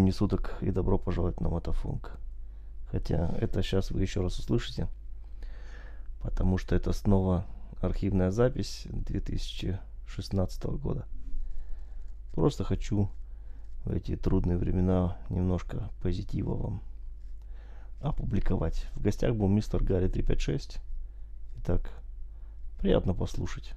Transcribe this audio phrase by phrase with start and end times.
[0.00, 2.18] Времени суток и добро пожаловать на Мотофунк.
[2.90, 4.88] Хотя это сейчас вы еще раз услышите,
[6.22, 7.44] потому что это снова
[7.82, 11.06] архивная запись 2016 года.
[12.32, 13.10] Просто хочу
[13.84, 16.82] в эти трудные времена немножко позитива вам
[18.00, 18.86] опубликовать.
[18.94, 20.78] В гостях был мистер Гарри 356.
[21.58, 21.90] Итак,
[22.78, 23.74] приятно послушать.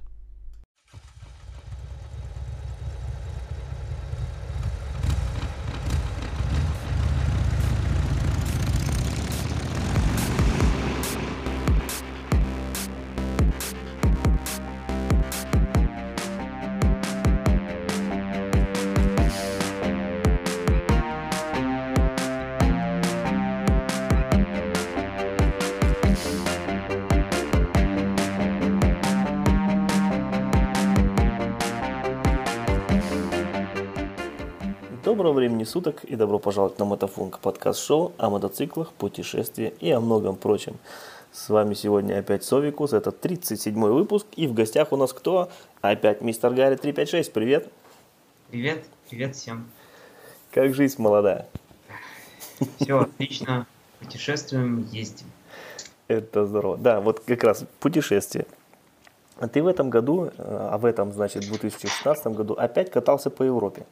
[35.64, 40.76] Времени суток и добро пожаловать на Мотофунк подкаст-шоу о мотоциклах, путешествии и о многом прочем.
[41.32, 45.48] С вами сегодня опять Совикус, это 37 выпуск, и в гостях у нас кто?
[45.80, 47.68] Опять мистер Гарри 356, привет!
[48.50, 49.66] Привет, привет всем.
[50.52, 51.46] Как жизнь молодая?
[52.78, 53.66] Все отлично,
[54.00, 55.26] путешествуем, ездим.
[56.08, 56.76] Это здорово.
[56.76, 58.46] Да, вот как раз путешествие.
[59.38, 63.42] А ты в этом году, а в этом, значит, в 2016 году опять катался по
[63.42, 63.84] Европе.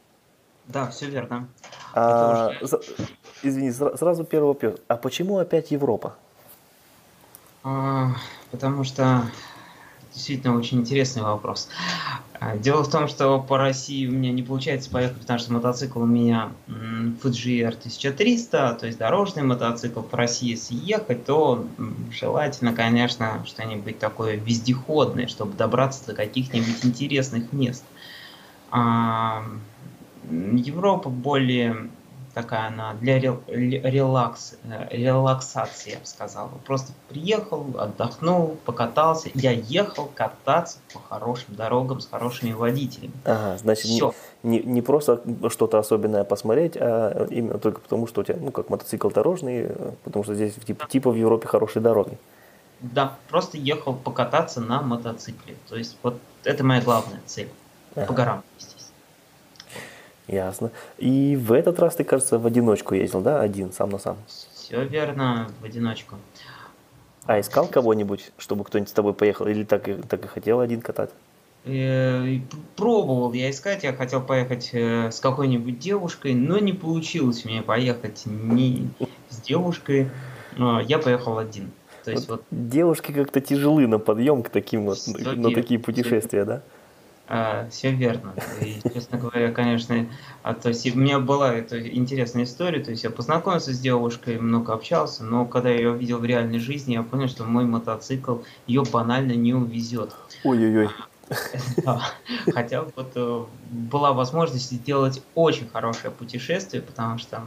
[0.67, 1.49] Да, все верно.
[1.95, 2.81] А, уже...
[3.43, 4.77] извини, сразу первый вопрос.
[4.89, 6.15] А почему опять Европа?
[7.65, 8.13] А,
[8.51, 9.25] потому что
[10.15, 11.69] действительно очень интересный вопрос.
[12.35, 16.01] А, дело в том, что по России у меня не получается поехать, потому что мотоцикл
[16.01, 20.01] у меня Fuji R1300, то есть дорожный мотоцикл.
[20.01, 21.65] По России, если ехать, то
[22.11, 27.85] желательно, конечно, что-нибудь такое вездеходное, чтобы добраться до каких-нибудь интересных мест.
[30.31, 31.89] Европа более
[32.35, 36.51] такая она для релакс, э, релаксации, я бы сказал.
[36.65, 39.31] Просто приехал, отдохнул, покатался.
[39.35, 43.13] Я ехал кататься по хорошим дорогам с хорошими водителями.
[43.25, 44.15] Ага, значит, Все.
[44.43, 48.51] Не, не, не просто что-то особенное посмотреть, а именно только потому, что у тебя, ну,
[48.51, 49.69] как мотоцикл дорожный,
[50.05, 52.19] потому что здесь типа, типа в Европе хорошие дороги.
[52.81, 55.55] Да, просто ехал покататься на мотоцикле.
[55.69, 57.49] То есть вот это моя главная цель.
[57.95, 58.07] Ага.
[58.07, 58.72] По горам, естественно.
[60.29, 60.71] Ясно.
[60.99, 63.41] И в этот раз ты, кажется, в одиночку ездил, да?
[63.41, 64.17] Один, сам на сам.
[64.55, 66.17] Все верно, в одиночку.
[67.27, 69.47] А искал кого-нибудь, чтобы кто-нибудь с тобой поехал?
[69.47, 71.11] Или так и, так и хотел один катать?
[71.65, 72.39] Э,
[72.77, 78.23] пробовал я искать, я хотел поехать э, с какой-нибудь девушкой, но не получилось мне поехать
[78.27, 78.89] ни
[79.29, 80.11] с девушкой.
[80.57, 81.71] Я поехал один.
[82.05, 82.69] То есть вот, вот...
[82.69, 86.63] Девушки как-то тяжелы на подъем к таким вот, на такие путешествия, да?
[87.35, 88.35] А, все верно.
[88.61, 90.07] И, честно говоря, конечно,
[90.43, 94.39] а, то есть у меня была эта интересная история, то есть я познакомился с девушкой,
[94.39, 98.41] много общался, но когда я ее видел в реальной жизни, я понял, что мой мотоцикл
[98.67, 100.15] ее банально не увезет.
[100.45, 100.91] Ой-ой-ой.
[101.83, 102.03] Да.
[102.53, 107.45] Хотя вот э, была возможность сделать очень хорошее путешествие, потому что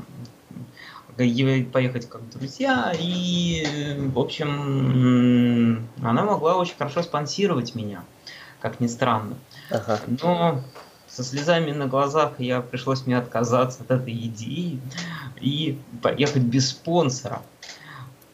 [1.16, 8.03] поехать как друзья, и, в общем, она могла очень хорошо спонсировать меня,
[8.59, 9.35] как ни странно.
[10.07, 10.61] Но
[11.07, 14.79] со слезами на глазах я пришлось мне отказаться от этой идеи
[15.39, 17.41] и поехать без спонсора.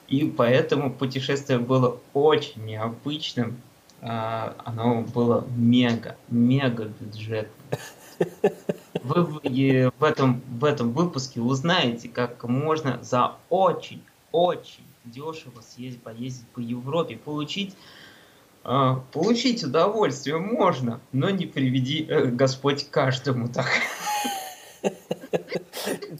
[0.08, 3.62] И поэтому путешествие было очень необычным.
[4.02, 7.80] А, оно было мега, мега бюджетным.
[9.04, 16.48] Вы в этом, в этом выпуске узнаете, как можно за очень, очень дешево съездить, поездить
[16.48, 17.76] по Европе, получить
[18.64, 23.68] получить удовольствие можно, но не приведи э, Господь каждому так.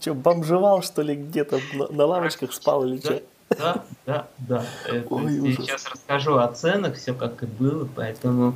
[0.00, 1.60] Че, бомжевал, что ли, где-то
[1.90, 3.22] на, лавочках спал или что?
[3.50, 4.64] Да, да, да.
[5.10, 8.54] Ой, я сейчас расскажу о ценах, все как и было, поэтому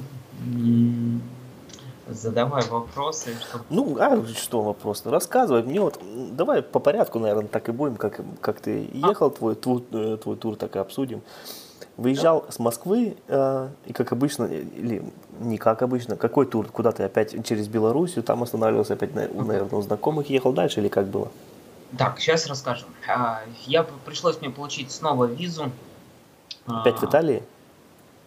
[2.08, 3.34] задавай вопросы.
[3.40, 3.64] Чтобы...
[3.70, 5.02] Ну, а что вопрос?
[5.04, 5.62] Рассказывай.
[5.62, 6.00] Мне вот,
[6.32, 9.30] давай по порядку, наверное, так и будем, как, как ты ехал, а?
[9.30, 11.22] твой, твой, э, твой тур так и обсудим.
[11.96, 12.52] Выезжал да.
[12.52, 15.02] с Москвы, э, и как обычно, или
[15.40, 16.66] не как обычно, какой тур?
[16.66, 21.06] Куда ты опять через Белоруссию, там останавливался опять, наверное, у знакомых, ехал дальше или как
[21.06, 21.30] было?
[21.96, 22.84] Так, сейчас расскажу.
[23.08, 25.70] А, я пришлось мне получить снова визу.
[26.66, 27.42] Опять в а, Италии?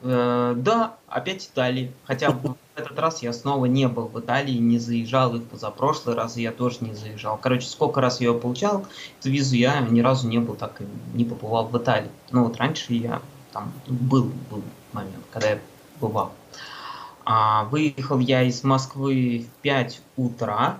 [0.01, 1.92] Э, да, опять в Италии.
[2.06, 6.16] Хотя в этот раз я снова не был в Италии, не заезжал, и в позапрошлый
[6.16, 7.38] раз я тоже не заезжал.
[7.38, 8.86] Короче, сколько раз я ее получал,
[9.19, 12.10] эту визу я ни разу не был, так и не побывал в Италии.
[12.31, 14.63] Ну вот раньше я там был, был
[14.93, 15.59] момент, когда я
[15.99, 16.31] бывал.
[17.25, 20.79] А, выехал я из Москвы в 5 утра,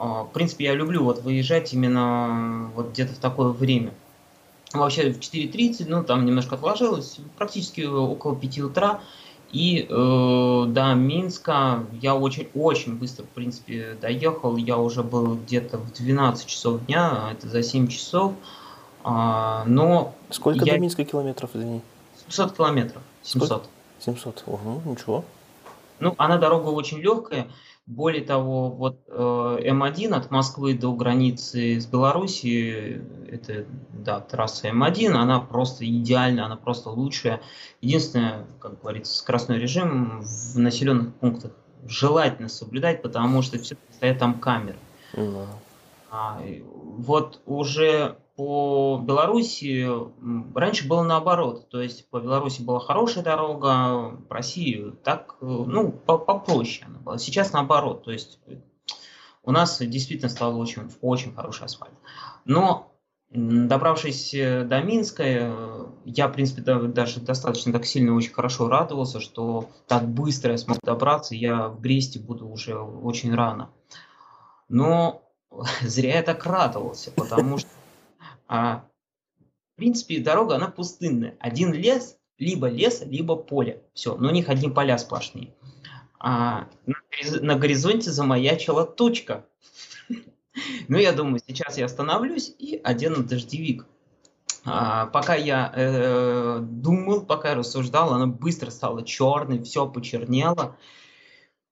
[0.00, 3.92] в принципе, я люблю вот выезжать именно вот где-то в такое время.
[4.72, 9.00] Вообще в 4.30, ну, там немножко отложилось, практически около 5 утра.
[9.52, 14.56] И э, до Минска я очень-очень быстро, в принципе, доехал.
[14.56, 18.32] Я уже был где-то в 12 часов дня, а это за 7 часов.
[19.02, 20.74] А, но Сколько я...
[20.74, 21.82] до Минска километров, извини?
[22.30, 23.02] 700 километров.
[23.22, 23.48] 700.
[23.48, 23.66] Сколько?
[24.00, 25.24] 700, угу, ничего.
[25.98, 27.48] Ну, она дорога очень легкая.
[27.86, 35.10] Более того, вот э, М1 от Москвы до границы с Белоруссией, это, да, трасса М1,
[35.10, 37.40] она просто идеальная, она просто лучшая.
[37.80, 41.52] Единственное, как говорится, скоростной режим в населенных пунктах
[41.86, 44.78] желательно соблюдать, потому что все-таки стоят там камеры.
[45.14, 45.46] Mm-hmm.
[46.12, 46.40] А,
[46.98, 49.88] вот уже по Беларуси
[50.54, 51.68] раньше было наоборот.
[51.68, 57.18] То есть по Беларуси была хорошая дорога, по России так, ну, попроще она была.
[57.18, 58.04] Сейчас наоборот.
[58.04, 58.38] То есть
[59.42, 61.94] у нас действительно стал очень, очень хороший асфальт.
[62.44, 62.92] Но
[63.30, 65.22] добравшись до Минска,
[66.04, 70.78] я, в принципе, даже достаточно так сильно очень хорошо радовался, что так быстро я смог
[70.82, 71.34] добраться.
[71.34, 73.70] Я в Бресте буду уже очень рано.
[74.68, 75.22] Но
[75.82, 77.68] зря я так радовался, потому что
[78.50, 78.84] а,
[79.74, 81.36] в принципе, дорога, она пустынная.
[81.38, 83.84] Один лес, либо лес, либо поле.
[83.94, 85.54] Все, но у них одни поля сплошные.
[86.18, 86.96] А, на,
[87.42, 89.46] на горизонте замаячила тучка.
[90.88, 93.86] Ну, я думаю, сейчас я остановлюсь и одену дождевик.
[94.64, 100.76] А, пока я э, думал, пока я рассуждал, она быстро стала черной, все почернело.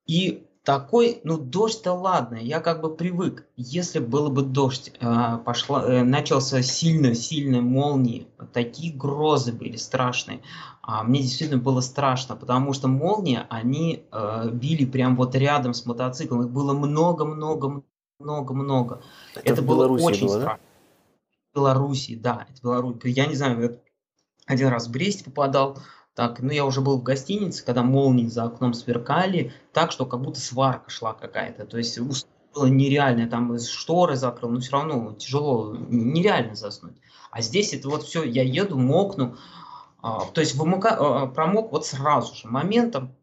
[0.07, 3.47] И такой, ну дождь-то ладно, я как бы привык.
[3.57, 10.43] Если было бы дождь, э, пошла, э, начался сильно-сильно молнии, такие грозы были страшные.
[10.83, 15.87] А мне действительно было страшно, потому что молнии, они э, били прям вот рядом с
[15.87, 16.43] мотоциклом.
[16.43, 19.01] Их было много-много-много-много.
[19.37, 20.59] Это, это было очень было, страшно.
[20.59, 20.61] Да?
[21.55, 22.97] В Белоруссии, да, это Беларусь.
[23.05, 23.81] Я не знаю,
[24.45, 25.79] один раз в Брест попадал,
[26.19, 30.21] так, ну я уже был в гостинице, когда молнии за окном сверкали, так что как
[30.21, 31.65] будто сварка шла какая-то.
[31.65, 36.97] То есть было нереально, там шторы закрыл, но все равно тяжело, нереально заснуть.
[37.31, 39.37] А здесь это вот все, я еду, мокну,
[40.03, 43.15] а, то есть вымока, а, промок вот сразу же моментом,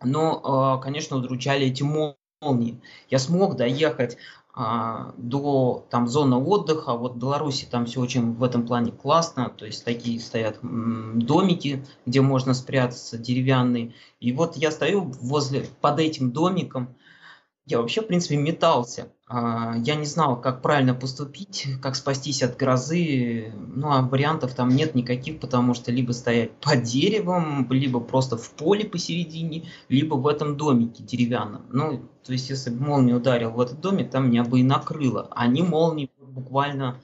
[0.00, 2.80] но, а, конечно, удручали эти молнии.
[3.08, 4.18] Я смог доехать а,
[4.54, 6.94] до там зоны отдыха.
[6.94, 11.84] Вот в Беларуси там все очень в этом плане классно, то есть такие стоят домики,
[12.04, 13.94] где можно спрятаться, деревянные.
[14.18, 16.94] И вот я стою возле, под этим домиком,
[17.70, 19.12] я вообще, в принципе, метался.
[19.28, 23.52] А, я не знал, как правильно поступить, как спастись от грозы.
[23.54, 28.50] Ну, а вариантов там нет никаких, потому что либо стоять под деревом, либо просто в
[28.50, 31.62] поле посередине, либо в этом домике деревянном.
[31.70, 35.28] Ну, то есть, если бы молния ударил в этот домик, там меня бы и накрыло.
[35.30, 37.00] Они молнии буквально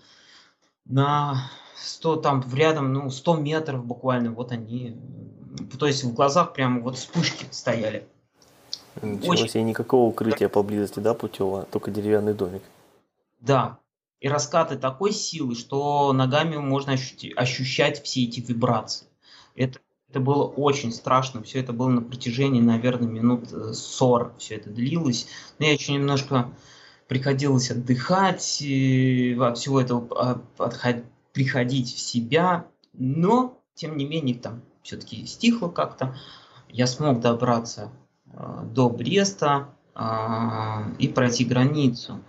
[0.85, 4.97] на 100, там рядом, ну, 100 метров буквально, вот они,
[5.79, 8.09] то есть в глазах прямо вот вспышки стояли.
[9.02, 9.48] Ничего Очень...
[9.48, 12.62] себе, никакого укрытия поблизости, да, путевого, только деревянный домик.
[13.40, 13.78] Да,
[14.20, 19.06] и раскаты такой силы, что ногами можно ощутить, ощущать все эти вибрации.
[19.55, 24.56] Это, это было очень страшно, все это было на протяжении, наверное, минут 40 э, все
[24.56, 25.29] это длилось.
[25.58, 26.50] Но я еще немножко
[27.08, 35.26] приходилось отдыхать, от всего этого отходить, приходить в себя, но, тем не менее, там все-таки
[35.26, 36.17] стихло как-то.
[36.69, 37.93] Я смог добраться
[38.36, 40.00] до Бреста э,
[40.98, 42.20] и пройти границу.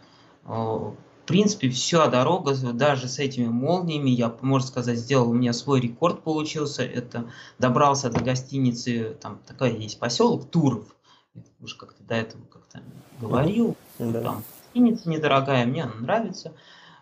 [0.45, 0.95] Э, в
[1.27, 6.23] принципе, вся дорога, даже с этими молниями, я, можно сказать, сделал, у меня свой рекорд
[6.23, 6.83] получился.
[6.83, 10.95] Это добрался до гостиницы, там такая есть поселок Туров.
[11.35, 12.81] Я уже как-то до этого как-то
[13.19, 13.75] говорил.
[13.99, 14.21] Да.
[14.21, 16.53] Там гостиница недорогая, мне она нравится.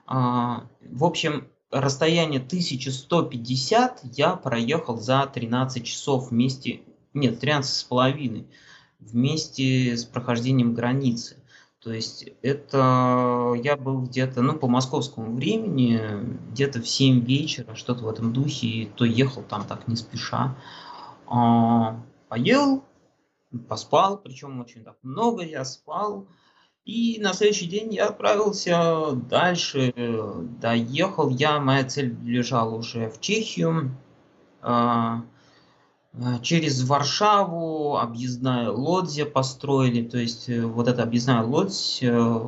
[0.07, 6.81] В общем, расстояние 1150 я проехал за 13 часов вместе,
[7.13, 8.47] нет, 13 с половиной
[8.99, 11.37] вместе с прохождением границы.
[11.79, 16.01] То есть это я был где-то, ну, по московскому времени,
[16.51, 20.57] где-то в 7 вечера, что-то в этом духе, и то ехал там так не спеша.
[21.27, 22.83] А, поел,
[23.67, 26.27] поспал, причем очень так много я спал.
[26.85, 29.93] И на следующий день я отправился дальше,
[30.59, 33.95] доехал я, моя цель лежала уже в Чехию.
[34.61, 35.23] А,
[36.41, 42.41] через Варшаву объездная лодзя построили, то есть э, вот эта объездная лодзь э,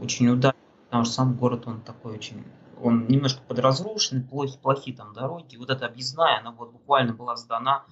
[0.00, 2.44] очень удачная, потому что сам город он такой очень,
[2.82, 5.56] он немножко подразрушенный, плохи, плохие там дороги.
[5.56, 7.84] Вот эта объездная, она вот буквально была сдана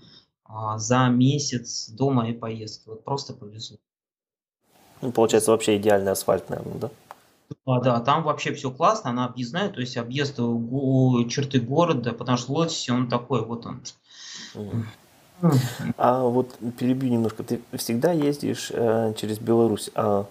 [0.45, 3.79] а, за месяц до моей поездки, вот просто повезло.
[5.01, 6.91] Ну, получается вообще идеальный асфальт, наверное, да?
[7.67, 12.53] А, да, там вообще все классно, она объездная, то есть объезд черты города, потому что
[12.53, 13.83] Лотис, он такой, вот он.
[15.97, 20.27] А вот перебью немножко, ты всегда ездишь э, через Беларусь, а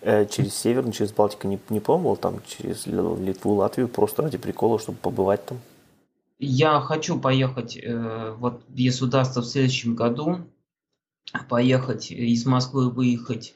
[0.00, 4.78] э, через Север, через Балтику не, не пробовал там, через Литву, Латвию, просто ради прикола,
[4.78, 5.58] чтобы побывать там?
[6.38, 10.38] Я хочу поехать, э, вот если удастся в следующем году,
[11.48, 13.54] поехать из Москвы, выехать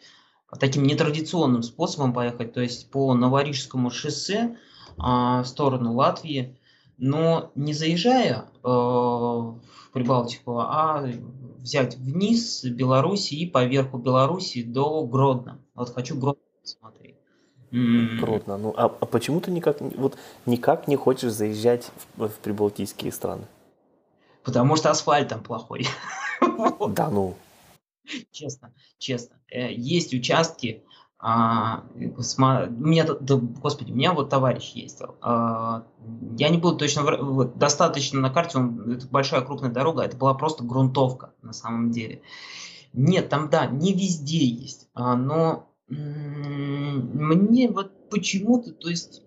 [0.59, 4.57] таким нетрадиционным способом поехать, то есть по Новорижскому шоссе
[4.99, 6.59] а, в сторону Латвии,
[6.97, 9.59] но не заезжая э, в
[9.95, 11.07] Прибалтику, а
[11.59, 15.61] взять вниз Беларуси и по верху Беларуси до Гродно.
[15.75, 17.15] Вот хочу Гродно посмотреть.
[17.71, 18.59] Гродно.
[18.59, 23.47] Ну, а, а почему ты никак, вот, никак не хочешь заезжать в, в прибалтийские страны?
[24.43, 25.87] Потому что асфальт там плохой.
[26.89, 27.37] Да ну.
[28.33, 29.37] Честно, честно.
[29.49, 30.83] Э, есть участки,
[31.27, 35.17] а, у меня, господи, у меня вот товарищ ездил.
[35.23, 35.87] А,
[36.37, 40.35] я не буду точно, вот, достаточно на карте, он, это большая крупная дорога, это была
[40.35, 42.21] просто грунтовка на самом деле.
[42.93, 49.23] Нет, там, да, не везде есть, а, но мне вот почему-то, то есть,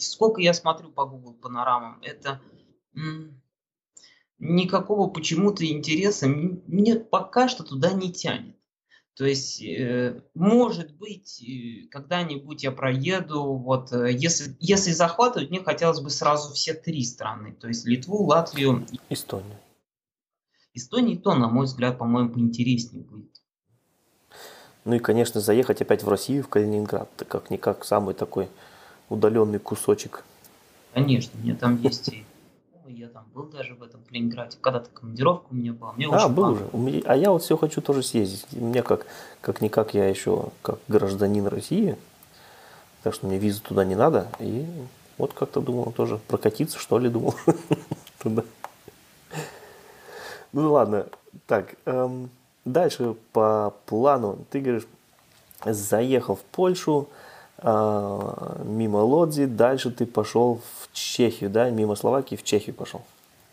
[0.00, 2.40] сколько я смотрю по Google панорамам, это
[4.40, 8.56] никакого почему-то интереса мне пока что туда не тянет.
[9.14, 15.60] То есть, э, может быть, э, когда-нибудь я проеду, вот, э, если, если захватывать, мне
[15.60, 19.58] хотелось бы сразу все три страны, то есть Литву, Латвию, Эстонию.
[20.74, 23.42] Эстония и то, на мой взгляд, по-моему, поинтереснее будет.
[24.86, 28.48] Ну и, конечно, заехать опять в Россию, в Калининград, это как-никак самый такой
[29.10, 30.24] удаленный кусочек.
[30.94, 32.24] Конечно, мне там есть и
[32.88, 35.92] я там был даже в этом Калининграде, когда-то командировка у меня была.
[35.92, 36.68] Мне а, был уже.
[36.72, 38.46] Меня, а я вот все хочу тоже съездить.
[38.52, 39.06] Мне как,
[39.40, 41.96] как-никак я еще как гражданин России,
[43.02, 44.28] так что мне визы туда не надо.
[44.38, 44.66] И
[45.18, 47.34] вот как-то думал тоже прокатиться, что ли, думал.
[48.22, 48.44] туда.
[50.52, 51.06] Ну ладно,
[51.46, 52.30] так, эм,
[52.64, 54.38] дальше по плану.
[54.50, 54.86] Ты говоришь,
[55.64, 57.08] заехал в Польшу,
[57.62, 63.02] мимо Лодзи, дальше ты пошел в Чехию, да, мимо Словакии в Чехию пошел.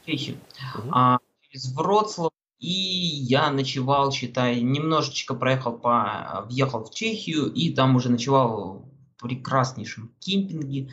[0.05, 0.37] Чехию.
[0.75, 0.89] Угу.
[0.91, 1.19] А,
[1.51, 8.09] из Вроцлава и я ночевал, считай, немножечко проехал по, въехал в Чехию и там уже
[8.09, 8.85] ночевал
[9.17, 10.89] в прекраснейшем кемпинге.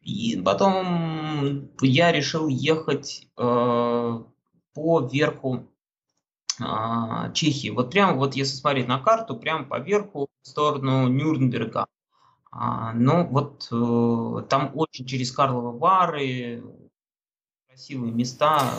[0.00, 4.20] И потом я решил ехать э,
[4.74, 5.68] по верху
[6.60, 7.70] э, Чехии.
[7.70, 11.86] Вот прямо вот если смотреть на карту, прямо по верху в сторону Нюрнберга.
[12.58, 16.62] А, ну, вот э, там очень через Карловы Вары,
[17.68, 18.72] красивые места.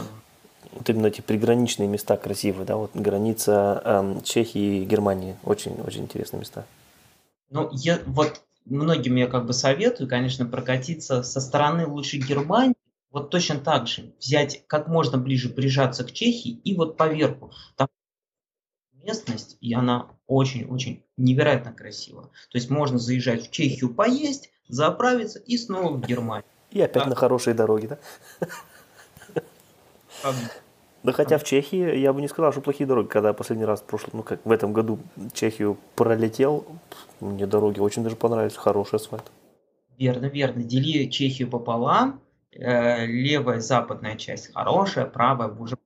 [0.72, 6.40] Вот именно эти приграничные места красивые, да, вот граница э, Чехии и Германии, очень-очень интересные
[6.40, 6.66] места.
[7.52, 12.74] Ну, я, вот многим я как бы советую, конечно, прокатиться со стороны лучше Германии,
[13.12, 17.52] вот точно так же взять как можно ближе прижаться к Чехии и вот поверху.
[17.76, 17.90] Там
[19.08, 22.24] местность, и она очень-очень невероятно красиво.
[22.52, 26.46] То есть можно заезжать в Чехию поесть, заправиться и снова в Германию.
[26.72, 27.10] И опять а...
[27.10, 27.98] на хорошей дороге, да?
[30.24, 30.34] А...
[31.04, 33.08] Да хотя в Чехии я бы не сказал, что плохие дороги.
[33.08, 35.00] Когда я последний раз в прошлом, ну как в этом году
[35.32, 36.66] Чехию пролетел,
[37.22, 39.24] мне дороги очень даже понравились, хороший асфальт.
[39.98, 40.64] Верно, верно.
[40.64, 42.20] Дели Чехию пополам.
[42.52, 45.78] Э, левая западная часть хорошая, правая уже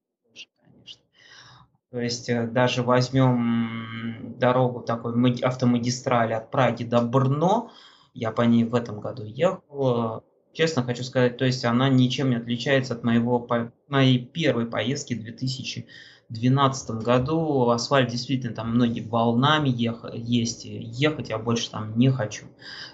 [1.91, 7.71] то есть э, даже возьмем дорогу такой автомагистрали от Праги до Брно,
[8.13, 10.23] я по ней в этом году ехал.
[10.53, 13.47] Честно хочу сказать, то есть она ничем не отличается от моего,
[13.87, 17.69] моей первой поездки в 2012 году.
[17.69, 20.65] Асфальт действительно там многие волнами ех, есть.
[20.65, 22.45] Ехать я больше там не хочу.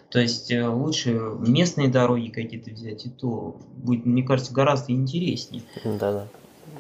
[0.10, 5.64] То есть э, лучше местные дороги какие-то взять, и то будет, мне кажется, гораздо интереснее.
[5.84, 6.28] Да-да.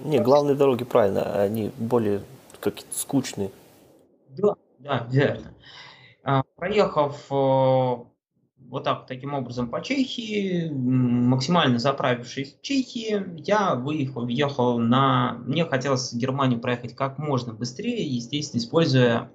[0.03, 2.21] Не, главные дороги, правильно, они более
[2.59, 3.51] какие-то скучные.
[4.29, 5.53] Да, да, верно.
[6.23, 7.95] А, проехав э,
[8.69, 15.37] вот так, таким образом по Чехии, максимально заправившись в Чехии, я выехал, въехал на...
[15.45, 19.31] Мне хотелось в Германию проехать как можно быстрее, естественно, используя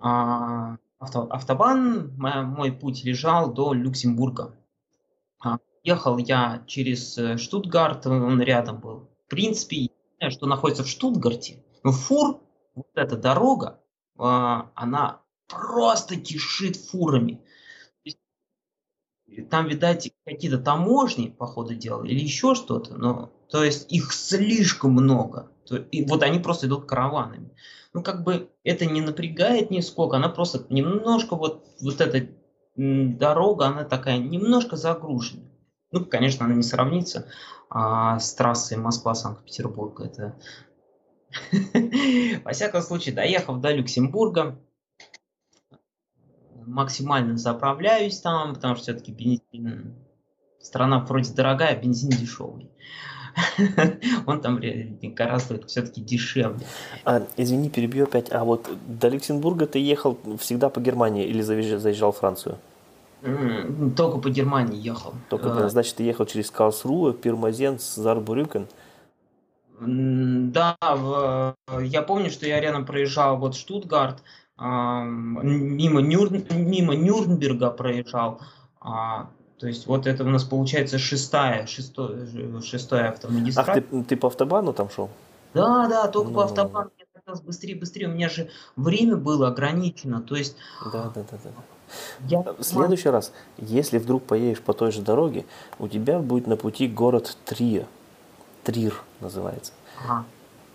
[0.00, 2.14] а, авто, автобан.
[2.16, 4.54] Мой путь лежал до Люксембурга.
[5.44, 9.88] А, ехал я через э, Штутгарт, он рядом был принципе,
[10.28, 12.40] что находится в Штутгарте, но фур,
[12.74, 13.80] вот эта дорога,
[14.18, 17.40] а, она просто кишит фурами.
[19.48, 24.92] Там, видать, какие-то таможни, по ходу дела, или еще что-то, но, то есть их слишком
[24.92, 25.50] много.
[25.92, 27.54] И вот они просто идут караванами.
[27.92, 32.28] Ну, как бы это не напрягает нисколько, она просто немножко вот, вот эта
[32.76, 35.42] дорога, она такая немножко загружена.
[35.92, 37.28] Ну, конечно, она не сравнится
[37.68, 40.00] а, с трассой Москва-Санкт-Петербург.
[40.00, 40.36] Это
[42.44, 44.58] во всяком случае, доехав до Люксембурга,
[46.66, 49.94] максимально заправляюсь там, потому что все-таки бензин,
[50.60, 52.70] страна вроде дорогая, бензин дешевый.
[54.26, 54.60] Он там
[55.02, 56.66] гораздо все-таки дешевле.
[57.04, 58.30] А, извини, перебью опять.
[58.32, 62.58] А вот до Люксембурга ты ехал всегда по Германии или заезжал в Францию?
[63.96, 65.14] Только по Германии ехал.
[65.28, 68.66] Только, а, значит, ты ехал через Карлсруhe, Пирмазенс, Зарбурюкен?
[69.80, 74.22] Да, в, я помню, что я рядом проезжал вот Штутгарт,
[74.56, 78.40] а, мимо, Нюр, мимо Нюрнберга проезжал.
[78.80, 83.78] А, то есть вот это у нас получается шестая, шестой, шестая автомагистраль.
[83.78, 85.08] Ах, ты, ты по автобану там шел?
[85.54, 86.34] Да, да, только ну...
[86.34, 86.90] по автобану.
[86.98, 88.08] Я хотелось быстрее, быстрее.
[88.08, 90.20] У меня же время было ограничено.
[90.20, 90.56] То есть...
[90.92, 91.50] Да, да, да, да.
[92.28, 92.42] Я...
[92.42, 95.44] В следующий раз, если вдруг поедешь по той же дороге,
[95.78, 97.86] у тебя будет на пути город Трия.
[98.64, 99.72] Трир называется.
[100.04, 100.24] Ага.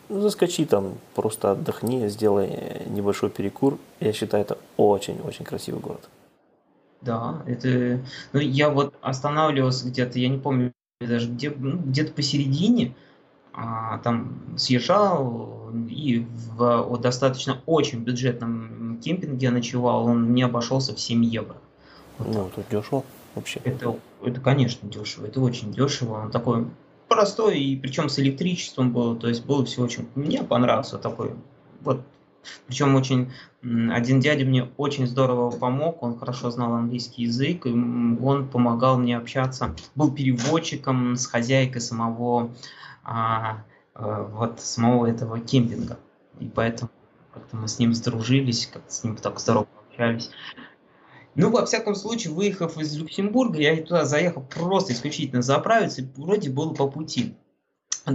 [0.10, 3.78] Ну, заскочи там, просто отдохни, сделай небольшой перекур.
[4.00, 6.10] Я считаю, это очень-очень красивый город.
[7.02, 8.00] Да, это...
[8.34, 12.94] Ну, я вот останавливался где-то, я не помню даже, где, ну, где-то посередине,
[14.04, 21.56] там съезжал и в достаточно очень бюджетном кемпинге ночевал, он мне обошелся в 7 евро.
[22.18, 23.60] Вот ну, это дешево вообще.
[23.64, 26.24] Это, это, конечно, дешево, это очень дешево.
[26.24, 26.68] Он такой
[27.08, 30.08] простой, и причем с электричеством было, то есть было все очень...
[30.16, 31.34] Мне понравился такой,
[31.82, 32.02] вот,
[32.68, 33.32] причем очень...
[33.64, 39.18] Один дядя мне очень здорово помог, он хорошо знал английский язык, и он помогал мне
[39.18, 42.52] общаться, был переводчиком с хозяйкой самого,
[43.04, 43.64] а,
[43.96, 45.98] а, вот, самого этого кемпинга.
[46.40, 46.92] И поэтому
[47.34, 50.30] как-то мы с ним сдружились, как-то с ним так здорово общались.
[51.36, 56.74] Ну, во всяком случае, выехав из Люксембурга, я туда заехал просто исключительно заправиться, вроде было
[56.74, 57.36] по пути.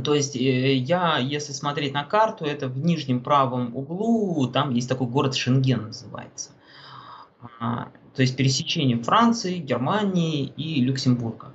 [0.04, 4.88] То есть э, я, если смотреть на карту, это в нижнем правом углу, там есть
[4.88, 6.50] такой город Шенген называется.
[7.58, 11.52] А, то есть пересечение Франции, Германии и Люксембурга.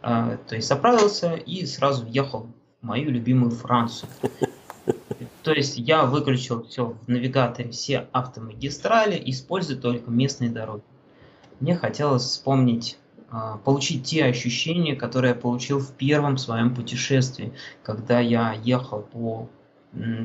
[0.00, 2.48] А, то есть заправился и сразу въехал
[2.80, 4.08] в мою любимую Францию.
[5.42, 10.82] То есть я выключил все в навигаторе, все автомагистрали, использую только местные дороги.
[11.60, 12.98] Мне хотелось вспомнить,
[13.64, 19.48] получить те ощущения, которые я получил в первом своем путешествии, когда я ехал по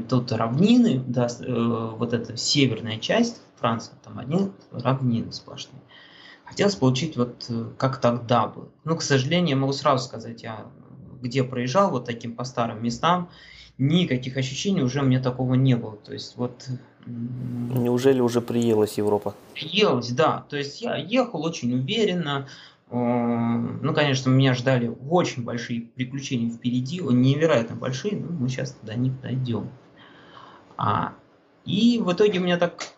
[0.10, 5.82] тут равнины, да, э, вот эта северная часть Франции, там одни равнины сплошные.
[6.44, 8.68] Хотелось получить вот э, как тогда было.
[8.84, 10.66] Ну, к сожалению, я могу сразу сказать, я
[11.22, 13.30] где проезжал вот таким по старым местам,
[13.78, 15.96] никаких ощущений уже мне такого не было.
[15.96, 16.68] То есть вот...
[17.06, 19.34] Неужели уже приелась Европа?
[19.54, 20.46] Приелась, да.
[20.50, 22.48] То есть я ехал очень уверенно.
[22.96, 29.20] Ну, конечно, меня ждали очень большие приключения впереди, невероятно большие, но мы сейчас до них
[29.20, 29.72] дойдем.
[30.78, 31.14] А,
[31.66, 32.94] и в итоге у меня так,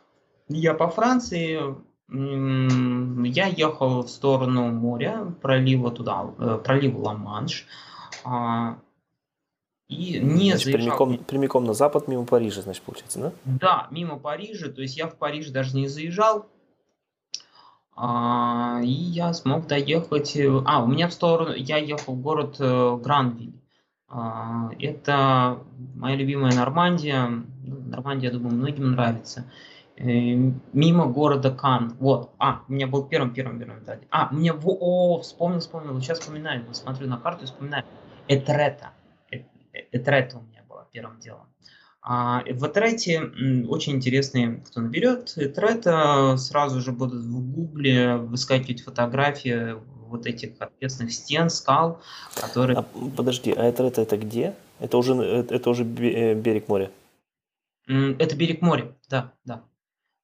[0.49, 1.62] я по Франции,
[2.10, 7.65] я ехал в сторону моря, пролива туда, э, пролива Ла-Манш,
[8.25, 8.79] а,
[9.88, 10.97] и не значит, заезжал.
[10.97, 13.31] Прямиком, прямиком на запад, мимо Парижа, значит, получается, да?
[13.45, 14.69] Да, мимо Парижа.
[14.69, 16.47] То есть я в Париж даже не заезжал.
[17.95, 20.36] А, и я смог доехать...
[20.36, 21.53] Э, а, у меня в сторону...
[21.55, 23.53] Я ехал в город э, Гранвиль.
[24.10, 25.60] А, это
[25.95, 27.29] моя любимая Нормандия.
[27.63, 29.49] Нормандия, думаю, многим нравится.
[29.95, 31.95] Э, мимо города Кан.
[31.99, 32.31] Вот.
[32.38, 33.84] А, у меня был первым, первым, первым.
[33.86, 33.97] Да.
[34.10, 34.51] А, мне...
[34.53, 35.99] О, вспомнил, вспомнил.
[36.01, 36.65] Сейчас вспоминаю.
[36.73, 37.86] Смотрю на карту и вспоминаю.
[38.27, 38.91] Этрета.
[39.91, 41.47] Этрета у меня была первым делом.
[41.47, 41.74] А
[42.05, 43.21] в Этрете
[43.67, 49.75] очень интересные, кто наберет Этрета, сразу же будут в Гугле выскакивать фотографии
[50.07, 52.01] вот этих ответственных стен, скал,
[52.39, 52.77] которые...
[52.77, 54.53] А, подожди, а Этрета это где?
[54.79, 56.91] Это уже, э, это уже э, берег моря?
[57.87, 59.63] Это берег моря, да, да.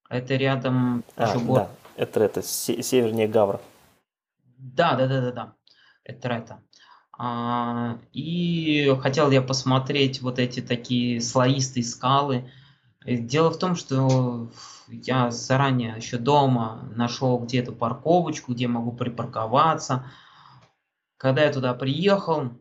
[0.10, 1.70] Это рядом а, еще город.
[1.98, 3.62] Да, Этрета, севернее Гавра.
[4.58, 5.54] Да, да, да, да, да.
[6.04, 6.62] Этрета.
[7.24, 12.50] А, и хотел я посмотреть вот эти такие слоистые скалы.
[13.06, 14.50] Дело в том, что
[14.88, 20.08] я заранее еще дома нашел где-то парковочку, где могу припарковаться.
[21.18, 22.54] Когда я туда приехал,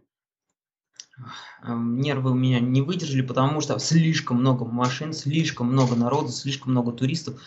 [1.66, 6.92] нервы у меня не выдержали, потому что слишком много машин, слишком много народу, слишком много
[6.92, 7.40] туристов.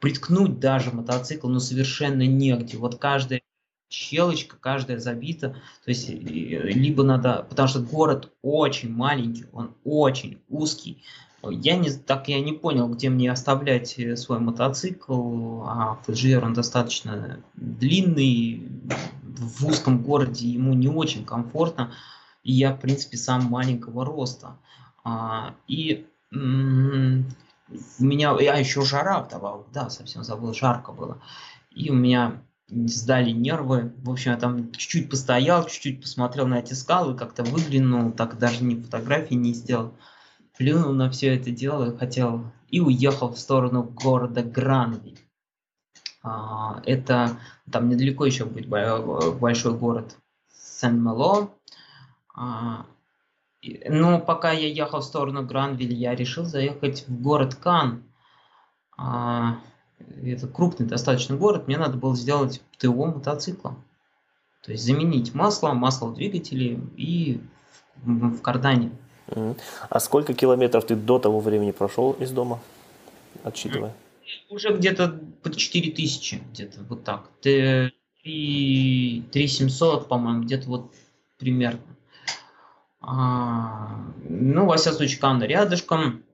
[0.00, 2.76] Приткнуть даже мотоцикл, ну, совершенно негде.
[2.76, 3.40] Вот каждая
[3.88, 5.50] щелочка каждая забита.
[5.84, 11.02] То есть либо надо, потому что город очень маленький, он очень узкий.
[11.42, 16.52] Я не, так я не понял, где мне оставлять э, свой мотоцикл, а FGR он
[16.52, 18.68] достаточно длинный,
[19.22, 21.92] в узком городе ему не очень комфортно,
[22.42, 24.56] и я, в принципе, сам маленького роста.
[25.04, 26.36] А, и у
[28.04, 31.18] меня, я еще жара вдобавок, да, совсем забыл, жарко было.
[31.70, 33.92] И у меня сдали нервы.
[34.02, 38.62] В общем, я там чуть-чуть постоял, чуть-чуть посмотрел на эти скалы, как-то выглянул, так даже
[38.64, 39.94] ни фотографии не сделал.
[40.56, 45.18] Плюнул на все это дело, хотел и уехал в сторону города Гранвиль.
[46.22, 47.38] А, это
[47.70, 50.16] там недалеко еще будет большой город
[50.52, 51.50] Сен-Мело.
[52.34, 52.86] А,
[53.62, 58.02] но пока я ехал в сторону Гранвиль, я решил заехать в город Кан.
[58.96, 59.58] А,
[60.22, 63.76] это крупный достаточно город, мне надо было сделать ТО мотоцикла.
[64.62, 67.40] То есть заменить масло, масло в двигателе и
[67.96, 68.92] в, в кардане.
[69.88, 72.60] А сколько километров ты до того времени прошел из дома,
[73.44, 73.94] отсчитывая?
[74.50, 77.28] Уже где-то под 4 тысячи, где-то вот так.
[77.40, 80.92] Ты 3, 3 700, по-моему, где-то вот
[81.38, 81.80] примерно.
[83.00, 86.24] А, ну, во всяком случае, Канна рядышком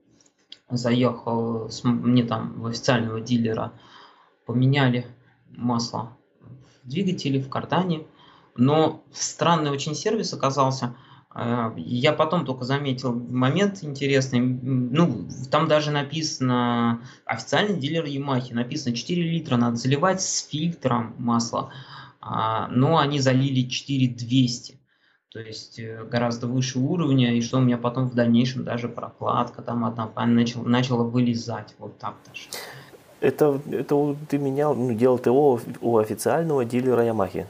[0.69, 3.73] заехал, мне там в официального дилера
[4.45, 5.05] поменяли
[5.49, 6.17] масло
[6.83, 8.05] в двигателе, в картане.
[8.55, 10.95] Но странный очень сервис оказался.
[11.33, 14.39] Э, я потом только заметил момент интересный.
[14.39, 21.71] Ну, там даже написано, официальный дилер Yamaha, написано 4 литра надо заливать с фильтром масла.
[22.21, 24.79] Но они залили 4200
[25.35, 29.61] то есть э, гораздо выше уровня, и что у меня потом в дальнейшем даже прокладка
[29.61, 32.43] там одна начала, начала вылезать, вот так даже.
[33.19, 37.47] Это, это ты менял, ну, делал ты его у официального дилера Ямахи?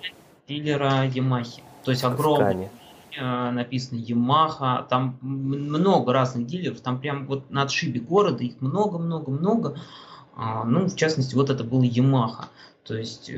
[0.47, 1.61] Дилера Ямахи.
[1.83, 2.69] То есть огромный
[3.15, 9.77] э, написано Ямаха, там много разных дилеров, там прям вот на отшибе города их много-много-много.
[10.35, 12.47] А, ну, в частности, вот это был Ямаха.
[12.83, 13.31] То есть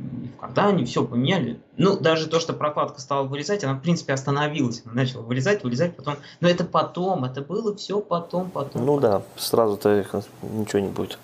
[0.00, 1.60] э, в кардане, все поменяли.
[1.76, 4.82] Ну, даже то, что прокладка стала вылезать, она, в принципе, остановилась.
[4.84, 6.16] Она начала вылезать, вылезать, потом...
[6.40, 8.84] Но это потом, это было все потом, потом.
[8.84, 9.10] Ну потом.
[9.10, 10.04] да, сразу-то
[10.42, 11.18] ничего не будет.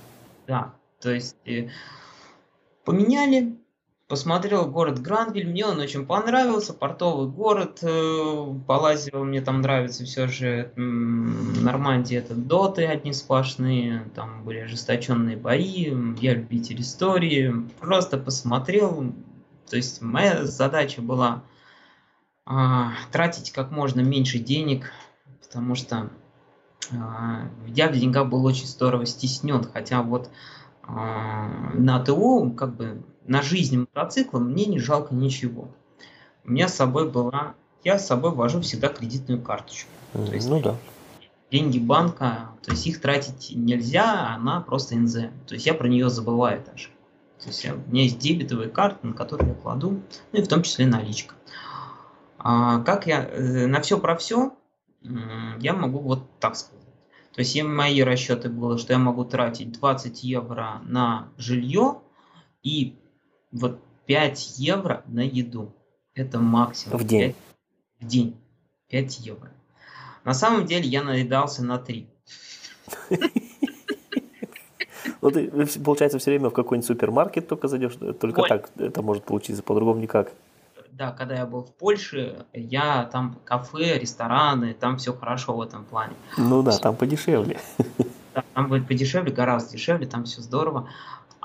[0.46, 1.68] Да, то есть э,
[2.84, 3.58] поменяли,
[4.08, 10.28] посмотрел город Гранвиль, мне он очень понравился, портовый город, э, полазил, мне там нравится все
[10.28, 19.12] же, Нормандия это доты одни сплошные, там были ожесточенные бои, я любитель истории, просто посмотрел,
[19.68, 21.42] то есть моя задача была
[22.44, 24.92] а, тратить как можно меньше денег,
[25.42, 26.10] потому что
[26.92, 30.30] а, я в деньгах был очень здорово стеснен, хотя вот
[30.88, 35.68] на ТО как бы на жизнь мотоцикла мне не жалко ничего.
[36.44, 39.90] У меня с собой была, я с собой вожу всегда кредитную карточку.
[40.14, 40.76] Mm, то есть ну да.
[41.50, 45.14] Деньги банка, то есть их тратить нельзя, она просто НЗ.
[45.46, 46.88] То есть я про нее забываю даже.
[47.40, 50.00] То есть я, у меня есть дебетовые карты, на которые я кладу,
[50.32, 51.34] ну и в том числе наличка.
[52.38, 54.52] А, как я э, на все про все,
[55.60, 56.85] я могу вот так сказать.
[57.36, 62.00] То есть мои расчеты было, что я могу тратить 20 евро на жилье
[62.62, 62.96] и
[63.52, 65.74] вот 5 евро на еду.
[66.14, 66.96] Это максимум.
[66.98, 67.34] В день?
[67.34, 67.36] 5,
[68.00, 68.36] в день.
[68.88, 69.52] 5 евро.
[70.24, 72.08] На самом деле я наедался на 3.
[75.20, 75.50] Ну, ты,
[75.84, 80.32] получается, все время в какой-нибудь супермаркет только зайдешь, только так это может получиться, по-другому никак.
[80.96, 85.84] Да, когда я был в Польше, я там кафе, рестораны, там все хорошо в этом
[85.84, 86.14] плане.
[86.38, 87.60] Ну да, там подешевле.
[88.34, 90.88] Да, там будет подешевле, гораздо дешевле, там все здорово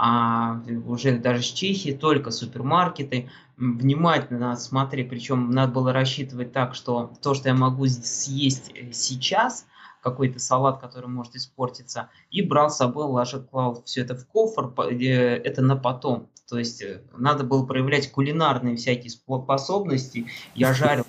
[0.04, 3.30] а уже даже с Чехии только супермаркеты.
[3.58, 8.92] Внимательно надо смотреть, причем надо было рассчитывать так, что то, что я могу съесть э,
[8.94, 9.68] сейчас,
[10.02, 14.74] какой-то салат, который может испортиться, и брал с собой, ложил, клал все это в кофр,
[14.90, 16.28] э, это на потом.
[16.50, 20.28] То есть э, надо было проявлять кулинарные всякие способности.
[20.56, 21.06] Я жарил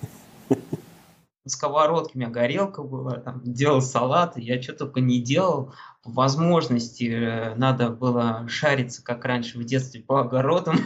[1.45, 5.73] на у меня горелка была, там, делал салаты, я что только не делал.
[6.05, 10.77] Возможности э, надо было шариться, как раньше в детстве, по огородам.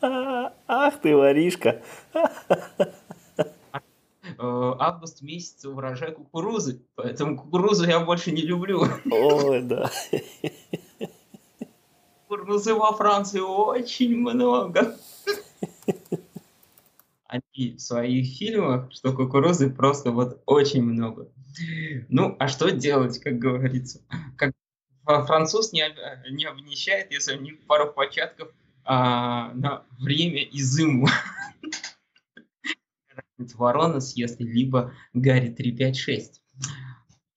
[0.66, 1.82] Ах ты, воришка!
[4.38, 8.86] Э, август месяц урожай кукурузы, поэтому кукурузу я больше не люблю.
[9.10, 9.90] Ой, да.
[12.26, 14.96] Кукурузы во Франции очень много
[17.34, 21.28] они в своих фильмах, что кукурузы просто вот очень много.
[22.08, 24.00] Ну, а что делать, как говорится?
[24.36, 24.52] Как
[25.04, 25.84] француз не,
[26.30, 28.48] не обнищает, если у них пару початков
[28.84, 30.62] а, на время и
[33.38, 33.48] зиму.
[33.58, 36.42] Ворона съест, либо Гарри 356.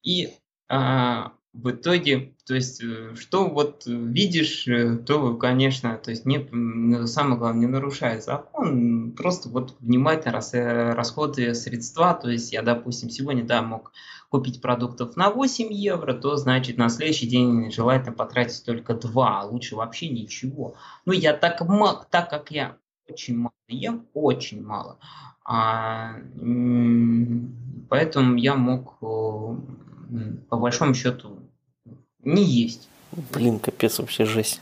[0.03, 0.29] И
[0.69, 7.07] а, в итоге, то есть, э, что вот видишь, э, то, конечно, то есть, не,
[7.07, 12.61] самое главное, не нарушает закон, просто вот внимательно рас, э, расходуя средства, то есть, я,
[12.61, 13.91] допустим, сегодня, да, мог
[14.29, 19.45] купить продуктов на 8 евро, то, значит, на следующий день желательно потратить только 2, а
[19.45, 20.75] лучше вообще ничего.
[21.05, 21.61] Ну, я так,
[22.11, 22.77] так как я
[23.09, 24.97] очень мало ем, очень мало,
[25.43, 26.15] а,
[27.89, 31.39] поэтому я мог по большому счету
[32.23, 32.87] не есть.
[33.33, 34.61] Блин, капец, вообще жесть.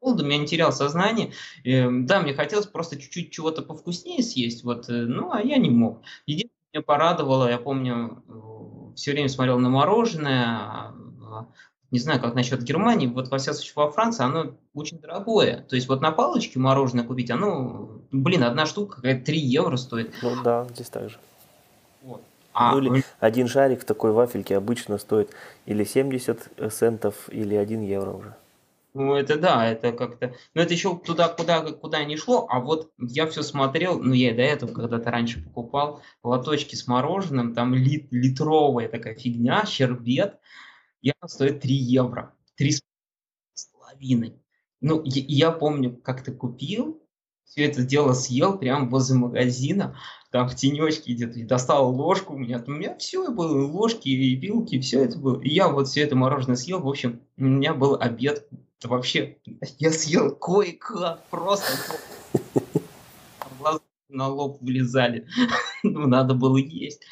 [0.00, 1.32] Голодом я не терял сознание.
[1.64, 5.70] Эм, да, мне хотелось просто чуть-чуть чего-то повкуснее съесть, вот, э, ну, а я не
[5.70, 6.00] мог.
[6.26, 11.46] Единственное, меня порадовало, я помню, э, все время смотрел на мороженое, а,
[11.90, 15.64] не знаю, как насчет Германии, вот во всяком случае во Франции оно очень дорогое.
[15.68, 20.14] То есть вот на палочке мороженое купить, оно, блин, одна штука какая-то 3 евро стоит.
[20.22, 21.18] Ну да, здесь так же.
[22.02, 22.22] Вот.
[22.52, 25.30] А, ну или один шарик в такой вафельке обычно стоит
[25.66, 28.34] или 70 центов, или 1 евро уже.
[28.92, 30.34] Ну, это да, это как-то...
[30.54, 32.46] Но это еще туда, куда, куда не шло.
[32.50, 36.88] А вот я все смотрел, ну, я и до этого когда-то раньше покупал лоточки с
[36.88, 40.40] мороженым, там лит, литровая такая фигня, щербет.
[41.02, 42.34] Я стоит 3 евро.
[42.56, 44.34] 3 с половиной.
[44.80, 47.02] Ну, я, я помню, как ты купил,
[47.44, 49.96] все это дело съел прямо возле магазина,
[50.30, 54.80] там в тенечке где-то, достал ложку, у меня, у меня все было, ложки и вилки,
[54.80, 55.40] все это было.
[55.40, 58.48] И я вот все это мороженое съел, в общем, у меня был обед,
[58.84, 59.38] вообще,
[59.78, 61.66] я съел кое-как, просто
[63.58, 65.26] глаза на лоб вылезали,
[65.82, 67.02] ну, надо было есть.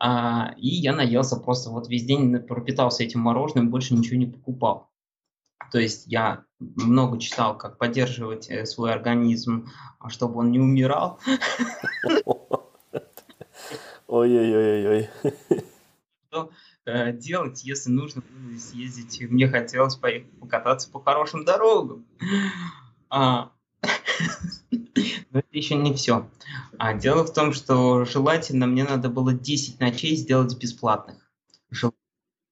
[0.00, 4.90] А, и я наелся просто вот весь день пропитался этим мороженым, больше ничего не покупал.
[5.72, 11.20] То есть я много читал, как поддерживать э, свой организм, а чтобы он не умирал.
[14.06, 15.10] Ой-ой-ой-ой.
[16.28, 16.50] Что
[16.86, 18.22] э, делать, если нужно
[18.58, 19.20] съездить?
[19.30, 22.06] Мне хотелось поехать покататься по хорошим дорогам.
[25.30, 26.28] Но это еще не все.
[26.78, 31.16] А, дело в том, что желательно мне надо было 10 ночей сделать бесплатных.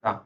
[0.03, 0.25] Да.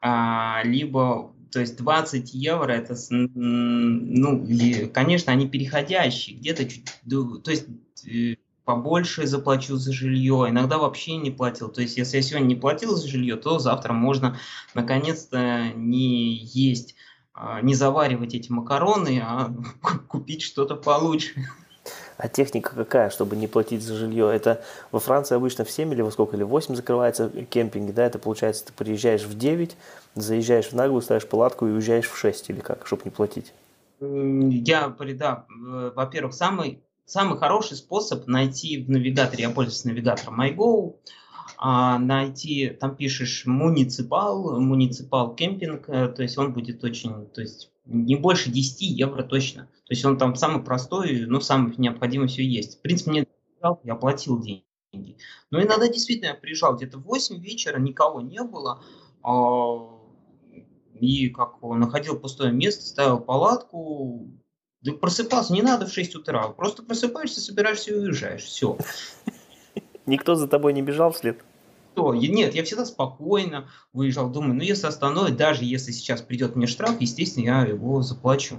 [0.00, 4.46] А, либо то есть 20 евро это, ну,
[4.92, 6.84] конечно, они переходящие, где-то чуть,
[7.42, 7.66] то есть
[8.06, 11.68] э, побольше заплачу за жилье, иногда вообще не платил.
[11.68, 14.38] То есть, если я сегодня не платил за жилье, то завтра можно
[14.74, 16.94] наконец-то не есть,
[17.34, 19.52] а, не заваривать эти макароны, а
[20.08, 21.46] купить что-то получше.
[22.22, 24.30] А техника какая, чтобы не платить за жилье?
[24.30, 28.04] Это во Франции обычно в 7 или во сколько, или 8 закрывается кемпинг, да?
[28.04, 29.74] Это получается, ты приезжаешь в 9,
[30.16, 33.54] заезжаешь в наглую, ставишь палатку и уезжаешь в 6 или как, чтобы не платить?
[34.00, 40.96] Я, да, во-первых, самый, самый хороший способ найти в навигаторе, я пользуюсь навигатором MyGo,
[41.56, 47.69] а найти, там пишешь муниципал, муниципал кемпинг, э, то есть он будет очень, то есть
[47.90, 49.64] не больше 10 евро точно.
[49.64, 52.78] То есть он там самый простой, но самый необходимый все есть.
[52.78, 53.26] В принципе, мне
[53.84, 54.64] я платил деньги.
[55.50, 58.82] Но иногда действительно я приезжал где-то в 8 вечера, никого не было.
[59.22, 60.00] А,
[60.94, 64.30] и как находил пустое место, ставил палатку,
[64.82, 68.78] да просыпался, не надо в 6 утра, просто просыпаешься, собираешься и уезжаешь, все.
[70.06, 71.44] Никто за тобой не бежал вслед?
[71.92, 72.14] Что?
[72.14, 77.00] Нет, я всегда спокойно выезжал, думаю, ну если остановит, даже если сейчас придет мне штраф,
[77.00, 78.56] естественно, я его заплачу.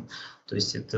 [0.48, 0.98] То есть это,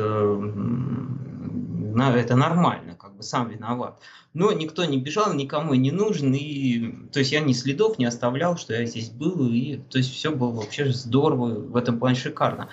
[1.95, 3.99] это нормально, как бы сам виноват.
[4.33, 8.57] Но никто не бежал, никому не нужен, и то есть я ни следов не оставлял,
[8.57, 12.67] что я здесь был, и то есть все было вообще здорово, в этом плане шикарно.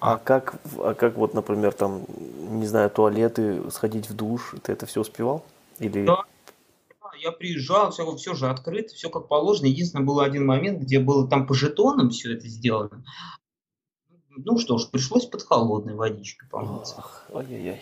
[0.00, 2.06] А как, а как вот, например, там,
[2.50, 5.44] не знаю, туалеты, сходить в душ, ты это все успевал?
[5.78, 6.06] Или...
[6.06, 6.24] Да,
[7.22, 9.66] я приезжал, все, все же открыто, все как положено.
[9.66, 13.04] Единственное, был один момент, где было там по жетонам все это сделано.
[14.28, 17.04] Ну что ж, пришлось под холодной водичкой помыться.
[17.30, 17.80] Ой-ой-ой.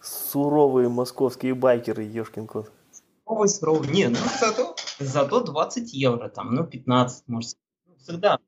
[0.00, 2.70] Суровые московские байкеры, ешкин кот.
[3.26, 3.88] Суровый, суровый.
[3.90, 7.56] Не, ну зато, зато 20 евро, там, ну 15, может.
[8.02, 8.38] Всегда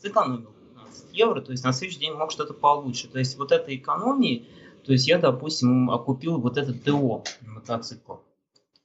[0.00, 3.08] сэкономил 15 евро, то есть на следующий день мог что-то получше.
[3.08, 4.46] То есть вот этой экономии,
[4.84, 8.14] то есть я, допустим, окупил вот этот ТО мотоцикл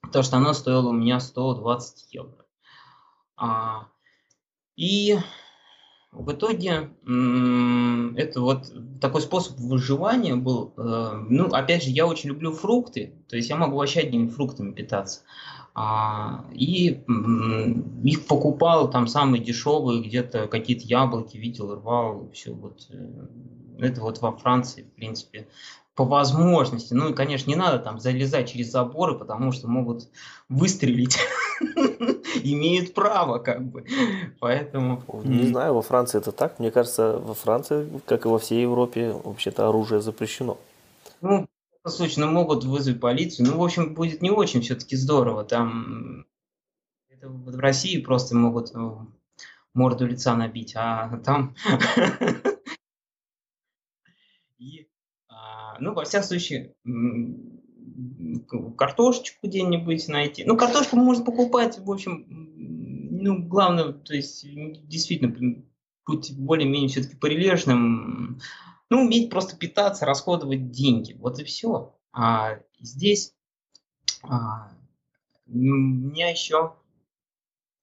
[0.05, 2.45] потому что оно стоило у меня 120 евро.
[3.37, 3.87] А,
[4.75, 5.17] и
[6.11, 6.91] в итоге
[8.17, 10.73] это вот такой способ выживания был.
[10.77, 14.71] Э, ну, опять же, я очень люблю фрукты, то есть я могу вообще одними фруктами
[14.71, 15.21] питаться.
[15.73, 17.03] А, и
[18.03, 22.87] их покупал там самые дешевые, где-то какие-то яблоки видел, рвал, все вот.
[22.89, 23.27] Э,
[23.77, 25.49] это вот во Франции, в принципе,
[25.95, 26.93] по возможности.
[26.93, 30.09] Ну и, конечно, не надо там залезать через заборы, потому что могут
[30.49, 31.17] выстрелить.
[32.43, 33.85] Имеют право, как бы.
[34.39, 35.01] Поэтому...
[35.23, 36.59] Не знаю, во Франции это так.
[36.59, 40.57] Мне кажется, во Франции, как и во всей Европе, вообще-то оружие запрещено.
[41.21, 41.47] Ну,
[41.89, 43.47] случае, ну, могут вызвать полицию.
[43.47, 45.43] Ну, в общем, будет не очень все-таки здорово.
[45.45, 46.25] Там
[47.09, 49.07] это в России просто могут ну,
[49.73, 51.55] морду лица набить, а там
[54.57, 54.87] и
[55.79, 56.75] ну, во всяком случае,
[58.77, 60.43] картошечку где-нибудь найти.
[60.45, 64.45] Ну, картошку можно покупать, в общем, ну, главное, то есть,
[64.87, 65.63] действительно,
[66.05, 68.39] быть более-менее все-таки прилежным,
[68.89, 71.95] ну, уметь просто питаться, расходовать деньги, вот и все.
[72.11, 73.33] А здесь
[74.23, 74.71] а,
[75.47, 76.75] у меня еще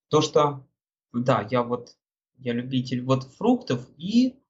[0.09, 0.66] то, что,
[1.12, 1.96] да, я вот,
[2.38, 4.41] я любитель вот фруктов и а,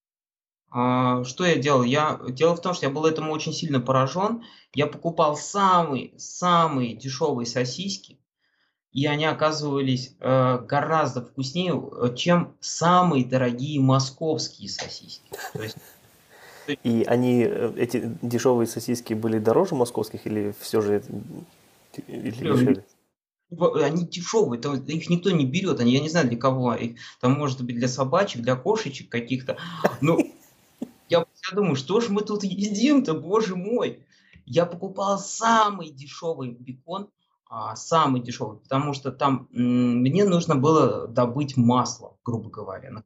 [0.72, 1.82] что я делал?
[1.82, 4.42] Я, дело в том, что я был этому очень сильно поражен.
[4.74, 8.18] Я покупал самые-самые дешевые сосиски,
[8.92, 15.30] и они оказывались э, гораздо вкуснее, э, чем самые дорогие московские сосиски.
[15.52, 15.76] То есть,
[16.82, 21.02] и они, э, эти дешевые сосиски были дороже московских или все же
[22.06, 22.84] или дешевле?
[23.82, 27.32] Они дешевые, там, их никто не берет, они, я не знаю для кого, их, там
[27.32, 29.58] может быть для собачек, для кошечек каких-то.
[30.00, 30.18] Но
[31.50, 34.06] я, думаю, что ж мы тут едим-то, боже мой.
[34.44, 37.10] Я покупал самый дешевый бекон,
[37.48, 43.04] а, самый дешевый, потому что там мне нужно было добыть масло, грубо говоря.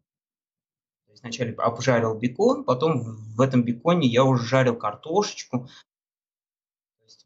[1.21, 5.69] Вначале обжарил бекон, потом в этом беконе я уже жарил картошечку.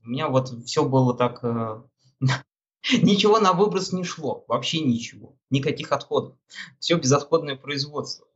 [0.02, 1.44] У меня вот все было так...
[1.44, 1.82] Э,
[3.02, 6.36] ничего на выброс не шло, вообще ничего, никаких отходов.
[6.78, 8.26] Все безотходное производство.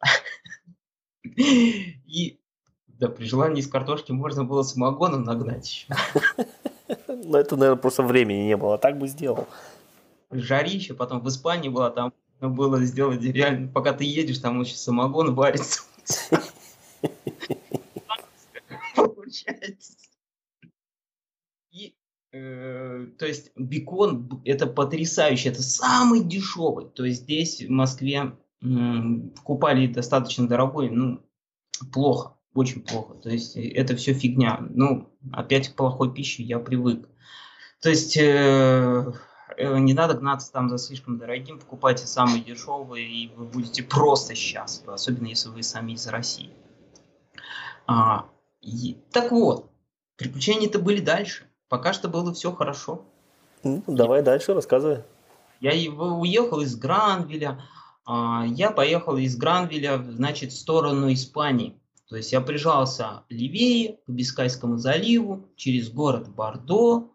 [2.06, 2.40] И
[3.00, 5.86] да, при желании из картошки можно было самогоном нагнать еще.
[7.08, 8.76] Но это, наверное, просто времени не было.
[8.76, 9.48] Так бы сделал.
[10.30, 15.34] Жарище, потом в Испании было, там было сделать реально, пока ты едешь, там еще самогон
[15.34, 15.82] варится.
[18.94, 19.94] Получается.
[21.70, 21.94] И,
[22.32, 26.86] э, то есть, бекон это потрясающе, это самый дешевый.
[26.86, 31.22] То есть, здесь, в Москве, покупали достаточно дорогой, ну,
[31.92, 33.14] плохо, очень плохо.
[33.14, 34.58] То есть э, это все фигня.
[34.60, 37.08] Ну, опять к плохой пище я привык.
[37.80, 39.12] То есть э,
[39.56, 44.34] э, не надо гнаться там за слишком дорогим, покупайте самые дешевые, и вы будете просто
[44.34, 46.50] счастливы, особенно если вы сами из России.
[47.86, 48.26] А,
[48.60, 49.70] и, так вот,
[50.16, 51.46] приключения-то были дальше.
[51.68, 53.04] Пока что было все хорошо.
[53.62, 55.02] Ну, давай я, дальше рассказывай.
[55.60, 57.79] Я уехал из Гранвиля, а,
[58.46, 61.80] я поехал из Гранвиля, значит, в сторону Испании.
[62.08, 67.12] То есть я прижался левее, к Бискайскому заливу, через город Бордо.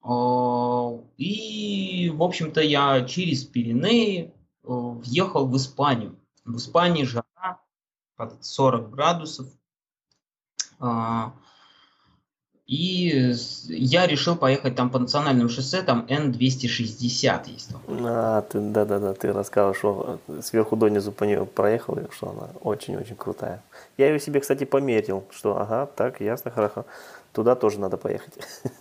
[0.00, 4.30] А, и, в общем-то, я через Пиренеи э,
[4.62, 6.18] въехал в Испанию.
[6.46, 7.60] В Испании жара
[8.16, 9.46] под 40 градусов.
[12.66, 13.34] И
[13.68, 17.70] я решил поехать там по национальному шоссе, там N260 есть.
[17.88, 23.62] А, ты, да-да-да, ты рассказывал, что сверху донизу по нее проехал, что она очень-очень крутая.
[23.98, 26.86] Я ее себе, кстати, померил, что ага, так, ясно, хорошо.
[27.32, 28.34] Туда тоже надо поехать.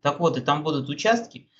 [0.00, 1.50] Так вот, и там будут участки,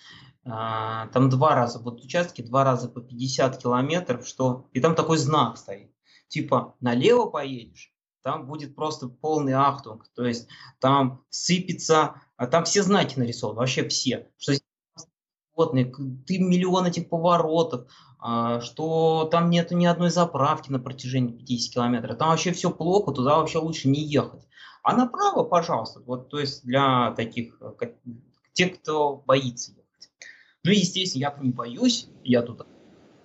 [0.46, 4.68] а, там два раза будут участки, два раза по 50 километров, что...
[4.72, 5.90] И там такой знак стоит.
[6.28, 7.92] Типа, налево поедешь,
[8.26, 10.48] там будет просто полный ахтунг, то есть
[10.80, 14.54] там сыпется, а там все знаки нарисованы, вообще все, что
[15.54, 15.94] животные,
[16.26, 22.18] ты миллион этих поворотов, а, что там нету ни одной заправки на протяжении 50 километров,
[22.18, 24.42] там вообще все плохо, туда вообще лучше не ехать.
[24.82, 27.92] А направо, пожалуйста, вот, то есть для таких, как,
[28.54, 30.10] тех, кто боится ехать.
[30.64, 32.66] Ну, естественно, я не боюсь, я туда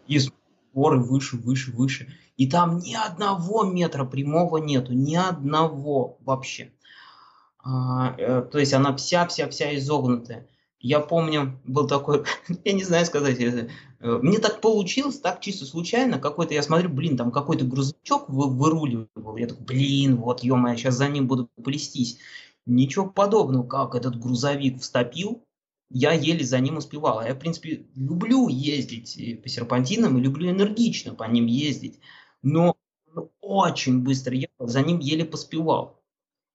[0.06, 0.30] из
[0.76, 2.16] горы выше, выше, выше.
[2.42, 6.74] И там ни одного метра прямого нету, ни одного вообще.
[7.64, 10.48] А, э, то есть она вся-вся-вся изогнутая.
[10.80, 12.24] Я помню, был такой,
[12.66, 13.70] я не знаю сказать, э,
[14.00, 19.38] мне так получилось, так чисто случайно, какой-то, я смотрю, блин, там какой-то грузовичок вы, выруливал,
[19.38, 22.18] я такой, блин, вот, ё сейчас за ним буду плестись.
[22.66, 25.44] Ничего подобного, как этот грузовик вступил,
[25.92, 27.24] я еле за ним успевал.
[27.24, 32.00] Я, в принципе, люблю ездить по серпантинам и люблю энергично по ним ездить
[32.42, 32.76] но
[33.42, 36.02] очень быстро ехал, за ним еле поспевал.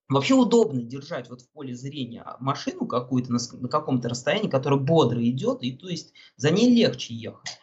[0.09, 5.23] Вообще удобно держать вот в поле зрения машину какую-то на, на каком-то расстоянии, которая бодро
[5.23, 7.59] идет, и то есть за ней легче ехать.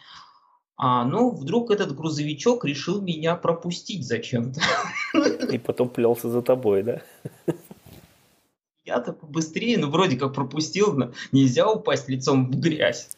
[0.76, 4.59] А, ну, вдруг этот грузовичок решил меня пропустить зачем-то.
[5.51, 7.01] И потом плелся за тобой, да?
[8.84, 13.15] Я-то побыстрее, ну, вроде как пропустил, но нельзя упасть лицом в грязь.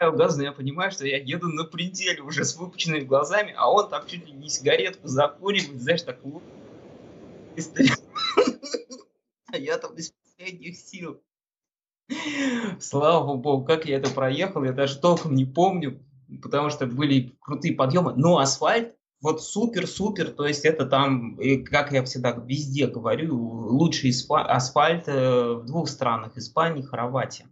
[0.00, 3.70] Я газ, но я понимаю, что я еду на пределе уже с выпученными глазами, а
[3.70, 6.20] он там чуть ли не сигаретку закуривает, знаешь, так
[9.50, 11.20] А я там из последних сил.
[12.80, 16.00] Слава богу, как я это проехал, я даже толком не помню,
[16.42, 18.14] потому что были крутые подъемы.
[18.14, 21.36] Но асфальт вот супер-супер, то есть это там,
[21.66, 27.46] как я всегда везде говорю, лучший асфальт э, в двух странах, Испании, Хорватия.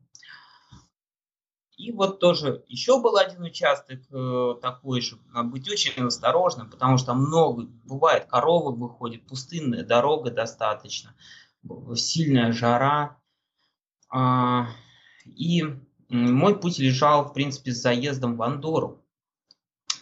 [1.77, 6.97] И вот тоже еще был один участок э, такой же, надо быть очень осторожным, потому
[6.97, 11.15] что много, бывает, коровы выходят, пустынная дорога достаточно,
[11.95, 13.19] сильная жара.
[14.09, 14.69] А,
[15.27, 15.65] и
[16.09, 19.05] мой путь лежал, в принципе, с заездом в Андору.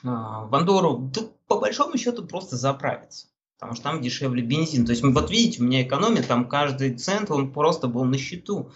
[0.05, 3.27] А, в Андору, да, по большому счету, просто заправиться,
[3.59, 4.87] потому что там дешевле бензин.
[4.87, 8.70] То есть, вот видите, у меня экономия, там каждый цент, он просто был на счету.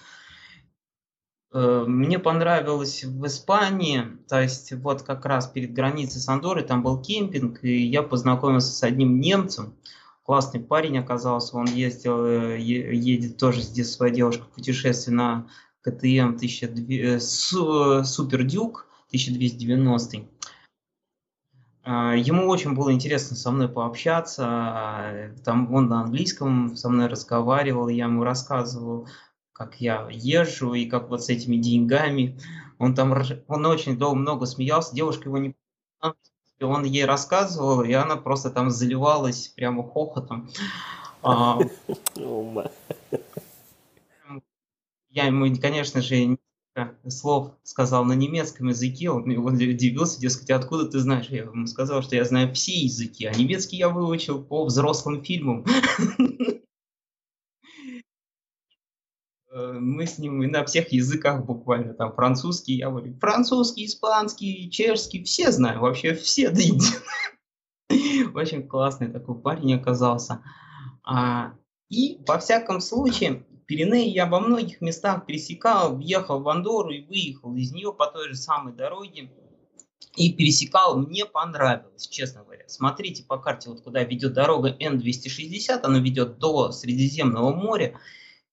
[1.50, 6.82] Э, мне понравилось в Испании, то есть вот как раз перед границей с Андорой там
[6.82, 9.74] был кемпинг, и я познакомился с одним немцем,
[10.24, 15.46] классный парень оказался, он ездил, э, едет тоже здесь своя девушка в путешествие на
[15.80, 20.28] КТМ 1200, Супер Дюк 1290.
[21.86, 28.04] Ему очень было интересно со мной пообщаться, там он на английском со мной разговаривал, я
[28.04, 29.08] ему рассказывал
[29.58, 32.38] как я езжу и как вот с этими деньгами.
[32.78, 33.12] Он там,
[33.48, 35.54] он очень долго много смеялся, девушка его не
[36.60, 40.50] он ей рассказывал, и она просто там заливалась прямо хохотом.
[41.22, 41.56] А,
[45.10, 46.36] я ему, конечно же,
[47.08, 51.26] слов сказал на немецком языке, он, он удивился, дескать, откуда ты знаешь?
[51.28, 55.64] Я ему сказал, что я знаю все языки, а немецкий я выучил по взрослым фильмам.
[59.50, 65.24] Э, мы с ним на всех языках буквально, там французский, я говорю, французский, испанский, чешский,
[65.24, 66.60] все знаю, вообще все до
[68.34, 70.42] Очень классный такой парень оказался.
[71.02, 71.54] А,
[71.88, 77.54] и, во всяком случае, Пиренеи я во многих местах пересекал, въехал в Андору и выехал
[77.54, 79.30] из нее по той же самой дороге.
[80.16, 82.64] И пересекал, мне понравилось, честно говоря.
[82.66, 87.98] Смотрите по карте, вот куда ведет дорога Н-260, она ведет до Средиземного моря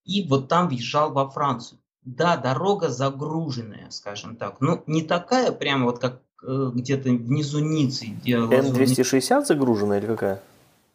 [0.06, 1.80] и вот там въезжал во Францию.
[2.04, 4.62] Да, дорога загруженная, скажем так.
[4.62, 8.06] Ну, не такая прямо вот как э, где-то внизу Ницы.
[8.26, 10.42] Н-260 загруженная или какая?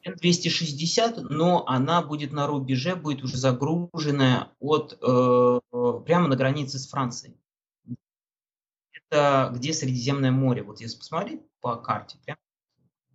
[0.04, 5.60] Н-260, но она будет на рубеже, будет уже загруженная от, э,
[6.06, 7.36] прямо на границе с Францией.
[8.92, 10.62] Это где Средиземное море.
[10.62, 12.38] Вот если посмотреть по карте, прям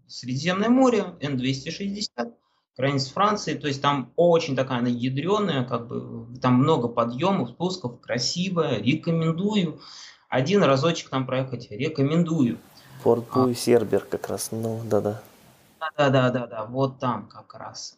[0.08, 2.34] Средиземное море, Н-260,
[2.78, 8.00] границ Франции, то есть там очень такая она ядреная, как бы там много подъемов, спусков,
[8.02, 9.80] красивая, рекомендую.
[10.28, 12.58] Один разочек там проехать, рекомендую.
[13.04, 13.54] Порт а.
[13.54, 15.22] Сербер как раз, ну да-да.
[15.98, 17.98] Да, да, да, да, вот там как раз.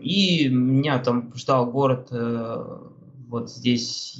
[0.00, 2.78] И меня там ждал город э,
[3.26, 4.16] вот здесь,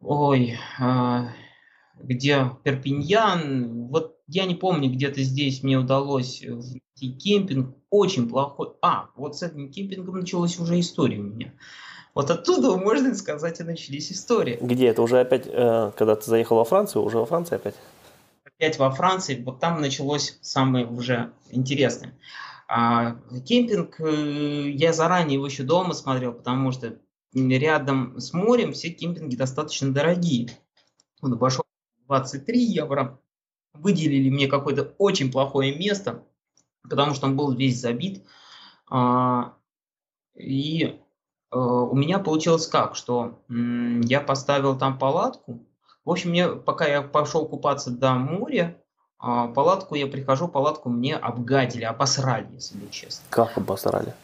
[0.00, 1.20] ой, э,
[2.02, 8.72] где Перпиньян, вот я не помню, где-то здесь мне удалось найти кемпинг, очень плохой.
[8.82, 11.52] А, вот с этим кемпингом началась уже история у меня.
[12.14, 14.58] Вот оттуда, можно сказать, и начались истории.
[14.60, 17.74] Где это уже опять, э, когда ты заехал во Францию, уже во Франции опять?
[18.44, 22.16] Опять во Франции, вот там началось самое уже интересное.
[22.68, 26.96] А, кемпинг, э, я заранее его еще дома смотрел, потому что
[27.34, 30.48] рядом с морем все кемпинги достаточно дорогие.
[31.20, 31.64] Он пошел
[32.06, 33.18] 23 евро,
[33.74, 36.22] выделили мне какое-то очень плохое место,
[36.82, 38.24] потому что он был весь забит.
[38.88, 39.54] А,
[40.34, 41.00] и
[41.50, 45.60] а, у меня получилось как, что я поставил там палатку.
[46.04, 48.76] В общем, мне, пока я пошел купаться до моря,
[49.18, 53.24] а, палатку я прихожу, палатку мне обгадили, обосрали, если быть честно.
[53.30, 54.14] Как обосрали?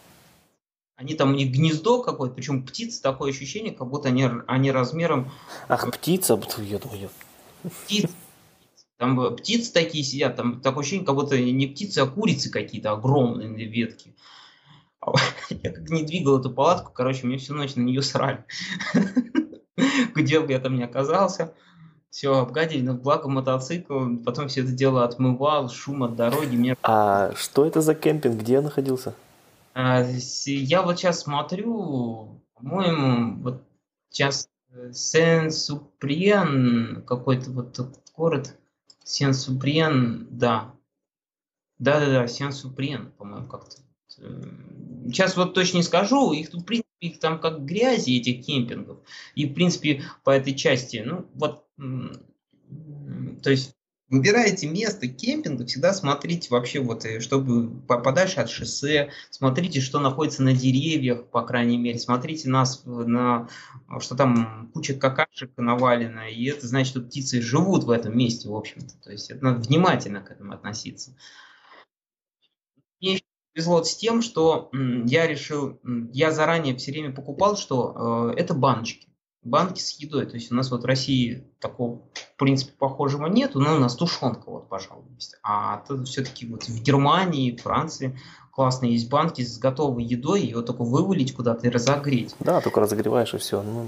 [0.96, 5.30] Они там, у них гнездо какое-то, причем птица, такое ощущение, как будто они, они размером...
[5.68, 7.08] Ах, птица, я думаю.
[7.84, 8.10] Птица,
[9.00, 13.64] там птицы такие сидят, там такое ощущение, как будто не птицы, а курицы какие-то огромные
[13.64, 14.14] ветки.
[15.48, 18.44] Я как не двигал эту палатку, короче, мне всю ночь на нее срали.
[20.14, 21.54] Где бы я там ни оказался,
[22.10, 26.54] все обгадили, но благо мотоцикл, потом все это дело отмывал, шум от дороги.
[26.54, 26.76] Мне...
[26.82, 29.14] А что это за кемпинг, где находился?
[29.72, 30.04] А,
[30.44, 33.62] я вот сейчас смотрю, по-моему, вот
[34.10, 34.50] сейчас
[34.92, 37.80] Сен-Суприен, какой-то вот
[38.14, 38.59] город.
[39.10, 40.72] Сен-Суприен, да.
[41.78, 43.76] Да-да-да, Сен-Суприен, по-моему, как-то.
[44.08, 48.98] Сейчас вот точно не скажу, их в принципе, их там как грязи, этих кемпингов.
[49.34, 51.66] И, в принципе, по этой части, ну, вот,
[53.42, 53.74] то есть
[54.10, 60.42] выбираете место кемпинга, всегда смотрите вообще вот, э, чтобы подальше от шоссе, смотрите, что находится
[60.42, 63.48] на деревьях, по крайней мере, смотрите нас на,
[64.00, 68.54] что там куча какашек навалена, и это значит, что птицы живут в этом месте, в
[68.54, 71.16] общем-то, то есть это надо внимательно к этому относиться.
[73.00, 73.20] Мне
[73.54, 74.70] повезло с тем, что
[75.06, 75.80] я решил,
[76.12, 79.09] я заранее все время покупал, что э, это баночки
[79.42, 80.26] банки с едой.
[80.26, 83.96] То есть у нас вот в России такого, в принципе, похожего нету, но у нас
[83.96, 85.36] тушенка вот, пожалуй, есть.
[85.42, 88.18] А это все-таки вот в Германии, Франции
[88.52, 92.34] классные есть банки с готовой едой, ее только вывалить куда-то и разогреть.
[92.40, 93.62] Да, только разогреваешь и все.
[93.62, 93.86] Ну.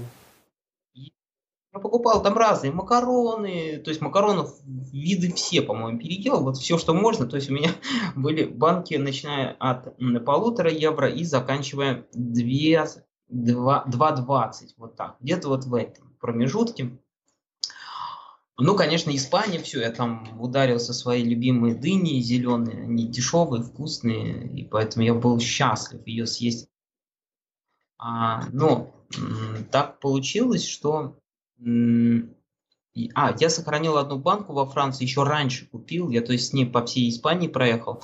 [0.95, 6.93] Я покупал там разные макароны, то есть макаронов виды все, по-моему, переделал, вот все, что
[6.93, 7.25] можно.
[7.25, 7.69] То есть у меня
[8.15, 9.95] были банки, начиная от
[10.25, 12.87] полутора евро и заканчивая 2
[13.33, 16.97] 2.20, вот так, где-то вот в этом промежутке.
[18.57, 24.63] Ну, конечно, Испания, все, я там ударился свои любимые дыни зеленые, они дешевые, вкусные, и
[24.63, 26.69] поэтому я был счастлив ее съесть.
[27.97, 28.93] А, но
[29.71, 31.17] так получилось, что...
[33.15, 36.67] А, я сохранил одну банку во Франции, еще раньше купил, я то есть с ней
[36.67, 38.03] по всей Испании проехал.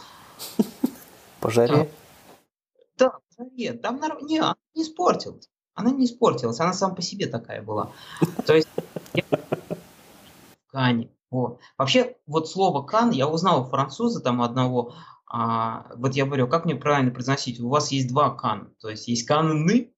[1.42, 1.74] По жаре?
[1.74, 1.88] Да,
[3.46, 4.22] нет, там нар...
[4.22, 5.50] не, она не испортилась.
[5.74, 7.92] Она не испортилась, она сама по себе такая была.
[8.46, 8.68] То есть
[10.68, 11.10] Кане.
[11.32, 11.60] Вот.
[11.78, 14.96] Вообще, вот слово кан я узнал у француза там одного.
[15.28, 17.60] А, вот я говорю, как мне правильно произносить?
[17.60, 18.74] У вас есть два кан.
[18.80, 19.94] То есть есть Канны,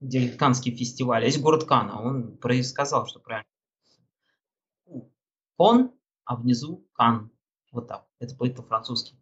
[0.00, 1.90] где Канский фестиваль, а есть город Кан.
[1.90, 3.48] А он сказал, что правильно.
[5.56, 5.92] Кон,
[6.24, 7.30] а внизу Кан.
[7.72, 8.06] Вот так.
[8.18, 9.16] Это по-французски.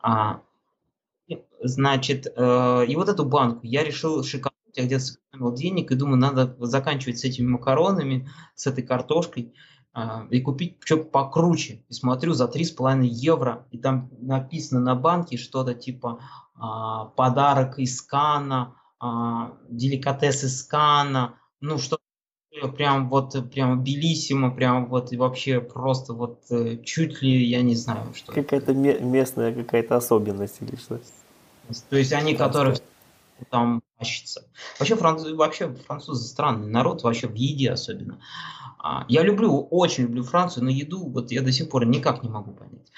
[0.00, 0.42] А,
[1.60, 6.18] Значит, э, и вот эту банку я решил шикануть, я где-то сэкономил денег и думаю,
[6.18, 9.54] надо заканчивать с этими макаронами, с этой картошкой
[9.94, 10.00] э,
[10.30, 11.84] и купить что-то покруче.
[11.88, 16.20] И смотрю за 3,5 евро, и там написано на банке что-то типа
[16.54, 16.60] э,
[17.16, 19.06] подарок из Кана, э,
[19.68, 21.98] деликатес из Кана, ну что
[22.76, 27.74] прям вот прям белиссимо, прям вот и вообще просто вот э, чуть ли я не
[27.74, 28.32] знаю что.
[28.32, 31.00] Какая-то местная какая-то особенность или что?
[31.90, 32.76] То есть они, которые
[33.50, 34.48] там тащатся.
[34.78, 35.24] Вообще, франц...
[35.24, 38.20] вообще французы странный народ, вообще в еде особенно.
[38.78, 42.28] А, я люблю, очень люблю Францию, но еду вот я до сих пор никак не
[42.28, 42.90] могу понять.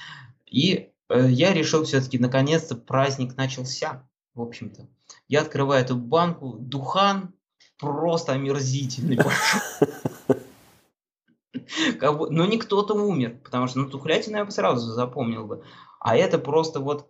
[0.47, 4.89] И э, я решил все-таки, наконец-то праздник начался, в общем-то.
[5.29, 7.35] Я открываю эту банку, духан
[7.79, 9.17] просто омерзительный
[12.31, 15.65] но не кто-то умер, потому что ну, тухлятину я бы сразу запомнил бы.
[15.99, 17.09] А это просто вот...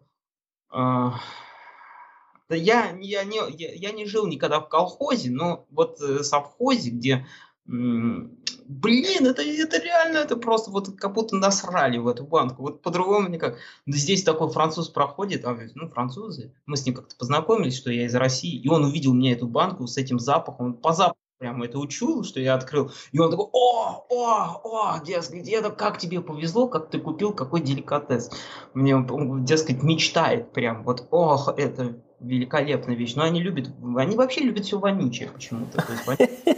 [2.50, 6.90] Э, я, я, не, я, я не жил никогда в колхозе, но вот э, совхозе,
[6.90, 7.26] где,
[7.64, 12.62] блин, это, это реально, это просто вот как будто насрали в эту банку.
[12.62, 13.56] Вот по-другому никак.
[13.86, 18.14] Здесь такой француз проходит, а, ну, французы, мы с ним как-то познакомились, что я из
[18.14, 21.78] России, и он увидел мне эту банку с этим запахом, он по запаху прямо это
[21.78, 22.90] учул, что я открыл.
[23.12, 27.62] И он такой, о, о, о, дескать, это как тебе повезло, как ты купил, какой
[27.62, 28.30] деликатес.
[28.74, 33.14] Мне, он, дескать, мечтает прям, вот, ох, это великолепная вещь.
[33.14, 35.84] Но они любят, они вообще любят все вонючее почему-то.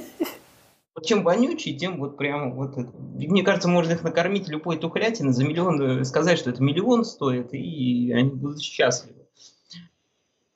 [0.94, 2.92] Вот чем вонючий, тем вот прямо вот это.
[2.98, 7.54] Мне кажется, можно их накормить любой тухлятины за миллион, э, сказать, что это миллион стоит,
[7.54, 9.26] и они будут счастливы.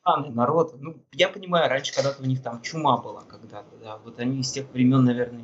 [0.03, 0.77] Странный народ.
[0.79, 3.97] Ну, я понимаю, раньше когда-то у них там чума была когда-то, да.
[4.05, 5.43] Вот они из тех времен, наверное,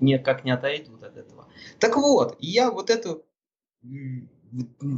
[0.00, 1.46] никак не отойдут от этого.
[1.78, 3.26] Так вот, я вот эту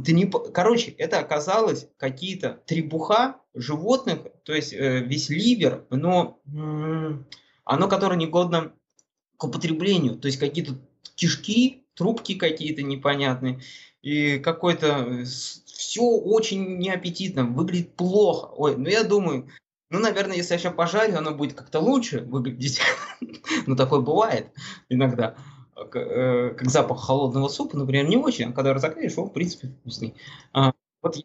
[0.05, 7.17] ты не, короче, это оказалось какие-то требуха животных, то есть э, весь ливер, но э,
[7.63, 8.73] оно, которое негодно
[9.37, 10.77] к употреблению, то есть какие-то
[11.15, 13.61] кишки, трубки какие-то непонятные,
[14.01, 18.47] и какой-то э, все очень неаппетитно, выглядит плохо.
[18.55, 19.49] Ой, ну я думаю,
[19.89, 22.81] ну, наверное, если я сейчас пожарю, оно будет как-то лучше выглядеть.
[23.67, 24.51] ну, такое бывает
[24.89, 25.35] иногда.
[25.75, 30.15] Э, как запах холодного супа, например, не очень, а когда разогреешь, он, в принципе, вкусный.
[30.53, 30.71] А,
[31.01, 31.23] вот я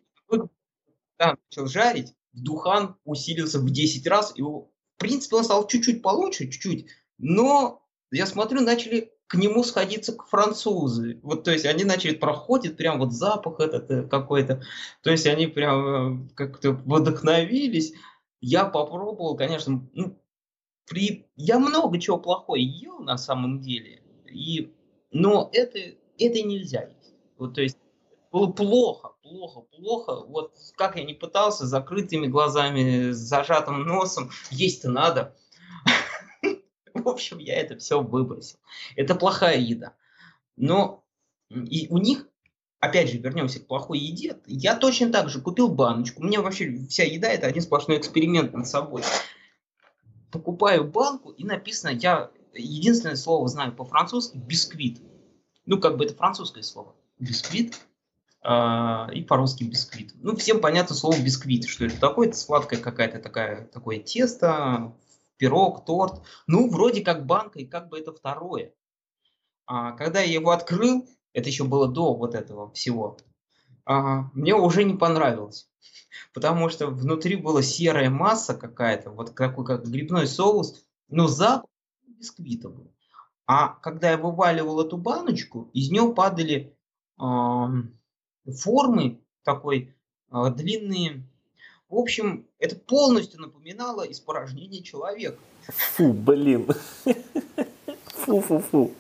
[1.18, 6.50] да, начал жарить, духан усилился в 10 раз, и, в принципе, он стал чуть-чуть получше,
[6.50, 6.86] чуть-чуть,
[7.18, 11.20] но я смотрю, начали к нему сходиться к французы.
[11.22, 14.62] Вот, то есть они начали, проходит прям вот запах этот э, какой-то,
[15.02, 17.92] то есть они прям э, как-то вдохновились.
[18.40, 20.20] Я попробовал, конечно, ну,
[20.88, 21.30] при...
[21.36, 23.99] Я много чего плохого ел на самом деле,
[24.30, 24.72] и...
[25.10, 25.78] но это,
[26.18, 27.14] это нельзя есть.
[27.38, 27.78] Вот, то есть
[28.30, 30.24] было плохо, плохо, плохо.
[30.26, 35.36] Вот как я не пытался, закрытыми глазами, с зажатым носом, есть-то надо.
[36.94, 38.58] В общем, я это все выбросил.
[38.94, 39.94] Это плохая еда.
[40.56, 41.04] Но
[41.50, 42.28] и у них,
[42.78, 44.36] опять же, вернемся к плохой еде.
[44.46, 46.22] Я точно так же купил баночку.
[46.22, 49.02] У меня вообще вся еда это один сплошной эксперимент над собой.
[50.30, 55.00] Покупаю банку и написано, я единственное слово знаю по-французски, бисквит.
[55.66, 56.94] Ну, как бы это французское слово.
[57.18, 57.80] Бисквит
[58.42, 60.12] а, и по-русски бисквит.
[60.16, 64.96] Ну, всем понятно слово бисквит, что это такое, это сладкое какая-то такая, такое тесто,
[65.36, 66.22] пирог, торт.
[66.46, 68.72] Ну, вроде как банка, и как бы это второе.
[69.66, 73.18] А когда я его открыл, это еще было до вот этого всего,
[73.84, 75.68] а, мне уже не понравилось.
[76.32, 81.70] Потому что внутри была серая масса какая-то, вот такой как грибной соус, но запах
[82.20, 82.92] бисквита был.
[83.46, 86.76] А когда я вываливал эту баночку, из нее падали
[87.18, 89.94] формы такой
[90.30, 91.24] э, длинные.
[91.88, 95.38] В общем, это полностью напоминало испорожнение человека.
[95.66, 96.68] Фу, блин.
[98.24, 98.94] Фу-фу-фу.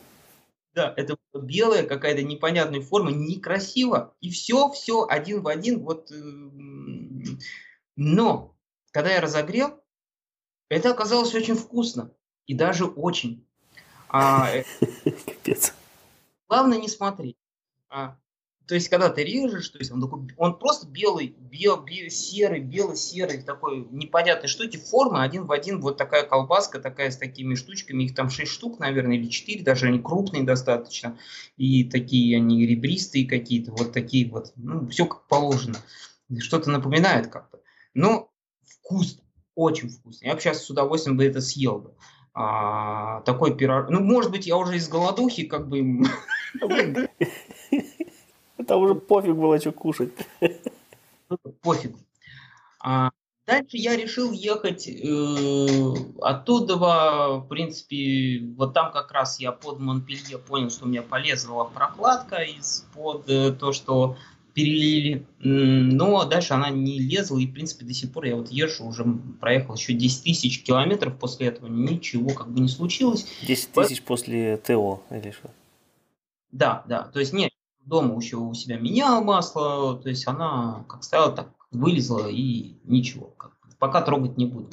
[0.74, 4.14] Да, это белая какая-то непонятная форма, некрасиво.
[4.20, 5.84] И все, все один в один.
[5.84, 6.10] Вот.
[6.10, 6.14] Э,
[7.96, 8.56] но,
[8.90, 9.80] когда я разогрел,
[10.68, 12.12] это оказалось очень вкусно.
[12.50, 13.46] И даже очень.
[14.08, 14.64] А, э,
[15.24, 15.72] Капец.
[16.48, 17.36] Главное не смотреть.
[17.88, 18.16] А,
[18.66, 22.58] то есть, когда ты режешь, то есть он, такой, он просто белый, бел, бел, серый,
[22.58, 28.02] бело-серый, такой непонятной штуки, формы один в один, вот такая колбаска, такая с такими штучками,
[28.02, 31.16] их там 6 штук, наверное, или 4, даже они крупные достаточно,
[31.56, 35.76] и такие они ребристые какие-то, вот такие вот, ну, все как положено.
[36.40, 37.60] Что-то напоминает как-то.
[37.94, 38.28] Но
[38.64, 39.22] вкусно,
[39.54, 40.26] очень вкусно.
[40.26, 41.94] Я бы сейчас с удовольствием бы это съел бы.
[42.32, 43.90] А, такой пирог.
[43.90, 46.02] Ну, может быть, я уже из голодухи как бы...
[48.66, 50.12] Там уже пофиг было, что кушать.
[51.62, 51.96] Пофиг.
[52.82, 53.10] А
[53.46, 60.38] дальше я решил ехать э, оттуда, в принципе, вот там как раз я под Монпелье
[60.38, 64.16] понял, что у меня полезла прокладка из-под э, то, что
[64.60, 68.86] перелили, но дальше она не лезла, и, в принципе, до сих пор я вот езжу,
[68.86, 69.04] уже
[69.40, 73.26] проехал еще 10 тысяч километров после этого, ничего как бы не случилось.
[73.42, 75.50] 10 тысяч после ТО или что?
[76.52, 77.52] Да, да, то есть нет,
[77.84, 83.32] дома еще у себя менял масло, то есть она как стояла, так вылезла и ничего,
[83.36, 84.68] как, пока трогать не буду.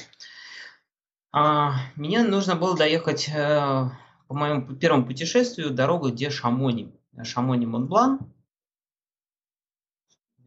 [1.31, 3.89] А, мне нужно было доехать э,
[4.27, 6.91] по моему первому путешествию дорогу, где Шамони.
[7.23, 8.19] Шамони Монблан.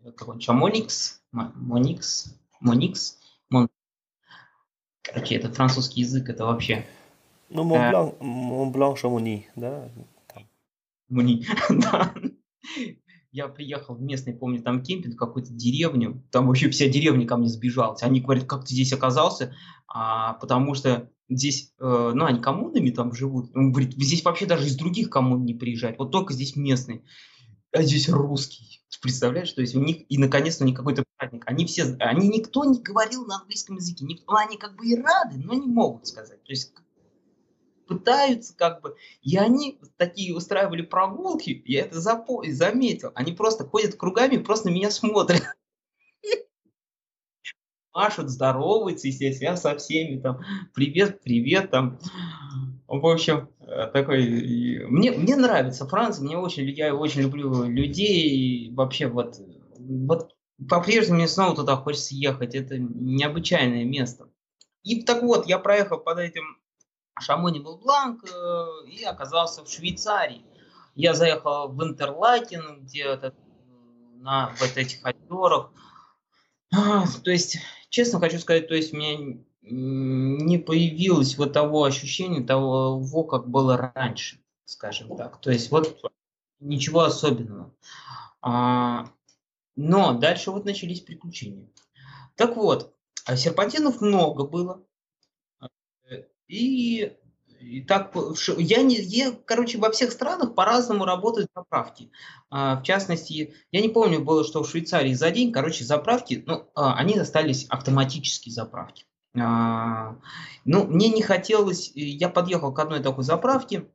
[0.05, 3.19] Какой Шамоникс, Моникс, Моникс,
[3.51, 3.69] Мон...
[5.03, 6.87] Короче, это французский язык, это вообще...
[7.51, 8.25] Ну, Монблан, э...
[8.25, 9.91] Монблан Шамони, да?
[11.09, 12.15] Муни, да.
[13.33, 17.49] Я приехал в местный, помню, там кемпинг, какую-то деревню, там вообще вся деревня ко мне
[17.49, 18.03] сбежалась.
[18.03, 19.55] Они говорят, как ты здесь оказался?
[19.87, 23.55] А, потому что здесь, э, ну, они коммунами там живут.
[23.55, 27.05] Он говорит, здесь вообще даже из других коммун не приезжать, вот только здесь местный.
[27.73, 28.83] А здесь русский.
[29.01, 31.45] Представляешь, то есть у них, и наконец-то не какой-то праздник.
[31.47, 35.39] Они все, они никто не говорил на английском языке, никто, они как бы и рады,
[35.39, 36.43] но не могут сказать.
[36.43, 36.73] То есть
[37.87, 43.95] пытаются как бы, и они такие устраивали прогулки, я это запо- заметил, они просто ходят
[43.95, 45.43] кругами, просто на меня смотрят.
[47.93, 50.41] Машут, здороваются, естественно, со всеми там,
[50.75, 51.99] привет, привет, там,
[52.87, 59.09] в общем, э, такой, мне, мне нравится Франция, мне очень, я очень люблю людей, вообще
[59.09, 59.37] вот,
[59.79, 60.31] вот
[60.69, 64.29] по-прежнему мне снова туда хочется ехать, это необычайное место.
[64.83, 66.59] И так вот, я проехал под этим
[67.19, 70.45] Шамони бланк э, и оказался в Швейцарии.
[70.95, 73.35] Я заехал в Интерлакен, где-то
[74.17, 75.71] на вот этих озерах.
[76.73, 77.59] А, то есть,
[77.91, 83.93] честно хочу сказать, то есть у меня не появилось вот того ощущения того, как было
[83.95, 85.41] раньше, скажем так.
[85.41, 86.01] То есть вот
[86.61, 87.75] ничего особенного.
[88.41, 89.11] А,
[89.77, 91.69] но дальше вот начались приключения.
[92.37, 92.95] Так вот,
[93.27, 94.83] а серпантинов много было.
[96.49, 97.17] И,
[97.61, 98.15] и так,
[98.59, 102.11] я не, я, короче, во всех странах по-разному работают заправки.
[102.51, 106.71] А, в частности, я не помню, было, что в Швейцарии за день, короче, заправки, ну,
[106.75, 109.05] а, они остались автоматические заправки.
[109.39, 110.17] А,
[110.65, 113.87] ну, мне не хотелось, я подъехал к одной такой заправке,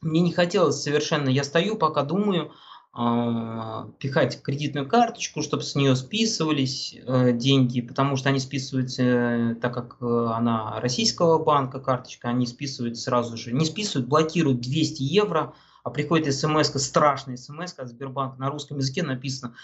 [0.00, 2.50] мне не хотелось совершенно, я стою, пока думаю, э,
[2.92, 9.72] пихать кредитную карточку, чтобы с нее списывались э, деньги, потому что они списываются, э, так
[9.72, 15.54] как э, она российского банка карточка, они списывают сразу же, не списывают, блокируют 200 евро,
[15.84, 19.54] а приходит смс, страшная смс от Сбербанка, на русском языке написано,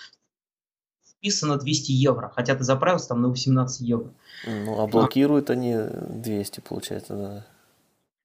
[1.03, 4.15] списано 200 евро, хотя ты заправился там на 18 евро.
[4.47, 7.47] Ну, а блокируют а, они 200, получается, да.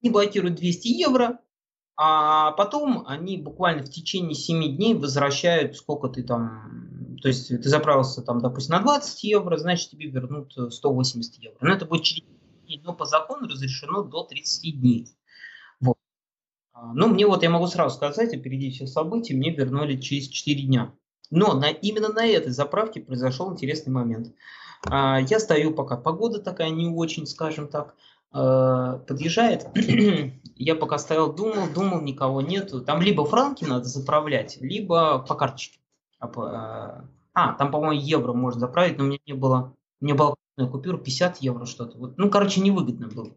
[0.04, 1.39] Они блокируют 200 евро,
[2.04, 7.70] а потом они буквально в течение 7 дней возвращают, сколько ты там, то есть ты
[7.70, 11.58] заправился там, допустим, на 20 евро, значит тебе вернут 180 евро.
[11.62, 12.24] Но это будет через
[12.68, 15.10] день, но по закону разрешено до 30 дней.
[15.80, 15.95] Вот.
[16.74, 20.60] А, ну, мне вот, я могу сразу сказать, опередить все события, мне вернули через 4
[20.64, 20.95] дня.
[21.30, 24.34] Но на, именно на этой заправке произошел интересный момент.
[24.89, 27.93] А, я стою, пока погода такая не очень, скажем так,
[28.32, 29.68] подъезжает.
[30.56, 32.82] я пока стоял, думал, думал, никого нету.
[32.82, 35.80] Там либо франки надо заправлять, либо по карточке.
[36.20, 40.16] А, а, а там, по-моему, евро можно заправить, но у меня не было, у меня
[40.16, 40.36] была
[40.72, 41.98] купюра 50 евро что-то.
[41.98, 43.32] Вот, ну, короче, невыгодно было.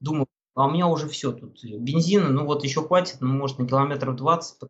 [0.00, 1.62] Думаю, а у меня уже все тут.
[1.62, 4.60] Бензина, ну вот еще хватит, ну, может, на километров 20.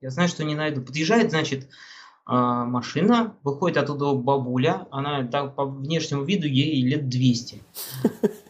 [0.00, 0.82] Я знаю, что не найду.
[0.82, 1.68] Подъезжает, значит,
[2.26, 7.62] машина, выходит оттуда бабуля, она так по внешнему виду ей лет 200.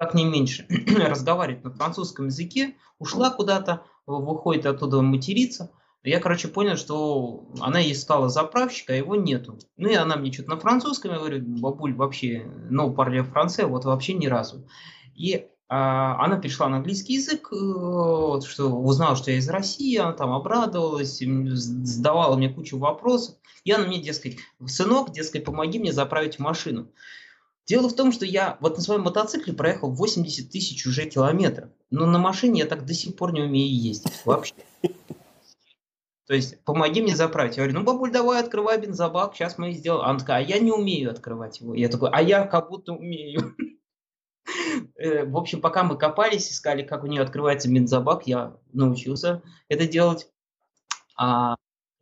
[0.00, 0.66] Как не меньше.
[0.96, 5.72] Разговаривает на французском языке, ушла куда-то, выходит оттуда материться.
[6.02, 9.58] Я, короче, понял, что она искала заправщика, а его нету.
[9.76, 13.84] Ну и она мне что-то на французском, я говорю, бабуль, вообще, no parle français, вот
[13.84, 14.66] вообще ни разу.
[15.14, 20.14] И а, она перешла на английский язык, э, что узнала, что я из России, она
[20.14, 23.34] там обрадовалась, задавала мне кучу вопросов.
[23.64, 26.88] И она мне, дескать, сынок, дескать, помоги мне заправить машину.
[27.66, 32.06] Дело в том, что я вот на своем мотоцикле проехал 80 тысяч уже километров, но
[32.06, 34.54] на машине я так до сих пор не умею ездить вообще.
[36.26, 37.56] То есть, помоги мне заправить.
[37.56, 40.08] Я говорю, ну, бабуль, давай, открывай бензобак, сейчас мы сделаем.
[40.08, 41.74] Она такая, а я не умею открывать его.
[41.74, 43.56] Я такой, а я как будто умею.
[44.96, 49.86] Э, в общем, пока мы копались, искали, как у нее открывается бензобак, я научился это
[49.86, 50.28] делать.
[51.16, 51.56] А,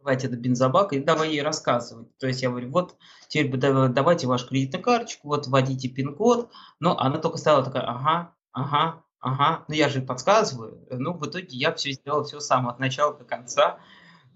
[0.08, 2.16] открывать этот бензобак и давай ей рассказывать.
[2.18, 2.96] То есть я говорю, вот
[3.28, 6.50] теперь давайте вашу кредитную карточку, вот вводите пин-код.
[6.80, 9.64] Но она только стала такая, ага, ага, ага.
[9.68, 10.86] Ну я же подсказываю.
[10.90, 13.78] Ну в итоге я все сделал, все сам от начала до конца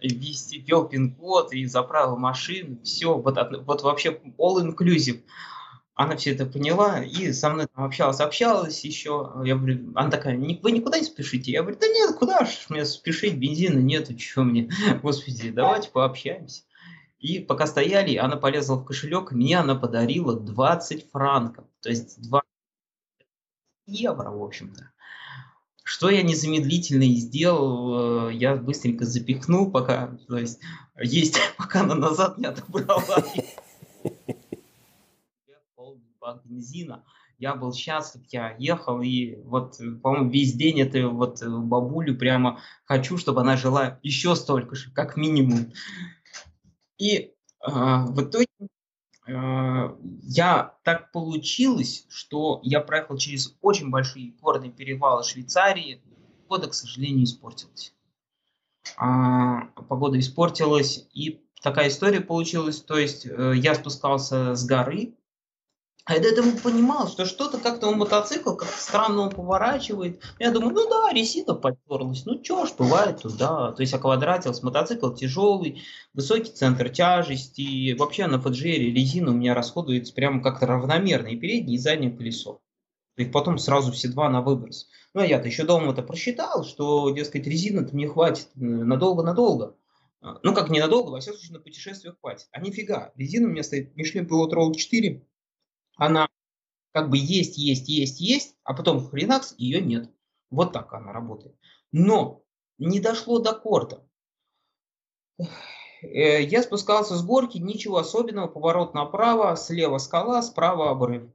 [0.03, 5.23] ввел пин-код и заправил машину, все, вот, вот вообще all inclusive
[5.95, 9.33] она все это поняла и со мной там общалась, общалась еще.
[9.45, 11.53] Я говорю, она такая, вы никуда не спешите?
[11.53, 14.71] Я говорю, да нет, куда ж мне спешить, бензина нету, что мне,
[15.03, 16.63] господи, давайте пообщаемся.
[17.19, 22.45] И пока стояли, она полезла в кошелек, мне она подарила 20 франков, то есть 20
[23.87, 24.91] евро, в общем-то.
[25.85, 30.61] Что я незамедлительно и сделал, э, я быстренько запихнул, пока, то есть,
[31.01, 33.25] есть, пока она назад не отобрала
[36.33, 37.05] бак бензина.
[37.39, 43.19] Я был счастлив, я ехал, и вот, по-моему, весь день это вот бабулю прямо хочу,
[43.19, 45.73] чтобы она жила еще столько же, как минимум.
[46.99, 47.31] И э,
[47.67, 48.47] в итоге
[49.27, 56.01] э, я так получилось, что я проехал через очень большие горные перевалы Швейцарии.
[56.47, 57.93] Погода, к сожалению, испортилась.
[58.97, 62.81] А, погода испортилась, и такая история получилась.
[62.81, 65.15] То есть э, я спускался с горы,
[66.05, 70.21] а я до этого понимал, что что-то как-то он мотоцикл как-то странно он поворачивает.
[70.41, 73.71] Я думаю, ну да, резина потерлась, ну чё ж, бывает туда.
[73.73, 75.83] То есть оквадратился, мотоцикл тяжелый,
[76.13, 77.93] высокий центр тяжести.
[77.93, 82.61] Вообще на Фаджере резина у меня расходуется прямо как-то равномерно, и переднее, и заднее колесо.
[83.17, 84.89] И потом сразу все два на выброс.
[85.15, 89.77] Ну а я-то еще дома это просчитал, что, дескать, резина-то мне хватит надолго-надолго.
[90.21, 92.49] А, ну как ненадолго, во всяком случае на путешествие хватит.
[92.51, 95.23] А нифига, резина у меня стоит Michelin Pilot Roll 4,
[95.97, 96.29] она
[96.93, 100.11] как бы есть, есть, есть, есть, а потом хренакс, ее нет.
[100.51, 101.57] Вот так она работает.
[101.91, 102.45] Но
[102.79, 104.07] не дошло до корта.
[106.03, 111.31] Э, я спускался с горки, ничего особенного, поворот направо, слева скала, справа обрыв.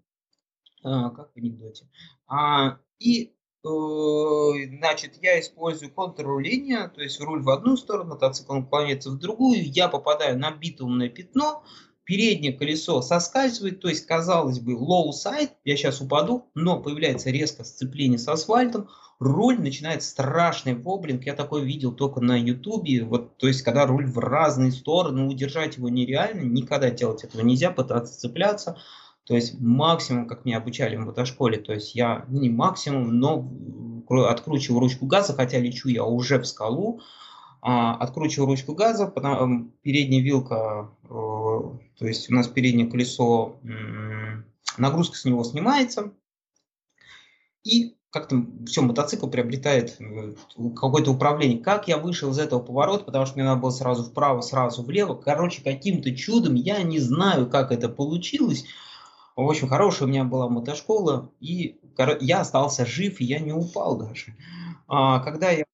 [0.83, 1.89] А, как в анекдоте.
[2.27, 3.33] А, и,
[3.63, 3.67] э,
[4.77, 9.87] значит, я использую контрруление, то есть руль в одну сторону, мотоцикл наклоняется в другую, я
[9.87, 11.63] попадаю на битумное пятно,
[12.07, 17.65] переднее колесо соскальзывает, то есть, казалось бы, low side, я сейчас упаду, но появляется резко
[17.65, 18.87] сцепление с асфальтом,
[19.19, 24.07] руль начинает страшный воблинг, я такой видел только на ютубе, вот, то есть, когда руль
[24.07, 28.77] в разные стороны, удержать его нереально, никогда делать этого нельзя, пытаться цепляться,
[29.25, 33.51] то есть максимум, как меня обучали в мотошколе, то есть я ну, не максимум, но
[34.29, 37.01] откручиваю ручку газа, хотя лечу я уже в скалу,
[37.61, 41.13] а, откручиваю ручку газа, потом передняя вилка, э,
[41.97, 43.59] то есть у нас переднее колесо,
[44.77, 46.13] нагрузка с него снимается,
[47.63, 50.33] и как-то все, мотоцикл приобретает э,
[50.75, 51.59] какое-то управление.
[51.59, 55.15] Как я вышел из этого поворота, потому что мне надо было сразу вправо, сразу влево.
[55.15, 58.65] Короче, каким-то чудом, я не знаю, как это получилось.
[59.35, 61.79] В общем, хорошая у меня была мотошкола, и
[62.21, 64.35] я остался жив, и я не упал даже.
[64.87, 65.65] А, когда я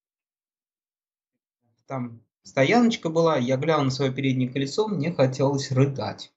[1.88, 6.32] там стояночка была, я глянул на свое переднее колесо, мне хотелось рыдать.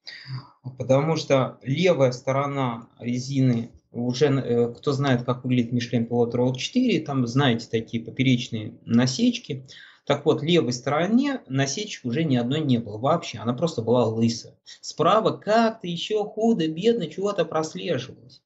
[0.78, 7.00] Потому что левая сторона резины уже, э, кто знает, как выглядит Michelin Pilot Road 4,
[7.00, 9.66] там знаете такие поперечные насечки.
[10.04, 14.54] Так вот, левой стороне насечек уже ни одной не было вообще, она просто была лысая.
[14.80, 18.42] Справа как-то еще худо, бедно чего-то прослеживалось.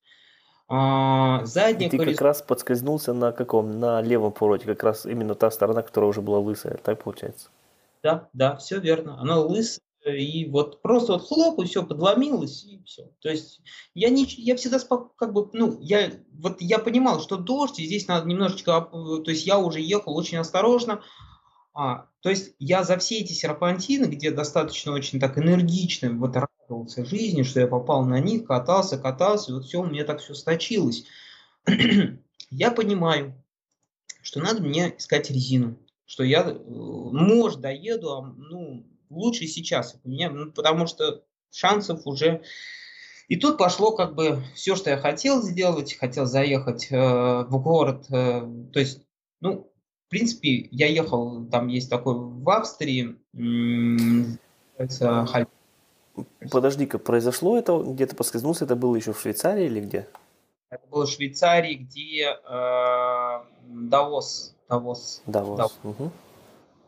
[0.73, 2.12] А, И ты колесо...
[2.12, 3.81] как раз подскользнулся на каком?
[3.81, 7.49] На левом повороте, как раз именно та сторона, которая уже была лысая, так получается?
[8.05, 9.21] Да, да, все верно.
[9.21, 13.11] Она лысая, и вот просто вот хлоп, и все подломилось, и все.
[13.21, 13.62] То есть
[13.95, 17.87] я, не, я всегда спок, как бы, ну, я, вот я понимал, что дождь, и
[17.87, 21.03] здесь надо немножечко, то есть я уже ехал очень осторожно,
[21.75, 27.05] а, то есть я за все эти серпантины, где достаточно очень так энергично вот радовался
[27.05, 30.35] жизни, что я попал на них, катался, катался, и вот все, у меня так все
[30.35, 31.07] сточилось.
[32.51, 33.35] я понимаю,
[34.23, 39.97] что надо мне искать резину, что я, э, может, доеду, а, ну, лучше сейчас.
[40.05, 42.43] Мне, ну, потому что шансов уже...
[43.29, 45.95] И тут пошло как бы все, что я хотел сделать.
[45.95, 48.07] Хотел заехать э, в город.
[48.11, 48.41] Э,
[48.73, 49.07] то есть,
[49.41, 49.70] ну,
[50.11, 53.15] в принципе, я ехал, там есть такой в Австрии,
[56.51, 60.09] Подожди-ка, произошло это, где-то поскользнулся, это было еще в Швейцарии или где?
[60.69, 64.57] Это было в Швейцарии, где э, Давос.
[64.69, 65.23] Давос.
[65.27, 65.57] Давос.
[65.57, 65.79] Давос.
[65.85, 66.11] Угу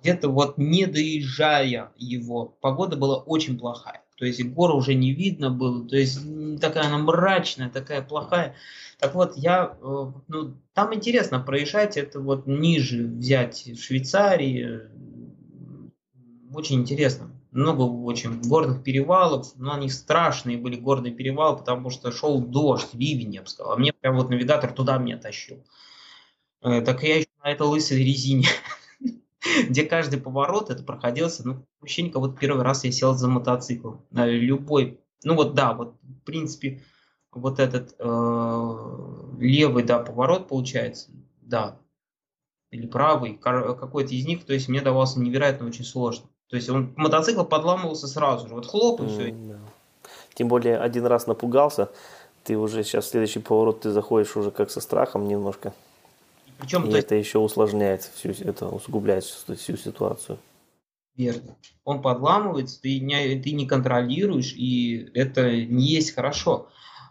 [0.03, 4.03] где-то вот не доезжая его, погода была очень плохая.
[4.23, 6.21] То есть горы уже не видно было, то есть
[6.61, 8.55] такая она мрачная, такая плохая.
[9.01, 14.83] Так вот, я, э, ну, там интересно проезжать, это вот ниже взять в Швейцарии,
[16.55, 17.33] очень интересно.
[17.51, 23.35] Много очень горных перевалов, но они страшные были горные перевалы, потому что шел дождь, ливень,
[23.35, 23.73] я бы сказал.
[23.73, 25.65] А мне прям вот навигатор туда меня тащил.
[26.63, 28.47] Э, так я еще на этой лысой резине
[29.69, 33.95] где каждый поворот это проходился, ну, ощущение, как вот первый раз я сел за мотоцикл.
[34.11, 36.83] Любой, ну вот да, вот в принципе
[37.33, 38.79] вот этот э,
[39.39, 41.79] левый, да, поворот получается, да,
[42.71, 46.27] или правый, какой-то из них, то есть мне давался невероятно очень сложно.
[46.49, 49.31] То есть он мотоцикл подламывался сразу же, вот хлоп и все.
[49.31, 49.59] Mm, да.
[50.35, 51.91] Тем более один раз напугался,
[52.45, 55.73] ты уже сейчас следующий поворот ты заходишь уже как со страхом немножко.
[56.63, 57.07] Причем, и то есть...
[57.07, 60.39] это еще усложняет всю, это усугубляет всю ситуацию.
[61.17, 61.57] Верно.
[61.83, 66.69] Он подламывается, ты не, ты не контролируешь, и это не есть хорошо.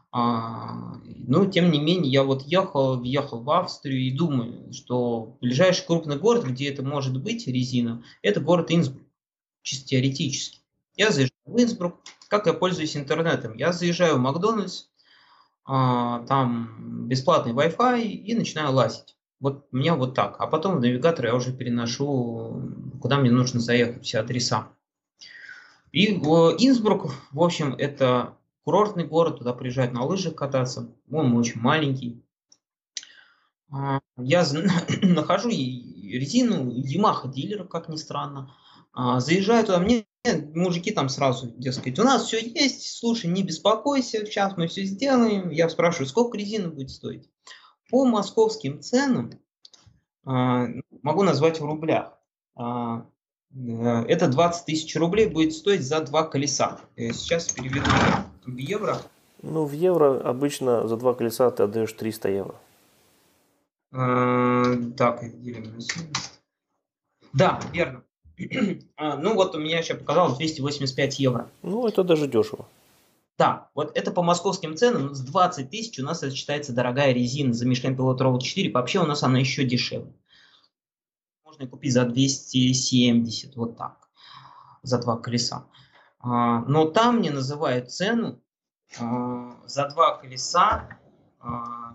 [0.10, 5.86] А, но, тем не менее, я вот ехал, въехал в Австрию и думаю, что ближайший
[5.86, 9.06] крупный город, где это может быть, резина, это город Инсбрук,
[9.64, 10.60] чисто теоретически.
[10.96, 11.98] Я заезжаю в Инсбрук,
[12.30, 13.58] как я пользуюсь интернетом?
[13.58, 14.86] Я заезжаю в Макдональдс,
[15.66, 19.18] а, там бесплатный Wi-Fi и начинаю лазить.
[19.42, 20.36] Вот у меня вот так.
[20.40, 22.62] А потом в навигатор я уже переношу,
[23.02, 24.70] куда мне нужно заехать, все адреса.
[25.92, 30.94] И Инсбрук, в общем, это курортный город, туда приезжать на лыжах кататься.
[31.12, 32.24] Он очень маленький.
[33.72, 34.46] А, я
[35.02, 38.54] нахожу резину Yamaha дилера, как ни странно.
[38.94, 40.06] А, заезжаю туда, мне
[40.54, 45.50] мужики там сразу, дескать, у нас все есть, слушай, не беспокойся, сейчас мы все сделаем.
[45.50, 47.28] Я спрашиваю, сколько резина будет стоить?
[47.92, 49.32] По московским ценам
[50.26, 50.68] а,
[51.02, 52.18] могу назвать в рублях.
[52.56, 53.06] А,
[53.54, 56.80] э, это 20 тысяч рублей будет стоить за два колеса.
[56.96, 57.90] Э, сейчас переведу
[58.46, 58.98] в евро.
[59.42, 62.56] Ну, в евро обычно за два колеса ты отдаешь 300 евро.
[63.94, 66.42] А, так, делим на 70.
[67.34, 68.04] Да, верно.
[68.38, 71.50] ну, вот у меня сейчас показалось 285 евро.
[71.62, 72.68] Ну, это даже дешево.
[73.38, 77.54] Да, вот это по московским ценам, с 20 тысяч у нас это считается дорогая резина
[77.54, 80.14] за Michelin Pilot Road 4, вообще у нас она еще дешевле.
[81.44, 84.10] Можно купить за 270, вот так,
[84.84, 85.66] за два колеса.
[86.20, 88.40] А, но там мне называют цену
[89.00, 90.98] а, за два колеса,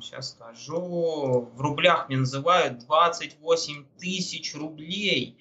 [0.00, 5.38] сейчас а, скажу, в рублях мне называют 28 тысяч рублей.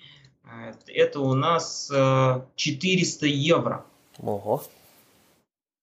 [0.86, 3.86] Это у нас 400 евро.
[4.20, 4.64] Ого.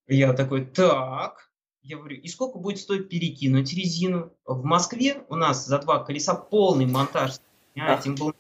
[0.06, 1.50] Я такой, так,
[1.82, 4.32] я говорю, и сколько будет стоить перекинуть резину?
[4.44, 7.38] В Москве у нас за два колеса полный монтаж.
[7.76, 8.34] А, этим был...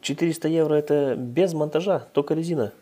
[0.00, 2.72] 400 евро это без монтажа, только резина?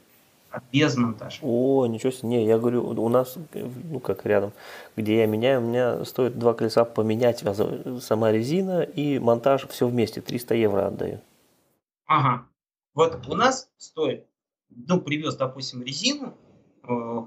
[0.73, 1.39] Без монтажа.
[1.43, 2.29] О, ничего себе.
[2.29, 4.53] Не, я говорю, у нас, ну как рядом,
[4.97, 7.45] где я меняю, у меня стоит два колеса поменять,
[8.01, 11.21] сама резина и монтаж, все вместе, 300 евро отдаю.
[12.07, 12.47] Ага.
[12.95, 14.27] Вот у нас стоит,
[14.69, 16.35] ну, привез, допустим, резину,
[16.83, 17.21] э,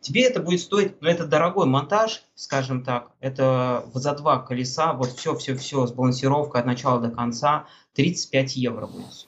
[0.00, 5.10] тебе это будет стоить, ну, это дорогой монтаж, скажем так, это за два колеса, вот
[5.10, 9.26] все-все-все, с балансировкой от начала до конца, 35 евро будет.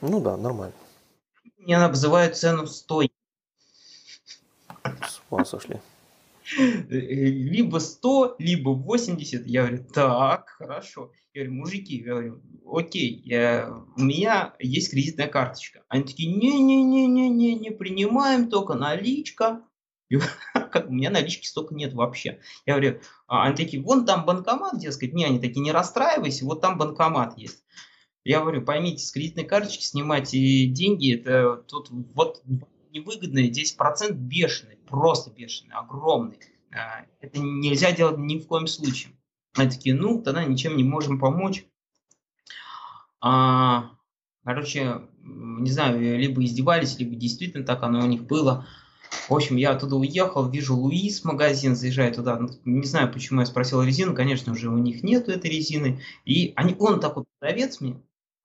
[0.00, 0.74] Ну да, нормально.
[1.58, 3.02] Мне называют цену 100.
[5.02, 5.80] С ума сошли.
[6.88, 9.46] Либо 100, либо 80.
[9.46, 11.12] Я говорю, так, хорошо.
[11.32, 15.84] Я говорю, мужики, я говорю, окей, я, у меня есть кредитная карточка.
[15.88, 19.62] Они такие, не-не-не-не-не, не принимаем, только наличка.
[20.10, 20.16] И,
[20.86, 22.40] у меня налички столько нет вообще.
[22.66, 25.14] Я говорю, а они такие, вон там банкомат, дескать.
[25.14, 27.64] Не, они такие, не расстраивайся, вот там банкомат есть.
[28.22, 32.42] Я говорю, поймите, с кредитной карточки снимать деньги, это тут вот
[32.90, 36.38] невыгодно, здесь процент бешеный, просто бешеный, огромный.
[36.72, 39.14] А, это нельзя делать ни в коем случае.
[39.56, 41.64] Они такие, ну, тогда ничем не можем помочь.
[43.20, 43.92] А,
[44.44, 48.66] короче, не знаю, либо издевались, либо действительно так оно у них было.
[49.28, 52.38] В общем, я оттуда уехал, вижу Луис магазин, заезжаю туда.
[52.38, 56.00] Ну, не знаю, почему я спросил резину, конечно же, у них нету этой резины.
[56.24, 58.00] И они, он такой продавец мне,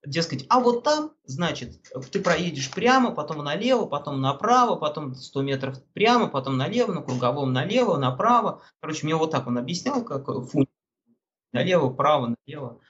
[0.05, 5.83] дескать, а вот там, значит, ты проедешь прямо, потом налево, потом направо, потом 100 метров
[5.93, 8.61] прямо, потом налево, на круговом налево, направо.
[8.79, 10.69] Короче, мне вот так он объяснял, как фунт.
[11.51, 12.81] Налево, право, налево.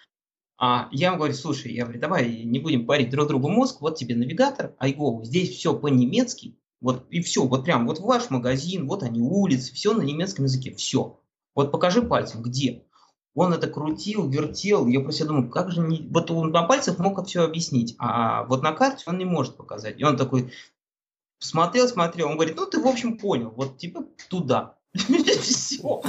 [0.58, 3.98] А я ему говорю, слушай, я говорю, давай не будем парить друг другу мозг, вот
[3.98, 9.02] тебе навигатор, айго, здесь все по-немецки, вот и все, вот прям, вот ваш магазин, вот
[9.02, 11.20] они улицы, все на немецком языке, все.
[11.56, 12.86] Вот покажи пальцем, где.
[13.34, 14.86] Он это крутил, вертел.
[14.86, 16.08] Я просто думаю, как же не...
[16.12, 20.00] Вот он на пальцах мог все объяснить, а вот на карте он не может показать.
[20.00, 20.54] И он такой
[21.40, 22.28] смотрел, смотрел.
[22.28, 24.78] Он говорит, ну ты в общем понял, вот типа туда.
[24.94, 26.04] Все.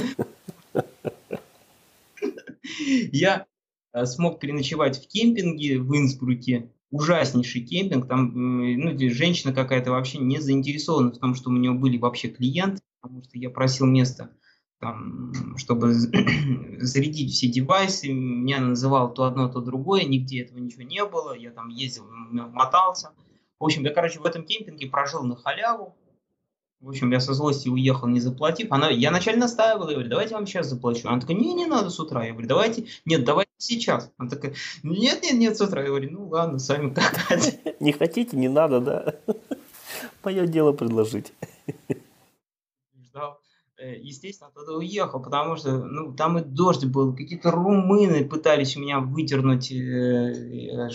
[3.11, 3.47] Я
[3.93, 6.71] э, смог переночевать в кемпинге в Инсбруке.
[6.89, 8.07] Ужаснейший кемпинг.
[8.07, 12.81] Там ну, женщина какая-то вообще не заинтересована в том, что у нее были вообще клиенты,
[13.01, 14.31] потому что я просил место
[14.79, 15.93] там, чтобы
[16.79, 21.51] зарядить все девайсы, меня называл то одно, то другое, нигде этого ничего не было, я
[21.51, 23.11] там ездил, мотался.
[23.59, 25.95] В общем, я, короче, в этом кемпинге прожил на халяву.
[26.79, 28.71] В общем, я со злости уехал, не заплатив.
[28.71, 31.07] Она, я вначале настаивал, я говорю, давайте вам сейчас заплачу.
[31.09, 32.23] Она такая, не, не надо с утра.
[32.23, 34.11] Я говорю, давайте, нет, давайте сейчас.
[34.17, 34.53] Она такая,
[34.83, 35.81] нет, нет, нет, с утра.
[35.81, 37.15] Я говорю, ну ладно, сами как
[37.79, 39.15] Не хотите, не надо, да?
[40.23, 41.33] Мое дело предложить.
[43.79, 48.79] Э, естественно, оттуда уехал, потому что ну, там и дождь был, какие-то румыны пытались у
[48.79, 50.89] меня выдернуть э, э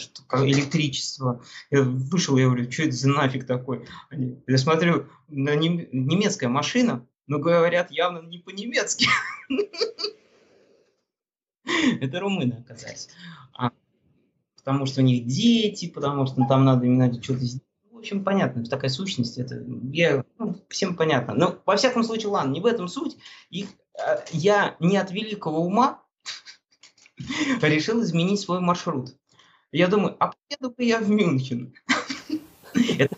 [0.50, 1.44] электричество.
[1.70, 3.86] Я вышел, я говорю, что это за нафиг такой?
[4.10, 9.06] Я смотрю, на нем, немецкая машина, но говорят явно не по-немецки.
[12.00, 13.10] Это румыны оказались.
[13.54, 13.70] А,
[14.56, 17.71] потому что у них дети, потому что там надо именно что-то сделать
[18.02, 21.34] общем, понятно, такая сущность, это я, ну, всем понятно.
[21.34, 23.16] Но, во всяком случае, ладно, не в этом суть.
[23.50, 26.02] Их, э, я не от великого ума
[27.62, 29.14] решил изменить свой маршрут.
[29.70, 31.72] Я думаю, а поеду-ка я в Мюнхен.
[32.98, 33.16] Это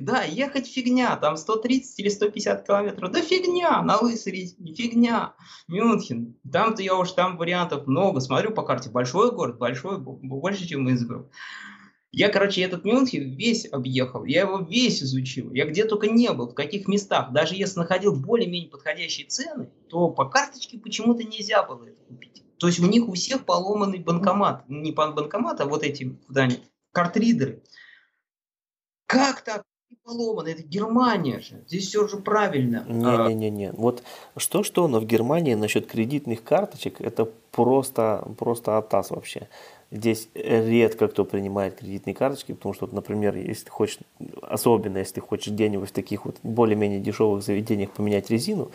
[0.00, 5.34] Да, ехать фигня, там 130 или 150 километров, да фигня, на резине, фигня.
[5.68, 10.88] Мюнхен, там-то я уж, там вариантов много, смотрю по карте, большой город, большой, больше, чем
[10.88, 11.30] Инсбрук.
[12.12, 16.48] Я, короче, этот Мюнхен весь объехал, я его весь изучил, я где только не был,
[16.48, 17.32] в каких местах.
[17.32, 22.42] Даже если находил более-менее подходящие цены, то по карточке почему-то нельзя было это купить.
[22.58, 24.66] То есть у них у всех поломанный банкомат.
[24.68, 26.58] Не банкомат, а вот эти, куда они,
[26.92, 27.62] картридеры.
[29.06, 29.64] Как так?
[30.04, 32.84] Поломано, это Германия же, здесь все же правильно.
[32.88, 34.02] Не-не-не, вот
[34.36, 39.48] что-что, но в Германии насчет кредитных карточек, это просто, просто атас вообще.
[39.92, 43.98] Здесь редко кто принимает кредитные карточки, потому что, например, если ты хочешь,
[44.42, 48.70] особенно если ты хочешь где-нибудь в таких вот более-менее дешевых заведениях поменять резину,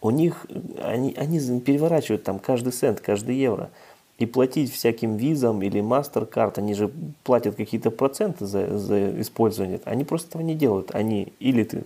[0.00, 0.46] у них,
[0.82, 3.70] они, они переворачивают там каждый цент, каждый евро
[4.18, 6.90] и платить всяким визам или MasterCard, они же
[7.22, 9.80] платят какие-то проценты за, за использование.
[9.84, 10.94] Они просто этого не делают.
[10.94, 11.84] Они или ты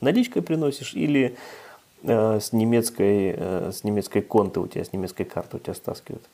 [0.00, 1.36] наличкой приносишь, или
[2.02, 6.24] э, с немецкой, э, с немецкой конты у тебя, с немецкой карты у тебя стаскивают.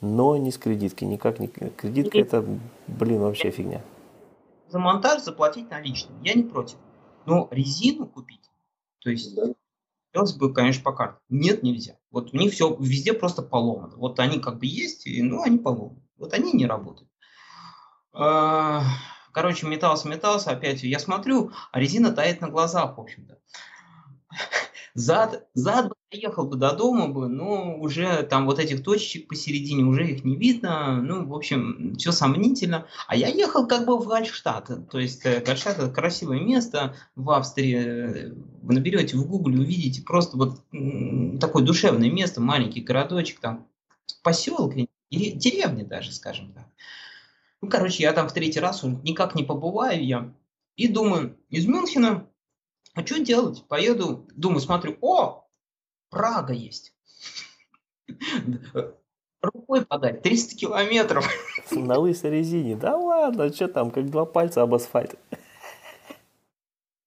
[0.00, 1.48] Но не с кредитки, никак не.
[1.48, 2.44] Кредитка это,
[2.86, 3.82] блин, вообще фигня.
[4.68, 6.76] За монтаж заплатить наличными, я не против.
[7.26, 8.48] Но резину купить,
[9.00, 9.36] то есть,
[10.06, 11.18] хотелось бы, конечно, по карте.
[11.28, 11.96] Нет, нельзя.
[12.10, 13.96] Вот у них все везде просто поломано.
[13.96, 16.02] Вот они как бы есть, но они поломаны.
[16.18, 17.10] Вот они не работают.
[18.12, 18.82] А,
[19.32, 23.38] короче, метался, метался, опять я смотрю, а резина тает на глазах, в общем-то.
[24.94, 30.10] Зад, зад доехал бы до дома бы, но уже там вот этих точечек посередине, уже
[30.10, 32.86] их не видно, ну, в общем, все сомнительно.
[33.06, 37.30] А я ехал как бы в Гальштадт, то есть э, Гальштадт это красивое место в
[37.30, 38.32] Австрии,
[38.62, 40.60] вы наберете в гугле, увидите просто вот
[41.38, 43.68] такое душевное место, маленький городочек, там
[44.22, 44.74] поселок,
[45.10, 46.66] деревня даже, скажем так.
[47.60, 50.32] Ну, короче, я там в третий раз никак не побываю я.
[50.76, 52.26] И думаю, из Мюнхена
[52.94, 53.64] а что делать?
[53.68, 55.39] Поеду, думаю, смотрю, о,
[56.10, 56.92] Прага есть.
[59.42, 61.26] Рукой подать, 300 километров.
[61.70, 65.14] На лысой резине, да ладно, что там, как два пальца об асфальт.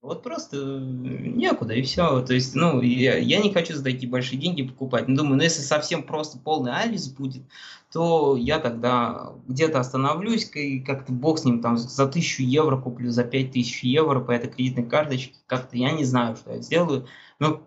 [0.03, 2.21] Вот просто некуда, и все.
[2.23, 5.07] То есть, ну, я, я не хочу за такие большие деньги покупать.
[5.07, 7.43] Но думаю, ну, если совсем просто полный Алис будет,
[7.89, 13.11] то я тогда где-то остановлюсь, и как-то бог с ним, там, за тысячу евро куплю,
[13.11, 15.35] за пять тысяч евро по этой кредитной карточке.
[15.45, 17.07] Как-то я не знаю, что я сделаю.
[17.39, 17.61] Но,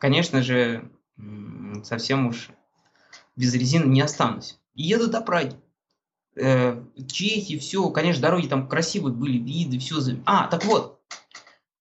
[0.00, 0.90] конечно же,
[1.84, 2.48] совсем уж
[3.36, 4.58] без резины не останусь.
[4.74, 5.54] И еду до Праги.
[6.36, 9.96] Э, Чехии, все, конечно, дороги там красивые были, виды, все.
[10.24, 11.00] А, так вот,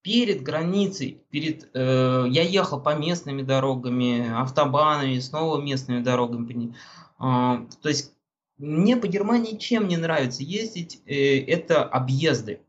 [0.02, 6.76] перед границей, перед, э, я ехал по местными дорогами, автобанами, снова местными дорогами.
[7.20, 8.14] Э, то есть
[8.58, 12.62] мне по Германии чем не нравится ездить, э, это объезды.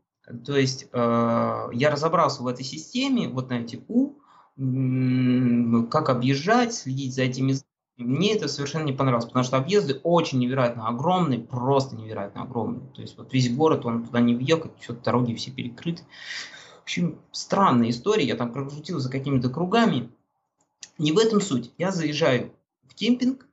[0.45, 4.20] То есть э, я разобрался в этой системе, вот на эти У,
[4.57, 7.55] как объезжать, следить за этими
[7.97, 12.89] мне это совершенно не понравилось, потому что объезды очень невероятно огромные, просто невероятно огромные.
[12.95, 16.03] То есть вот весь город, он туда не въехать, все дороги все перекрыты
[16.91, 20.11] общем, странная история, я там прокрутил за какими-то кругами.
[20.97, 21.71] Не в этом суть.
[21.77, 22.51] Я заезжаю
[22.83, 23.47] в кемпинг,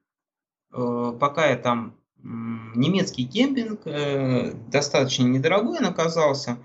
[0.72, 6.58] э, пока я там немецкий кемпинг, э, достаточно недорогой он оказался,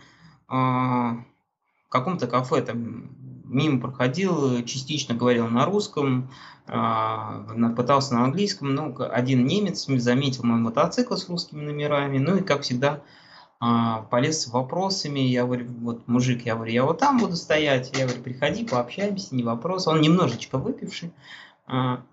[0.48, 1.24] а,
[1.86, 3.12] в каком-то кафе там
[3.54, 6.30] мимо проходил, частично говорил на русском,
[6.68, 7.46] а,
[7.76, 12.62] пытался на английском, но один немец заметил мой мотоцикл с русскими номерами, ну и как
[12.62, 13.02] всегда
[13.66, 17.98] а, полез с вопросами, я говорю, вот мужик, я говорю, я вот там буду стоять,
[17.98, 19.88] я говорю, приходи, пообщаемся, не вопрос.
[19.88, 21.14] Он немножечко выпивший,
[21.66, 22.04] а,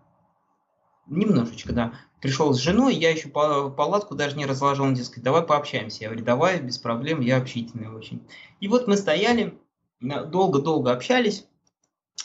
[1.08, 1.92] немножечко, да.
[2.20, 6.04] Пришел с женой, я еще палатку даже не разложил, он, дескать, давай пообщаемся.
[6.04, 8.22] Я говорю, давай, без проблем, я общительный очень.
[8.60, 9.58] И вот мы стояли,
[10.00, 11.46] долго-долго общались,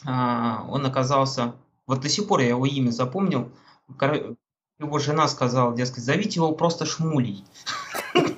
[0.05, 1.55] а, он оказался,
[1.87, 3.51] вот до сих пор я его имя запомнил,
[4.79, 7.43] его жена сказала, дескать, зовите его просто Шмулей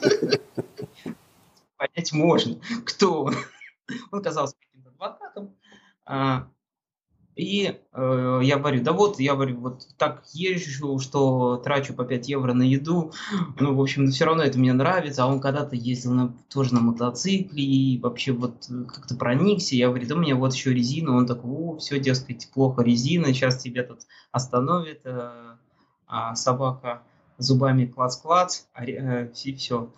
[1.77, 3.35] понять можно, кто он.
[4.11, 5.55] Он казался каким-то адвокатом.
[7.37, 12.29] И э, я говорю, да вот, я говорю, вот так езжу, что трачу по 5
[12.29, 13.13] евро на еду.
[13.59, 15.23] Ну, в общем, все равно это мне нравится.
[15.23, 19.75] А он когда-то ездил на, тоже на мотоцикле и вообще вот как-то проникся.
[19.75, 21.15] Я говорю, да у меня вот еще резина.
[21.15, 23.99] Он такой, о, все, дескать, плохо резина, сейчас тебя тут
[24.31, 25.55] остановит э,
[26.07, 27.03] а собака
[27.37, 29.93] зубами клац-клац, а, э, и все.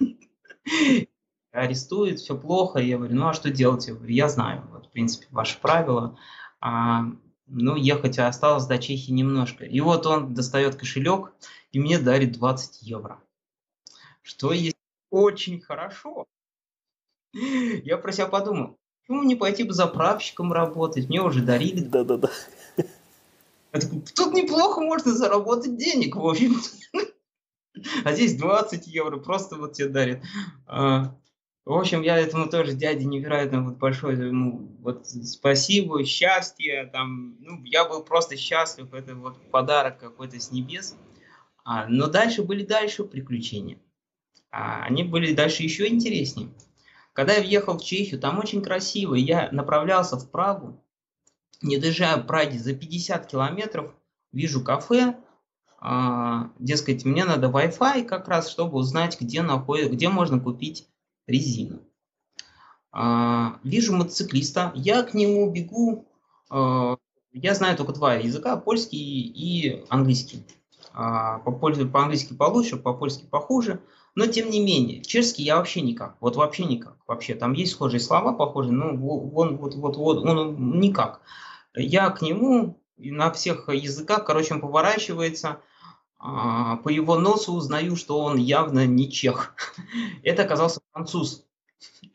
[1.52, 2.78] арестует, все плохо.
[2.78, 3.86] Я говорю, ну а что делать?
[3.88, 6.16] Я говорю, я знаю, вот, в принципе, ваши правила.
[6.60, 7.04] А,
[7.46, 9.64] ну, ехать осталось до Чехии немножко.
[9.64, 11.32] И вот он достает кошелек
[11.72, 13.20] и мне дарит 20 евро.
[14.22, 14.76] Что есть
[15.10, 16.26] очень хорошо.
[17.32, 21.08] Я про себя подумал, почему не пойти бы заправщиком работать?
[21.08, 21.80] Мне уже дарили.
[21.80, 22.30] Да-да-да.
[23.72, 26.56] Тут неплохо можно заработать денег, в общем.
[28.04, 30.22] А здесь 20 евро просто вот тебе дарят.
[31.66, 37.62] В общем, я этому тоже дяде невероятно вот большое ему вот спасибо, счастье, там, ну,
[37.64, 40.96] я был просто счастлив, это вот подарок какой-то с небес.
[41.62, 43.78] А, но дальше были дальше приключения.
[44.50, 46.48] А, они были дальше еще интереснее.
[47.12, 50.82] Когда я въехал в Чехию, там очень красиво, я направлялся в Прагу,
[51.60, 53.94] не доезжая в Праге за 50 километров,
[54.32, 55.18] вижу кафе,
[55.78, 60.88] а, дескать, мне надо Wi-Fi как раз, чтобы узнать, где, находит, где можно купить
[61.26, 61.80] резину.
[62.92, 66.06] А, вижу мотоциклиста, я к нему бегу.
[66.48, 66.96] А,
[67.32, 70.44] я знаю только два языка, польский и английский.
[70.92, 73.80] А, по-английски получше, по-польски похуже.
[74.16, 76.16] Но тем не менее, чешский я вообще никак.
[76.20, 76.96] Вот вообще никак.
[77.06, 81.20] Вообще там есть схожие слова, похожие, но он вот, вот, вот, он никак.
[81.74, 85.60] Я к нему на всех языках, короче, он поворачивается.
[86.20, 89.54] По его носу узнаю, что он явно не чех.
[90.22, 91.46] Это оказался француз.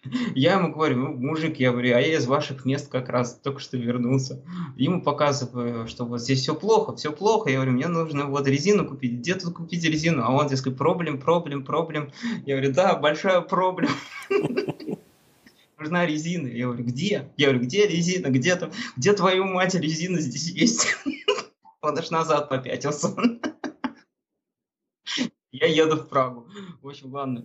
[0.35, 3.59] Я ему говорю, ну, мужик, я говорю, а я из ваших мест как раз только
[3.59, 4.43] что вернулся.
[4.75, 7.49] Ему показываю, что вот здесь все плохо, все плохо.
[7.49, 9.19] Я говорю, мне нужно вот резину купить.
[9.19, 10.23] Где тут купить резину?
[10.23, 12.11] А он, дескать, проблем, проблем, проблем.
[12.45, 13.95] Я говорю, да, большая проблема.
[15.79, 16.47] Нужна резина.
[16.47, 17.29] Я говорю, где?
[17.37, 18.27] Я говорю, где резина?
[18.27, 18.71] Где там?
[18.95, 20.95] Где твою мать резина здесь есть?
[21.81, 23.15] Он аж назад попятился.
[25.55, 26.45] Я еду в Прагу.
[26.81, 27.43] В общем, ладно.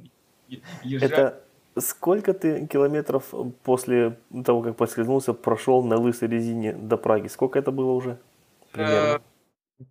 [0.83, 1.45] Это
[1.79, 3.33] Сколько ты километров
[3.63, 7.29] после того, как поскользнулся, прошел на лысой резине до Праги?
[7.29, 8.19] Сколько это было уже?
[8.73, 9.23] Примерно?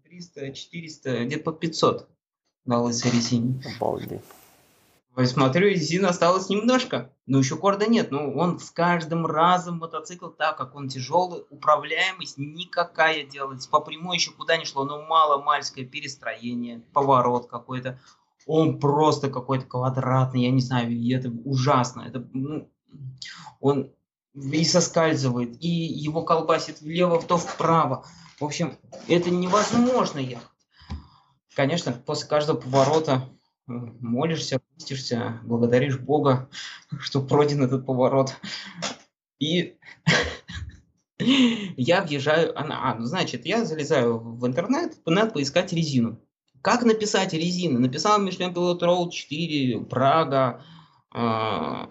[0.03, 2.07] 300, 400, где-то по 500
[2.65, 3.61] на лысой резине.
[3.77, 4.21] Обалдеть.
[5.25, 8.11] Смотрю, резина осталось немножко, но еще корда нет.
[8.11, 13.67] Но он с каждым разом мотоцикл, так как он тяжелый, управляемость никакая делать.
[13.69, 17.99] По прямой еще куда ни шло, но мало-мальское перестроение, поворот какой-то
[18.45, 22.01] он просто какой-то квадратный, я не знаю, это ужасно.
[22.01, 22.67] Это, ну,
[23.59, 23.91] он
[24.33, 28.05] и соскальзывает, и его колбасит влево, то вправо.
[28.39, 28.75] В общем,
[29.07, 30.47] это невозможно ехать.
[31.55, 33.29] Конечно, после каждого поворота
[33.67, 36.49] молишься, пустишься, благодаришь Бога,
[36.99, 38.35] что пройден этот поворот.
[39.39, 39.77] И
[41.19, 46.19] я въезжаю, а, ну, значит, я залезаю в интернет, надо поискать резину.
[46.61, 47.79] Как написать резины?
[47.79, 50.63] Написал Michelin Pilot Roll 4, Прага,
[51.13, 51.87] э,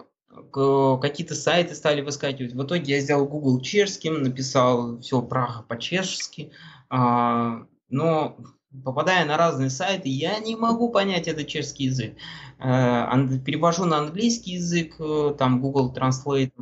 [1.01, 2.53] какие-то сайты стали выскакивать.
[2.53, 6.51] В итоге я сделал Google чешским, написал все Прага по-чешски.
[6.91, 8.37] Э, но
[8.83, 12.15] попадая на разные сайты, я не могу понять этот чешский язык.
[12.59, 13.05] Э,
[13.45, 16.53] перевожу на английский язык, э, там Google Translate,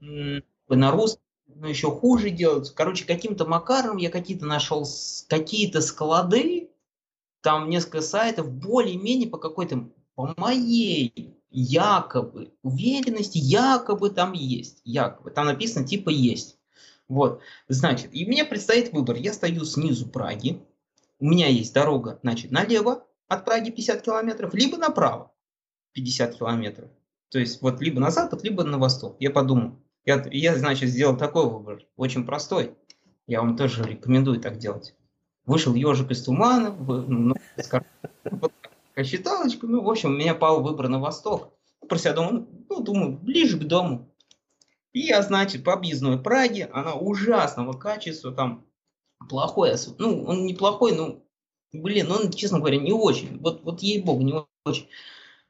[0.00, 2.74] на русский, но еще хуже делается.
[2.74, 4.86] Короче, каким-то макаром я какие-то нашел
[5.28, 6.70] какие-то склады,
[7.40, 15.46] там несколько сайтов, более-менее по какой-то, по моей якобы уверенности, якобы там есть, якобы, там
[15.46, 16.58] написано типа есть.
[17.06, 19.16] Вот, значит, и мне предстоит выбор.
[19.16, 20.62] Я стою снизу Праги,
[21.18, 25.32] у меня есть дорога, значит, налево от Праги 50 километров, либо направо
[25.92, 26.90] 50 километров.
[27.30, 29.16] То есть вот либо на запад, либо на восток.
[29.18, 29.80] Я подумал.
[30.04, 32.76] Я, я, значит, сделал такой выбор, очень простой.
[33.26, 34.94] Я вам тоже рекомендую так делать.
[35.46, 37.34] Вышел ежик из тумана, ну,
[38.30, 38.52] вот
[39.02, 41.52] считалочка, ну, в общем, у меня пал выбор на восток.
[41.88, 44.14] Про себя думаю, ну, думаю, ближе к дому.
[44.92, 48.64] И я, значит, по объездной Праге, она ужасного качества, там
[49.28, 51.22] плохой, ну, он неплохой, но,
[51.72, 53.38] блин, он, честно говоря, не очень.
[53.38, 54.34] Вот, вот ей-богу, не
[54.64, 54.88] очень.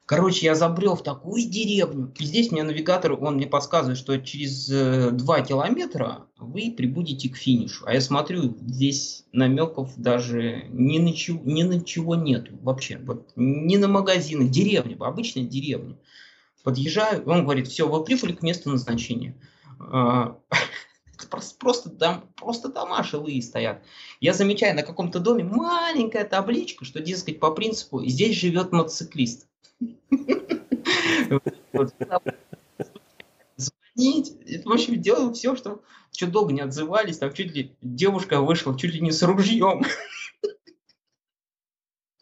[0.06, 2.12] Короче, я забрел в такую деревню.
[2.18, 7.36] И здесь мне навигатор, он мне подсказывает, что через э, 2 километра вы прибудете к
[7.36, 7.84] финишу.
[7.86, 12.98] А я смотрю, здесь намеков даже ни на чего, ни на чего нету вообще.
[12.98, 15.96] Вот, ни на магазины, деревня, обычная деревня.
[16.64, 19.34] Подъезжаю, он говорит, все, вы прибыли к месту назначения.
[21.58, 23.82] Просто, дом, просто дома жилые стоят.
[24.20, 29.48] Я замечаю на каком-то доме маленькая табличка, что, дескать, по принципу, здесь живет мотоциклист.
[33.56, 34.64] Звонить.
[34.64, 35.80] В общем, делал все, что
[36.16, 39.84] что долго не отзывались, там чуть ли девушка вышла, чуть ли не с ружьем.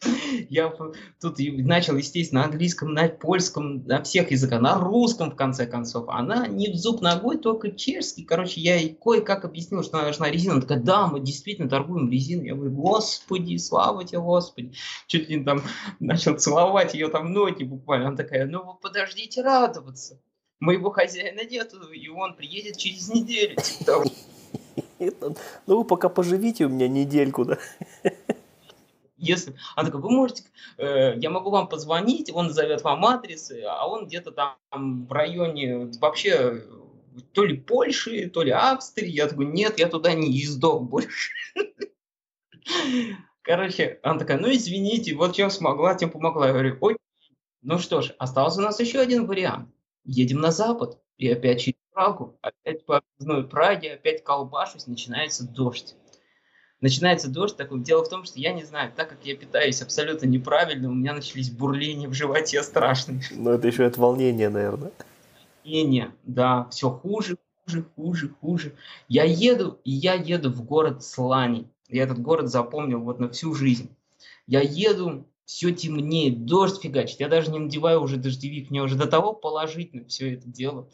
[0.49, 0.73] Я
[1.21, 6.09] тут начал, естественно, на английском, на польском, на всех языках, на русском, в конце концов.
[6.09, 8.23] Она не в зуб ногой, только чешский.
[8.23, 10.53] Короче, я ей кое-как объяснил, что она нужна резина.
[10.53, 12.47] Она такая, да, мы действительно торгуем резиной.
[12.47, 14.73] Я говорю, господи, слава тебе, господи.
[15.07, 15.61] Чуть ли там
[15.99, 18.09] начал целовать ее там ноги буквально.
[18.09, 20.19] Она такая, ну вы подождите радоваться.
[20.59, 23.57] Моего хозяина нету, и он приедет через неделю.
[25.67, 27.57] Ну вы пока поживите у меня недельку, да?
[29.23, 29.55] Если...
[29.75, 30.43] Она такая, вы можете,
[30.77, 34.57] э, я могу вам позвонить, он назовет вам адрес, а он где-то там
[35.07, 36.63] в районе вообще
[37.33, 39.09] то ли Польши, то ли Австрии.
[39.09, 41.31] Я такой, нет, я туда не ездок больше.
[43.41, 46.47] Короче, она такая, ну извините, вот чем смогла, тем помогла.
[46.47, 46.97] Я говорю, ой,
[47.61, 49.69] ну что ж, остался у нас еще один вариант.
[50.05, 55.95] Едем на запад, и опять через Прагу, опять по одной Праге, опять колбашусь, начинается дождь
[56.83, 57.79] начинается дождь, такой.
[57.79, 61.13] Дело в том, что я не знаю, так как я питаюсь абсолютно неправильно, у меня
[61.13, 63.21] начались бурления в животе страшные.
[63.31, 64.91] Ну, это еще от волнения, наверное.
[65.63, 68.73] Не-не, да, все хуже, хуже, хуже, хуже.
[69.07, 71.67] Я еду, и я еду в город Слани.
[71.87, 73.89] Я этот город запомнил вот на всю жизнь.
[74.45, 77.21] Я еду, все темнеет, дождь фигачит.
[77.21, 80.89] Я даже не надеваю уже дождевик, мне уже до того положительно все это дело.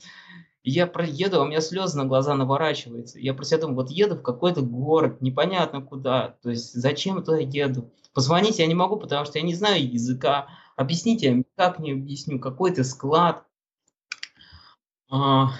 [0.69, 3.19] Я проеду, а у меня слезы на глаза наворачиваются.
[3.19, 6.37] Я про себя думаю, вот еду в какой-то город, непонятно куда.
[6.41, 7.91] То есть зачем я туда еду?
[8.13, 10.47] Позвонить я не могу, потому что я не знаю языка.
[10.75, 12.39] Объясните, я никак не объясню.
[12.39, 13.45] Какой-то склад.
[15.09, 15.51] А,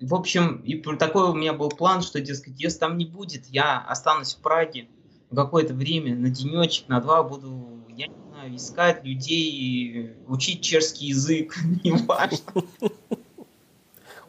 [0.00, 3.78] в общем, и такой у меня был план, что, дескать, если там не будет, я
[3.80, 4.88] останусь в Праге
[5.34, 11.56] какое-то время, на денечек, на два буду, я не знаю, искать людей, учить чешский язык,
[11.84, 12.38] не важно.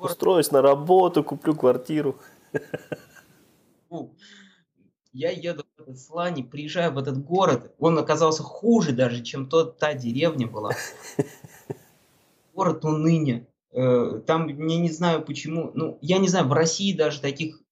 [0.03, 2.19] Устроюсь на работу, куплю квартиру.
[5.13, 9.77] Я еду в этот Слани, приезжаю в этот город, он оказался хуже даже, чем тот,
[9.77, 10.71] та деревня была.
[12.53, 13.47] Город уныния.
[13.71, 17.63] Э, там, я не знаю почему, ну, я не знаю, в России даже таких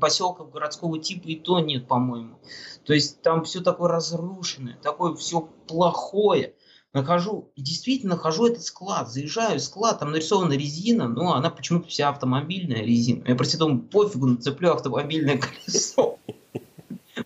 [0.00, 2.38] поселков городского типа и то нет, по-моему.
[2.84, 6.54] То есть там все такое разрушенное, такое все плохое.
[6.92, 12.82] Нахожу, действительно нахожу этот склад, заезжаю склад, там нарисована резина, но она почему-то вся автомобильная
[12.82, 13.24] резина.
[13.26, 16.18] Я просто думаю, пофигу, нацеплю автомобильное колесо.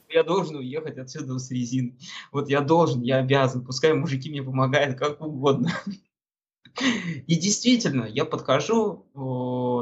[0.09, 1.99] Я должен уехать отсюда с резиной.
[2.31, 5.73] Вот я должен, я обязан, пускай мужики мне помогают как угодно.
[7.27, 9.07] И действительно, я подхожу,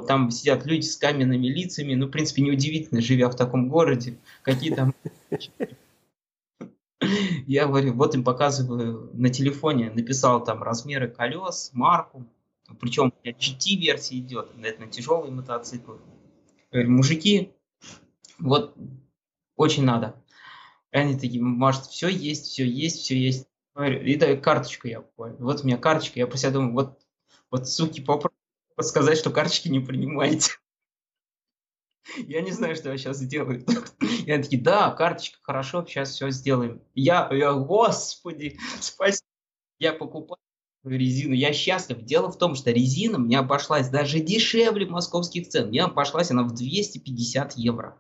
[0.07, 4.75] там сидят люди с каменными лицами, ну, в принципе, неудивительно, живя в таком городе, какие
[4.75, 4.95] там...
[7.47, 12.27] Я говорю, вот им показываю на телефоне, написал там размеры колес, марку,
[12.81, 15.99] причем GT-версия идет, это на тяжелые мотоциклы.
[16.71, 17.53] говорю, мужики,
[18.39, 18.77] вот
[19.57, 20.23] очень надо.
[20.91, 23.49] Они такие, может, все есть, все есть, все есть.
[23.77, 25.05] И дай карточку я.
[25.17, 27.01] Вот у меня карточка, я про себя думаю, вот,
[27.51, 28.39] вот суки, попробуйте
[28.81, 30.53] сказать, что карточки не принимаете.
[32.17, 33.65] Я не знаю, что я сейчас сделаю.
[34.27, 36.83] И они такие, да, карточка, хорошо, сейчас все сделаем.
[36.95, 39.27] Я, я господи, спасибо.
[39.79, 40.39] Я покупаю
[40.85, 42.03] резину, я счастлив.
[42.03, 45.69] Дело в том, что резина мне обошлась даже дешевле московских цен.
[45.69, 47.99] Мне обошлась она в 250 евро.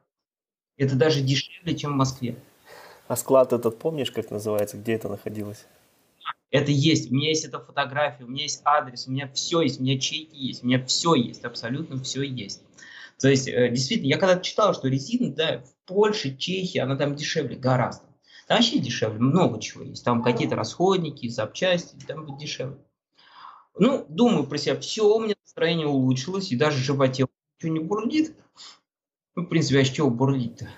[0.77, 2.37] Это даже дешевле, чем в Москве.
[3.07, 5.67] А склад этот помнишь, как называется, где это находилось?
[6.51, 9.81] Это есть, у меня есть эта фотография, у меня есть адрес, у меня все есть,
[9.81, 12.63] у меня чеки есть, у меня все есть, абсолютно все есть.
[13.25, 17.17] То есть, э, действительно, я когда читал, что резина, да, в Польше, Чехии, она там
[17.17, 18.05] дешевле гораздо.
[18.47, 20.05] Там вообще дешевле, много чего есть.
[20.05, 22.77] Там какие-то расходники, запчасти, там будет дешевле.
[23.79, 27.25] Ну, думаю про себя, все, у меня настроение улучшилось, и даже животе
[27.59, 28.37] ничего не бурлит.
[29.37, 30.69] Ну, в принципе, а с чего бурлить-то?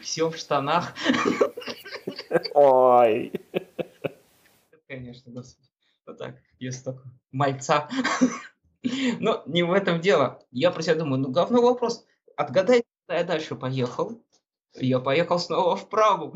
[0.00, 0.92] Все в штанах.
[2.54, 3.32] Ой.
[4.88, 5.68] Конечно, господи.
[6.04, 7.88] Вот так, есть только мальца.
[9.20, 10.42] Но не в этом дело.
[10.50, 12.04] Я про себя думаю, ну говно вопрос.
[12.36, 14.20] Отгадай, куда я дальше поехал.
[14.74, 16.34] Я поехал снова в Прагу.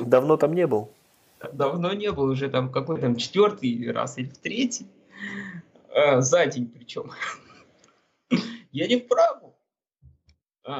[0.00, 0.92] Давно там не был?
[1.52, 4.86] Давно не был, уже там какой там четвертый раз или в третий.
[5.94, 7.10] А, за день причем.
[8.72, 9.12] Я не в.
[9.12, 9.49] А,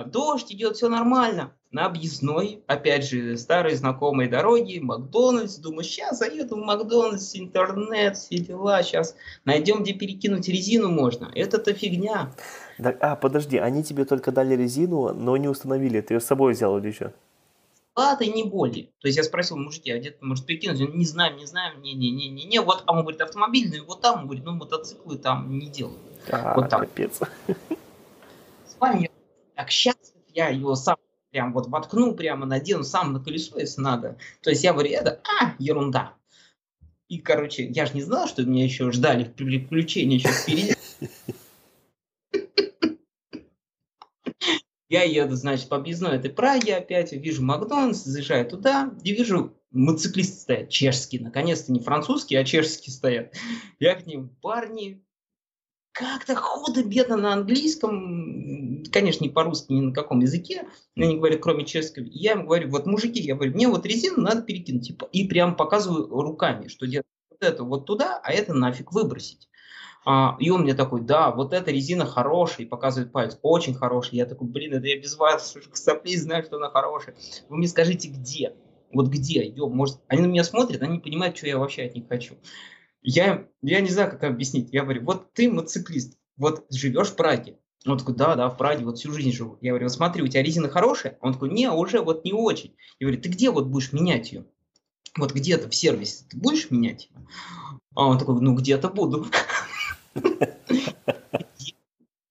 [0.05, 1.53] дождь идет, все нормально.
[1.71, 5.59] На объездной, опять же, старые знакомые дороги, Макдональдс.
[5.59, 8.83] Думаю, сейчас заеду в Макдональдс, интернет, все дела.
[8.83, 9.15] Сейчас
[9.45, 11.31] найдем, где перекинуть резину можно.
[11.35, 12.33] Это-то фигня.
[12.79, 16.01] Да, а, подожди, они тебе только дали резину, но не установили.
[16.01, 17.13] Ты ее с собой взял или что?
[17.95, 18.87] Платы не более.
[19.01, 20.81] То есть я спросил, мужики, а где ты можешь перекинуть?
[20.81, 22.61] Он, не знаем, не знаем, не-не-не-не-не.
[22.63, 25.99] Вот, а он говорит, автомобильный, вот там, он говорит, ну, мотоциклы там не делают.
[26.31, 26.81] А, вот там.
[26.81, 27.21] капец.
[28.81, 29.09] Я
[29.61, 30.97] так счастлив, я его сам
[31.31, 34.17] прям вот воткну, прямо надену сам на колесо, если надо.
[34.41, 36.15] То есть я говорю, это, а, ерунда.
[37.09, 40.75] И, короче, я же не знал, что меня еще ждали приключения еще впереди.
[44.89, 50.41] Я еду, значит, по объездной этой Праге опять, вижу Макдональдс, заезжаю туда, и вижу, мотоциклисты
[50.41, 53.35] стоят, чешские, наконец-то не французские, а чешские стоят.
[53.79, 55.05] Я к ним, парни,
[55.93, 62.05] как-то худо-бедно на английском, конечно, не по-русски, ни на каком языке, они говорят, кроме чешского.
[62.11, 65.57] я им говорю, вот мужики, я говорю, мне вот резину надо перекинуть, типа, и прям
[65.57, 69.49] показываю руками, что делать вот это вот туда, а это нафиг выбросить.
[70.05, 74.17] А, и он мне такой, да, вот эта резина хорошая, и показывает палец, очень хорошая.
[74.17, 77.15] Я такой, блин, это я без вас соплей знаю, что она хорошая.
[77.49, 78.55] Вы мне скажите, где?
[78.93, 79.47] Вот где?
[79.47, 82.35] Ё, может, они на меня смотрят, они понимают, что я вообще от них хочу.
[83.03, 84.69] Я, я не знаю, как объяснить.
[84.73, 87.59] Я говорю, вот ты мотоциклист, вот живешь в Праге.
[87.87, 89.57] Он такой, да, да, в Праге, вот всю жизнь живу.
[89.63, 91.17] Я говорю, вот смотри, у тебя резина хорошая?
[91.23, 92.77] Он такой, не, уже вот не очень.
[92.99, 94.45] Я говорю, ты где вот будешь менять ее?
[95.17, 97.27] Вот где-то в сервисе ты будешь менять ее?
[97.95, 99.27] А он такой, ну где-то буду.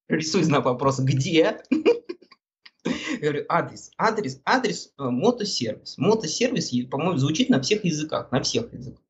[0.07, 1.61] Рисуй знак вопроса, где?
[2.85, 5.97] Я говорю, адрес, адрес, адрес, э, мотосервис.
[5.97, 9.03] Мотосервис, по-моему, звучит на всех языках, на всех языках.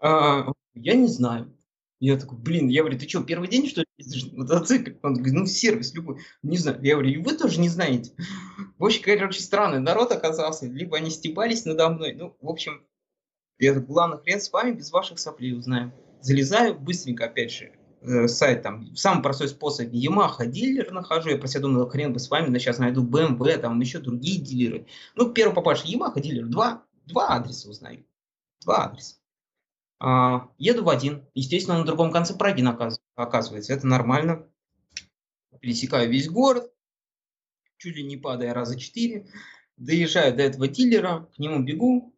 [0.00, 1.54] А, я не знаю.
[2.00, 4.98] Я такой, блин, я говорю, ты что, первый день, что ли, ездишь на мотоцикле?
[5.02, 6.20] Он говорит, ну, сервис любой.
[6.42, 6.78] Не знаю.
[6.82, 8.12] Я говорю, и вы тоже не знаете.
[8.78, 10.66] В общем, короче, странный народ оказался.
[10.66, 12.14] Либо они стебались надо мной.
[12.14, 12.86] Ну, в общем,
[13.58, 15.92] Я говорю, главное, хрен с вами, без ваших соплей узнаем.
[16.20, 17.72] Залезаю, быстренько, опять же,
[18.02, 22.20] э, сайт там, самый простой способ, Yamaha дилер нахожу, я про себя думал, хрен бы
[22.20, 24.86] с вами, но сейчас найду BMW, там еще другие дилеры.
[25.16, 28.04] Ну, первый попавший Yamaha дилер, два, два адреса узнаю.
[28.62, 29.17] Два адреса.
[30.00, 32.64] А, еду в один, естественно, на другом конце Праги
[33.16, 34.46] оказывается, это нормально.
[35.60, 36.72] Пересекаю весь город,
[37.78, 39.26] чуть ли не падая раза четыре,
[39.76, 42.14] доезжаю до этого дилера, к нему бегу,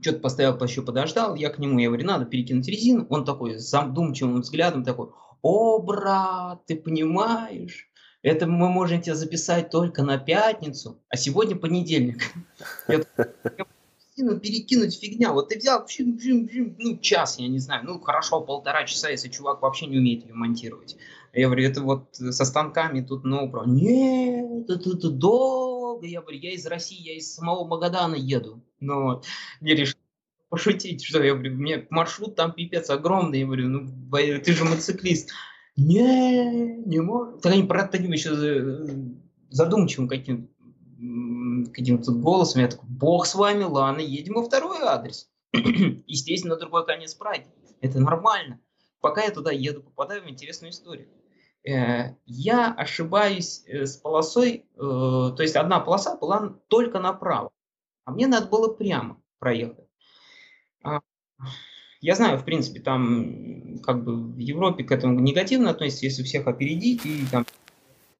[0.00, 3.70] что-то постоял, еще подождал, я к нему, я говорю, надо перекинуть резину, он такой с
[3.70, 5.08] задумчивым взглядом такой,
[5.40, 7.90] о, брат, ты понимаешь,
[8.22, 12.32] это мы можем тебя записать только на пятницу, а сегодня понедельник.
[12.88, 13.04] Я,
[14.16, 15.32] резину перекинуть фигня.
[15.32, 15.86] Вот ты взял,
[16.78, 20.34] ну, час, я не знаю, ну, хорошо, полтора часа, если чувак вообще не умеет ее
[20.34, 20.96] монтировать.
[21.32, 23.64] Я говорю, это вот со станками тут, ну, про...
[23.66, 26.06] Нет, это, это долго.
[26.06, 28.62] Я говорю, я из России, я из самого Магадана еду.
[28.80, 29.26] Ну, вот.
[29.60, 29.98] Я решил
[30.48, 33.40] пошутить, что я говорю, мне маршрут там пипец огромный.
[33.40, 35.30] Я говорю, ну, ты же мотоциклист.
[35.76, 37.38] Не, не могу.
[37.38, 38.34] Так они, таким еще
[39.50, 40.48] задумчивым каким-то
[41.72, 45.30] каким-то голосом, я такой, бог с вами, ладно, едем во второй адрес.
[45.52, 47.46] Естественно, на другой конец Праги.
[47.80, 48.60] Это нормально.
[49.00, 51.08] Пока я туда еду, попадаю в интересную историю.
[51.66, 57.50] Э, я ошибаюсь э, с полосой, э, то есть одна полоса была только направо,
[58.04, 59.88] а мне надо было прямо проехать.
[60.84, 61.00] А,
[62.00, 66.46] я знаю, в принципе, там как бы в Европе к этому негативно относятся, если всех
[66.46, 67.44] опередить и там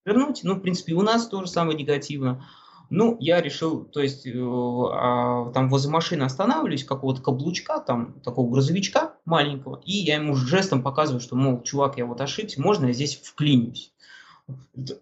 [0.05, 0.41] вернуть.
[0.43, 2.45] Ну, в принципе, у нас тоже самое негативно.
[2.89, 8.51] Ну, я решил, то есть, э, э, там возле машины останавливаюсь, какого-то каблучка, там, такого
[8.51, 12.93] грузовичка маленького, и я ему жестом показываю, что, мол, чувак, я вот ошибся, можно я
[12.93, 13.93] здесь вклинюсь?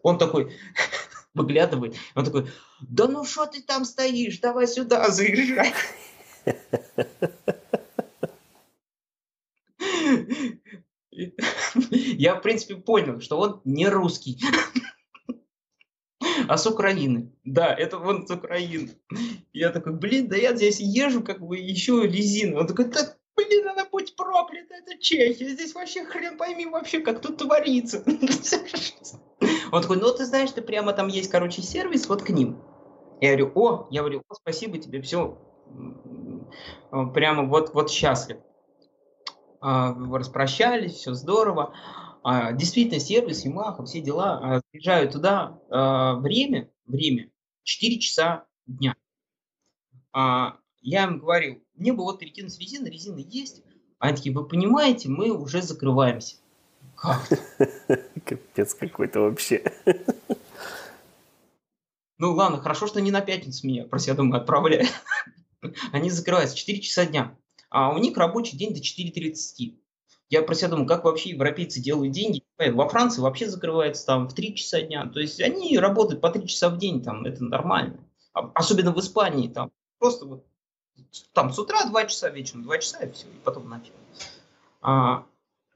[0.02, 0.56] Он такой
[1.34, 2.46] выглядывает, он такой,
[2.80, 5.74] да ну что ты там стоишь, давай сюда заезжай.
[11.90, 14.40] Я, в принципе, понял, что он не русский
[16.48, 17.32] а с Украины.
[17.44, 18.90] Да, это вон с Украины.
[19.52, 22.60] Я такой, блин, да я здесь езжу, как бы еще резину.
[22.60, 27.20] Он такой, да, блин, она будь проклята, это Чехия, здесь вообще хрен пойми вообще, как
[27.20, 28.04] тут творится.
[29.72, 32.58] Он такой, ну ты знаешь, ты прямо там есть, короче, сервис, вот к ним.
[33.20, 35.38] Я говорю, о, я говорю, о, спасибо тебе, все,
[37.14, 38.38] прямо вот, вот счастлив.
[39.60, 41.74] А, распрощались, все здорово.
[42.24, 47.30] А, действительно, сервис, Yamaha, все дела, а, приезжают туда, а, время, время
[47.64, 48.96] 4 часа дня.
[50.14, 53.62] Я им говорил, мне бы вот перекинуть резину, резина есть.
[53.98, 56.36] Они такие, вы понимаете, мы уже закрываемся.
[56.94, 57.28] Как?
[58.24, 59.62] Капец какой-то вообще.
[62.16, 64.88] Ну ладно, хорошо, что не на пятницу меня, про себя думаю, отправляют.
[65.92, 67.36] Они закрываются 4 часа дня.
[67.70, 69.76] А у них рабочий день до 4.30.
[70.30, 72.42] Я про себя думаю, как вообще европейцы делают деньги.
[72.58, 75.06] Во Франции вообще закрывается там в 3 часа дня.
[75.06, 77.98] То есть они работают по 3 часа в день, там это нормально.
[78.32, 80.44] А, особенно в Испании, там просто вот
[81.32, 83.92] там с утра 2 часа, вечером 2 часа и все, и потом нафиг.
[84.80, 85.26] А,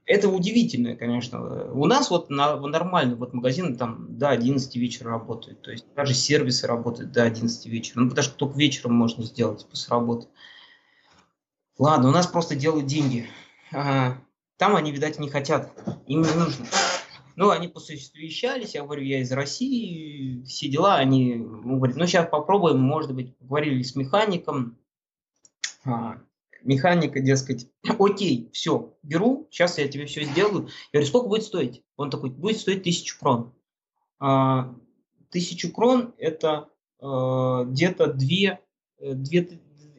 [0.09, 1.71] это удивительно, конечно.
[1.73, 5.61] У нас вот на, нормально, вот магазины там до 11 вечера работают.
[5.61, 8.01] То есть даже сервисы работают до 11 вечера.
[8.01, 10.27] Ну, потому что только вечером можно сделать после работы.
[11.79, 13.29] Ладно, у нас просто делают деньги.
[13.71, 14.19] Ага.
[14.59, 15.73] Там они, видать, не хотят,
[16.07, 16.67] им не нужно.
[17.37, 22.29] Ну, они посовещались, я говорю, я из России, все дела, они ну, говорят, ну, сейчас
[22.29, 24.77] попробуем, может быть, поговорили с механиком,
[25.85, 26.19] а,
[26.63, 27.71] механика, дескать,
[28.01, 30.69] окей, все, беру, сейчас я тебе все сделаю.
[30.93, 31.85] Я говорю, сколько будет стоить?
[31.97, 33.55] Он такой, будет стоить тысячу крон.
[34.19, 34.75] А,
[35.31, 36.69] тысячу крон это
[37.01, 38.61] а, где-то две,
[38.99, 39.49] э, две,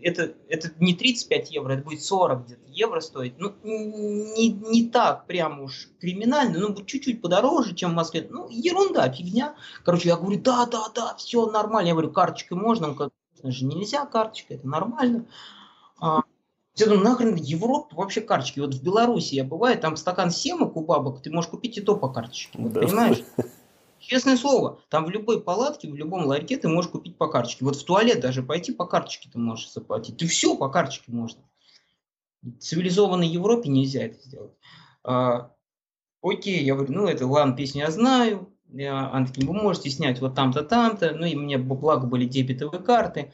[0.02, 3.34] это, это не 35 евро, это будет 40 где-то евро стоить.
[3.38, 8.28] Ну, не, не так прям уж криминально, ну, чуть-чуть подороже, чем в Москве.
[8.30, 9.56] Ну, ерунда, фигня.
[9.84, 11.88] Короче, я говорю, да, да, да, все нормально.
[11.90, 12.90] Я говорю, карточкой можно?
[12.90, 15.26] Он говорит, конечно же, нельзя карточкой, это нормально.
[16.00, 16.24] А,
[16.76, 18.60] я думаю, нахрен Европа вообще карточки.
[18.60, 21.96] Вот в Беларуси я бываю, там стакан семок у бабок, ты можешь купить и то
[21.96, 22.58] по карточке.
[22.58, 22.82] Вот, да.
[22.82, 23.24] Понимаешь?
[24.10, 27.64] Честное слово, там в любой палатке, в любом ларьке ты можешь купить по карточке.
[27.64, 30.18] Вот в туалет даже пойти по карточке ты можешь заплатить.
[30.18, 31.44] Ты все по карточке можно.
[32.41, 34.53] В цивилизованной Европе нельзя это сделать.
[35.03, 35.52] А,
[36.23, 38.52] окей, я говорю, ну это ладно, песню я знаю.
[38.69, 41.11] Я, они такие, вы можете снять вот там-то, там-то.
[41.11, 43.31] Ну и мне, благо, были дебетовые карты.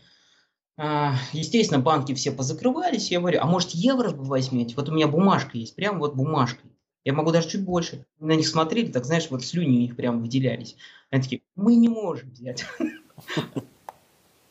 [0.75, 3.11] А, естественно, банки все позакрывались.
[3.11, 4.75] Я говорю, а может евро возьмете?
[4.75, 6.74] Вот у меня бумажка есть, прям вот бумажкой.
[7.05, 8.03] Я могу даже чуть больше.
[8.19, 10.75] На них смотрели, так знаешь, вот слюни у них прям выделялись.
[11.11, 12.65] Они такие, мы не можем взять.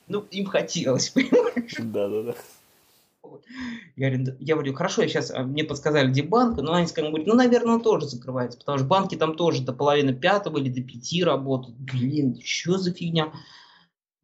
[0.06, 1.76] Ну, им хотелось, понимаешь?
[1.78, 2.34] Да, да, да.
[3.96, 7.24] Я говорю, я говорю, хорошо, я сейчас, а, мне подсказали, где банк, но они сказали,
[7.24, 10.82] ну, наверное, он тоже закрывается, потому что банки там тоже до половины пятого или до
[10.82, 11.76] пяти работают.
[11.78, 13.32] Блин, что за фигня?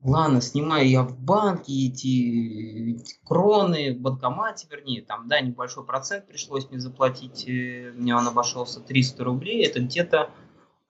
[0.02, 6.70] Ладно, снимаю я в банке эти, кроны, в банкомате, вернее, там, да, небольшой процент пришлось
[6.70, 10.30] мне заплатить, э, мне он обошелся 300 рублей, это где-то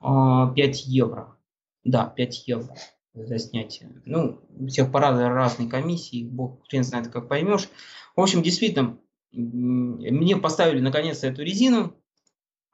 [0.01, 1.37] э, 5 евро.
[1.83, 2.77] Да, 5 евро
[3.15, 4.01] за снятие.
[4.05, 7.69] Ну, у всех по разной комиссии, бог хрен знает, как поймешь.
[8.15, 8.97] В общем, действительно,
[9.33, 11.97] мне поставили наконец-то эту резину.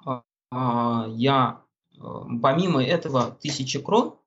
[0.05, 1.63] А, а, я,
[1.97, 2.03] э,
[2.43, 4.19] помимо этого, 1000 крон,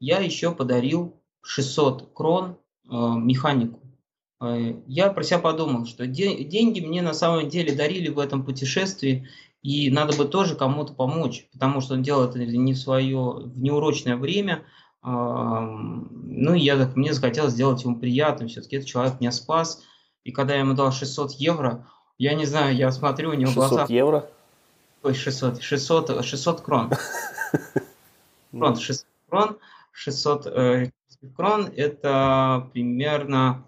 [0.00, 3.80] я еще подарил 600 крон э, механику.
[4.40, 9.28] Э, я про себя подумал, что деньги мне на самом деле дарили в этом путешествии,
[9.62, 13.58] и надо бы тоже кому-то помочь, потому что он делает это не в свое, в
[13.58, 14.64] неурочное время,
[15.04, 19.82] ну, я так, мне захотелось сделать ему приятным, все-таки этот человек меня спас.
[20.24, 23.68] И когда я ему дал 600 евро, я не знаю, я смотрю, у него 600
[23.68, 23.86] глаза...
[23.92, 24.30] евро?
[25.02, 26.90] Ой, 600, 600, 600 крон.
[28.50, 29.56] Крон, 600 крон,
[29.92, 30.46] 600
[31.24, 33.66] э, крон, это примерно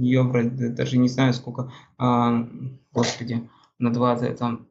[0.00, 2.48] евро, даже не знаю сколько, а,
[2.92, 3.48] господи,
[3.78, 4.68] на 20, там,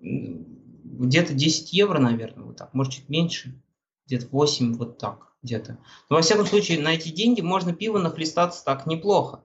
[0.00, 3.60] где-то 10 евро, наверное, вот так, может, чуть меньше
[4.06, 5.78] где-то 8, вот так где-то.
[6.08, 9.44] Но во всяком случае, на эти деньги можно пиво нахлестаться так неплохо.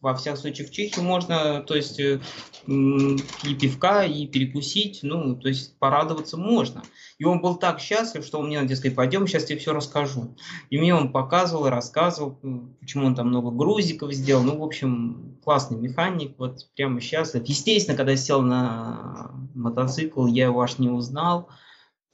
[0.00, 2.20] Во всяком случае, в Чехии можно, то есть, э,
[2.66, 6.82] и пивка, и перекусить, ну, то есть, порадоваться можно.
[7.18, 10.36] И он был так счастлив, что он мне, дескать, пойдем, сейчас тебе все расскажу.
[10.70, 12.40] И мне он показывал и рассказывал,
[12.80, 14.42] почему он там много грузиков сделал.
[14.42, 17.42] Ну, в общем, классный механик, вот прямо счастлив.
[17.44, 21.50] Естественно, когда сел на мотоцикл, я его аж не узнал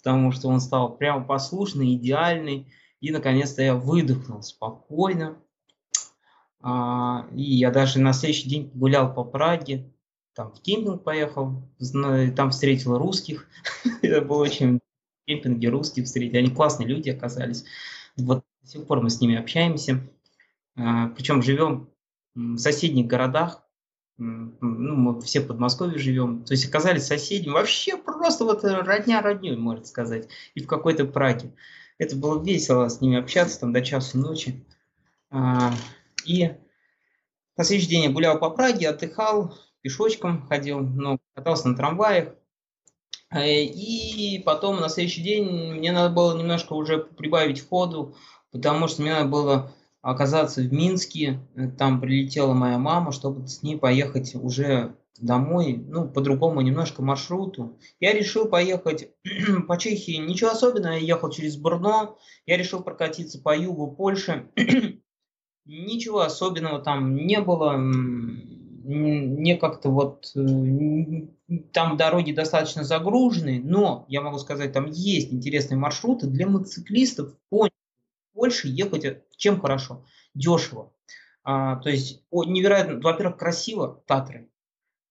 [0.06, 2.72] потому что он стал прямо послушный, идеальный.
[3.00, 5.36] И, наконец-то, я выдохнул спокойно.
[6.60, 9.90] А, и я даже на следующий день гулял по Праге,
[10.34, 11.62] там в кемпинг поехал,
[12.36, 13.48] там встретил русских.
[14.02, 14.78] Это было очень...
[14.78, 16.38] В кемпинге русских встретили.
[16.38, 17.64] Они классные люди оказались.
[18.16, 20.00] Вот до сих пор мы с ними общаемся.
[20.76, 21.88] А, Причем живем
[22.34, 23.66] в соседних городах
[24.18, 29.56] ну, мы все в Подмосковье живем, то есть оказались соседями, вообще просто вот родня родней,
[29.56, 31.52] можно сказать, и в какой-то Праге.
[31.98, 34.64] Это было весело с ними общаться там до часу ночи.
[35.30, 35.72] А,
[36.26, 36.56] и
[37.56, 42.34] на следующий день я гулял по Праге, отдыхал, пешочком ходил, но катался на трамваях.
[43.30, 48.14] Э, и потом на следующий день мне надо было немножко уже прибавить ходу,
[48.52, 49.72] потому что мне надо было
[50.02, 51.40] оказаться в Минске.
[51.54, 57.02] Э, там прилетела моя мама, чтобы с ней поехать уже домой, ну, по другому немножко
[57.02, 57.78] маршруту.
[58.00, 59.10] Я решил поехать
[59.68, 60.16] по Чехии.
[60.16, 62.18] Ничего особенного, я ехал через Брно.
[62.44, 64.50] Я решил прокатиться по югу Польши.
[65.66, 67.72] Ничего особенного там не было.
[67.76, 75.76] Мне как-то вот э, там дороги достаточно загружены, но я могу сказать, там есть интересные
[75.76, 77.68] маршруты для мотоциклистов по
[78.32, 80.04] Польше ехать э, чем хорошо?
[80.34, 80.92] Дешево.
[81.42, 84.50] А, то есть о, невероятно, во-первых, красиво, Татры,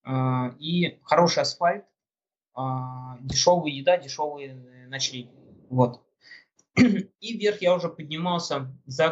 [0.04, 1.84] а, и хороший асфальт,
[2.54, 5.30] а, дешевая еда, дешевые э, ночлеги.
[5.68, 6.02] Вот.
[6.76, 9.10] И вверх я уже поднимался за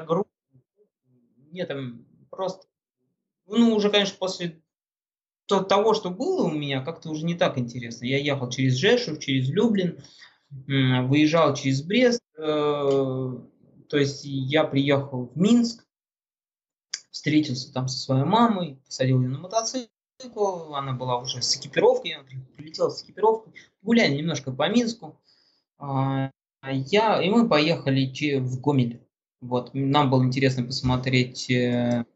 [1.55, 2.67] Мне там просто,
[3.47, 4.61] ну, уже, конечно, после
[5.47, 8.07] того, что было у меня, как-то уже не так интересно.
[8.07, 10.03] Я ехал через Жешев, через Люблин,
[10.51, 15.87] выезжал через Брест, э, то есть я приехал в Минск,
[17.13, 22.25] встретился там со своей мамой, посадил ее на мотоцикл, она была уже с экипировкой, я
[22.57, 25.23] прилетел с экипировкой, гуляли немножко по Минску.
[25.79, 26.33] А,
[26.65, 29.04] я, и мы поехали в Гомель.
[29.45, 32.07] Вот, нам было интересно посмотреть, э,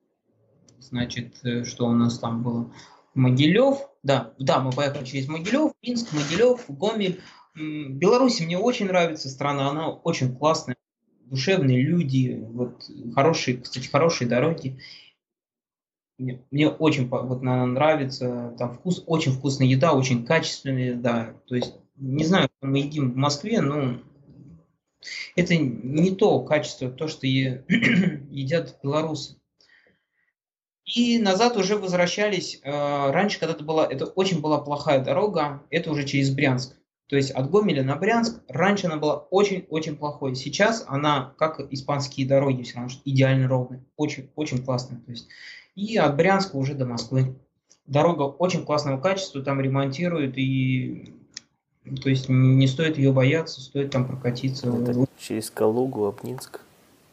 [0.79, 2.73] значит, э, что у нас там было.
[3.13, 7.21] Могилев, да, да, мы поехали через Могилев, Минск, Могилев, Гомель.
[7.55, 10.77] Беларусь мне очень нравится страна, она очень классная
[11.21, 14.79] душевные люди, вот хорошие, кстати, хорошие дороги.
[16.17, 21.35] Мне, мне очень вот нравится, там вкус, очень вкусная еда, очень качественная еда.
[21.47, 23.99] То есть, не знаю, мы едим в Москве, но
[25.37, 29.37] это не то качество, то, что едят белорусы.
[30.85, 32.61] И назад уже возвращались.
[32.63, 36.77] Э, раньше, когда это была, это очень была плохая дорога, это уже через Брянск.
[37.09, 40.35] То есть от Гомеля на Брянск раньше она была очень-очень плохой.
[40.35, 43.85] Сейчас она, как испанские дороги, все равно идеально ровная.
[43.97, 45.01] Очень-очень классная.
[45.01, 45.29] То есть.
[45.75, 47.37] И от Брянска уже до Москвы.
[47.87, 51.15] Дорога очень классного качества, там ремонтируют, и
[51.97, 54.69] то есть не стоит ее бояться, стоит там прокатиться.
[54.69, 56.61] Это через Калугу, Обнинск?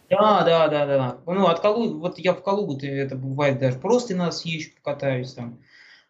[0.09, 1.17] Да, да, да, да.
[1.25, 5.57] Ну, от Калуги, вот я в Калугу, это бывает даже просто на съезжу, покатаюсь там.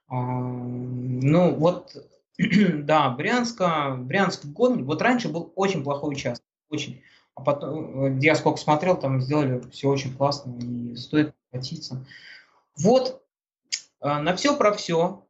[0.08, 1.96] А, ну, вот,
[2.38, 7.02] да, Брянска, Брянск год, вот раньше был очень плохой участок, очень.
[7.36, 12.06] А потом, я сколько смотрел, там сделали все очень классно и стоит обратиться.
[12.78, 13.22] Вот,
[14.00, 15.25] а, на все про все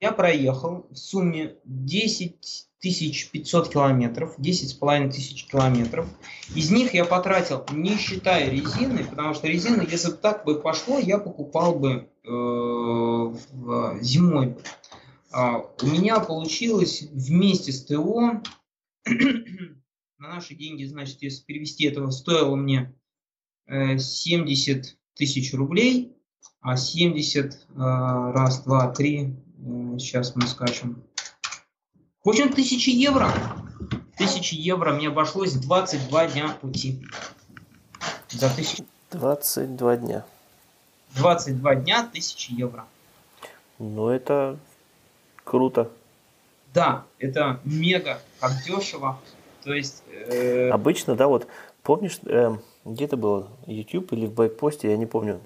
[0.00, 6.08] я проехал в сумме 10 500 километров, 10 с половиной тысяч километров.
[6.54, 10.98] Из них я потратил, не считая резины, потому что резина, если бы так бы пошло,
[10.98, 12.28] я покупал бы э,
[14.00, 14.56] зимой.
[15.30, 18.40] А, у меня получилось вместе с ТО,
[20.18, 22.94] на наши деньги, значит, если перевести этого, стоило мне
[23.66, 26.16] э, 70 тысяч рублей,
[26.62, 29.32] а 70 э, раз, два, три, э,
[29.98, 31.02] сейчас мы скачем,
[32.24, 33.30] в общем, тысячи евро.
[34.18, 37.02] Тысячи евро мне обошлось 22 дня пути.
[38.28, 38.84] За тысячу.
[39.10, 40.24] 22 дня.
[41.16, 42.84] 22 дня, тысячи евро.
[43.78, 44.58] Ну, это
[45.44, 45.90] круто.
[46.74, 49.18] Да, это мега, как дешево.
[49.64, 50.02] То есть...
[50.10, 50.68] Э...
[50.68, 51.46] Обычно, да, вот
[51.82, 52.50] помнишь, э,
[52.84, 55.40] где это было, YouTube или в байкпосте, я не помню.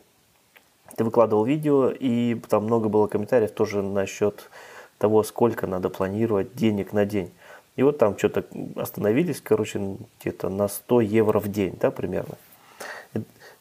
[0.96, 4.50] Ты выкладывал видео, и там много было комментариев тоже насчет
[4.98, 7.32] того, сколько надо планировать денег на день.
[7.76, 8.44] И вот там что-то
[8.76, 12.36] остановились, короче, где-то на 100 евро в день, да, примерно.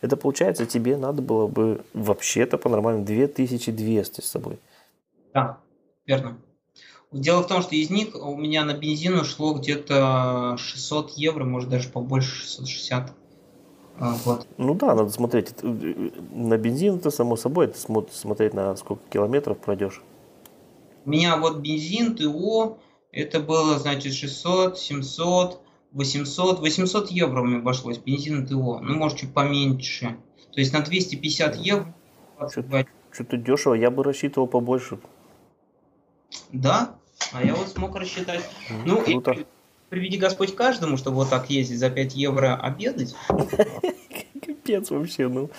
[0.01, 4.59] Это получается, тебе надо было бы вообще-то по-нормальному 2200 с собой.
[5.33, 5.57] Да,
[6.05, 6.37] верно.
[7.11, 11.69] Дело в том, что из них у меня на бензин ушло где-то 600 евро, может
[11.69, 13.13] даже побольше, 660.
[13.99, 14.47] А, вот.
[14.57, 15.53] Ну да, надо смотреть.
[15.61, 20.01] Э, на бензин это само собой, это смотреть на сколько километров пройдешь.
[21.05, 22.77] У меня вот бензин, ТО,
[23.11, 25.61] это было, значит, 600, 700,
[25.91, 30.17] 800, 800 евро меня обошлось, бензин ТО, ну, может, чуть поменьше.
[30.53, 31.93] То есть на 250 евро.
[33.11, 34.99] Что-то дешево, я бы рассчитывал побольше.
[36.51, 36.95] Да,
[37.31, 38.41] а я вот смог рассчитать.
[38.85, 39.31] Ну, Круто.
[39.31, 39.45] и
[39.93, 43.15] приведи Господь каждому, чтобы вот так ездить за 5 евро обедать.
[44.41, 45.51] Капец вообще, ну.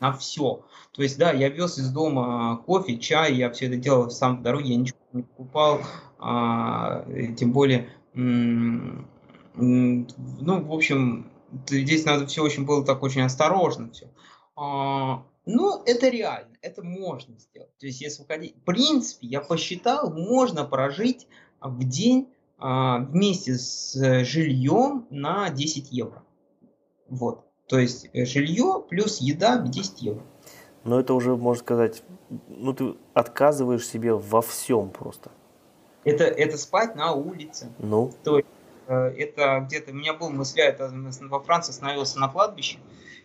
[0.00, 0.64] На все.
[0.90, 4.42] То есть, да, я вез из дома кофе, чай, я все это делал сам в
[4.42, 5.80] дороге, я ничего не покупал,
[6.18, 7.06] а,
[7.38, 9.06] тем более, ну,
[9.54, 11.30] в общем,
[11.68, 14.10] здесь надо все очень было так очень осторожно все.
[14.56, 17.76] А, ну, это реально, это можно сделать.
[17.78, 21.28] То есть, если уходить, в принципе, я посчитал, можно прожить
[21.60, 23.94] в день а, вместе с
[24.24, 26.22] жильем на 10 евро.
[27.08, 27.44] Вот.
[27.68, 30.22] То есть э, жилье плюс еда 10 евро.
[30.84, 32.02] Но это уже, можно сказать,
[32.48, 35.30] ну ты отказываешь себе во всем просто.
[36.04, 37.72] Это, это спать на улице.
[37.78, 38.12] Ну.
[38.24, 38.48] То есть
[38.88, 42.78] э, это где-то, у меня был мысль, это во Франции остановился на кладбище.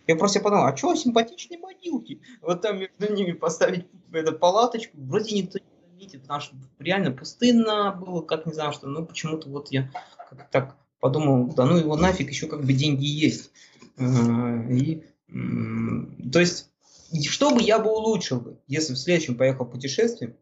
[0.06, 2.22] Я просто подумал, а что симпатичные могилки?
[2.40, 5.77] Вот там между ними поставить эту палаточку, вроде никто не
[6.26, 9.90] заметит, потому реально пустынно было, как не знаю, что, ну почему-то вот я
[10.30, 13.50] как так подумал, да ну его нафиг, еще как бы деньги есть.
[13.96, 15.04] Э, и,
[16.32, 16.70] то есть
[17.28, 20.36] что бы я бы улучшил бы, если в следующем поехал путешествие,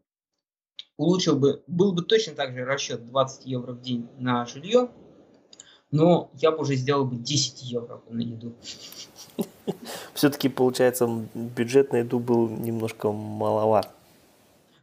[0.97, 4.89] улучшил бы, был бы точно так же расчет 20 евро в день на жилье,
[5.91, 8.53] но я бы уже сделал бы 10 евро на еду.
[10.13, 13.96] Все-таки, получается, бюджет на еду был немножко маловат.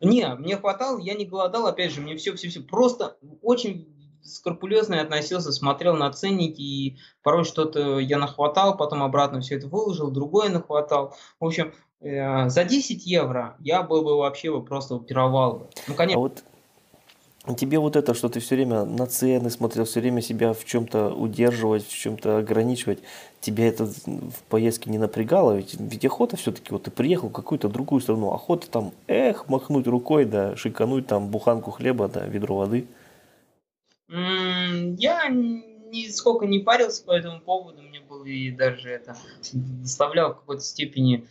[0.04, 2.60] Не, мне хватало, я не голодал, опять же, мне все-все-все.
[2.60, 3.88] Просто очень
[4.22, 10.10] скрупулезно относился, смотрел на ценники, и порой что-то я нахватал, потом обратно все это выложил,
[10.10, 11.14] другое нахватал.
[11.40, 15.70] В общем, э, за 10 евро я был бы вообще бы просто пировал бы.
[15.88, 16.18] Ну, конечно.
[16.18, 16.44] А вот
[17.58, 21.10] тебе вот это, что ты все время на цены смотрел, все время себя в чем-то
[21.10, 23.00] удерживать, в чем-то ограничивать,
[23.40, 25.56] тебя это в поездке не напрягало?
[25.56, 29.86] Ведь, ведь охота все-таки, вот ты приехал в какую-то другую страну, охота там, эх, махнуть
[29.86, 32.86] рукой, да, шикануть там буханку хлеба, да, ведро воды–
[34.08, 39.16] я нисколько не парился по этому поводу, мне было и даже это
[39.52, 41.26] доставлял в какой-то степени,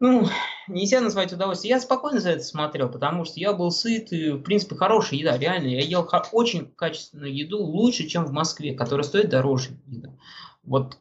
[0.00, 0.26] ну,
[0.66, 1.70] нельзя назвать удовольствие.
[1.70, 5.36] Я спокойно за это смотрел, потому что я был сыт, и, в принципе, хорошая еда,
[5.36, 5.68] реально.
[5.68, 9.78] Я ел очень качественную еду, лучше, чем в Москве, которая стоит дороже.
[9.86, 10.16] Еда.
[10.62, 10.98] Вот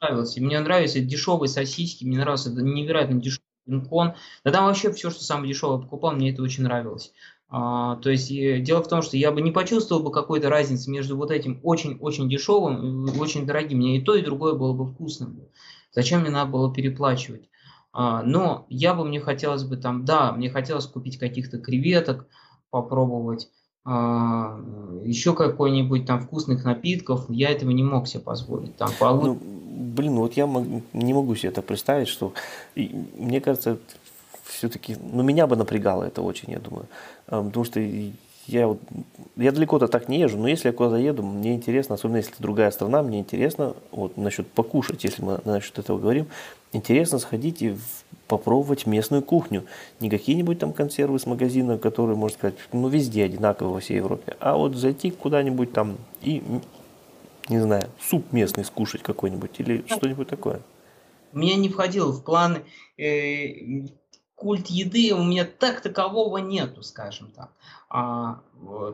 [0.00, 0.36] нравилось.
[0.36, 4.14] И мне нравятся дешевые сосиски, мне нравился невероятно дешевый бинкон.
[4.44, 7.12] Да там вообще все, что самое дешевое покупал, мне это очень нравилось.
[7.48, 11.16] А, то есть дело в том, что я бы не почувствовал бы какой-то разницы между
[11.16, 13.78] вот этим очень-очень дешевым и очень дорогим.
[13.78, 15.48] Мне и то, и другое было бы вкусным.
[15.92, 17.48] Зачем мне надо было переплачивать?
[17.98, 22.26] А, но я бы, мне хотелось бы там, да, мне хотелось купить каких-то креветок,
[22.68, 23.48] попробовать,
[23.86, 24.60] а,
[25.02, 28.76] еще какой-нибудь там вкусных напитков, я этого не мог себе позволить.
[28.76, 29.22] Там полу...
[29.22, 30.46] ну, блин, вот я
[30.92, 32.34] не могу себе это представить, что
[32.74, 33.78] и, мне кажется,
[34.44, 36.84] все-таки, ну меня бы напрягало это очень, я думаю,
[37.28, 37.80] а, потому что
[38.46, 38.76] я,
[39.36, 42.70] я далеко-то так не езжу, но если я куда-то еду, мне интересно, особенно если другая
[42.70, 46.26] страна, мне интересно, вот насчет покушать, если мы насчет этого говорим,
[46.76, 47.76] интересно сходить и
[48.28, 49.64] попробовать местную кухню.
[50.00, 54.36] Не какие-нибудь там консервы с магазина, которые, можно сказать, ну везде одинаковые во всей Европе,
[54.40, 56.42] а вот зайти куда-нибудь там и,
[57.48, 60.60] не знаю, суп местный скушать какой-нибудь или что-нибудь такое.
[61.32, 62.62] У меня не входило в планы
[62.96, 63.86] э,
[64.36, 67.50] культ еды у меня так такового нету, скажем так.
[67.88, 68.40] А,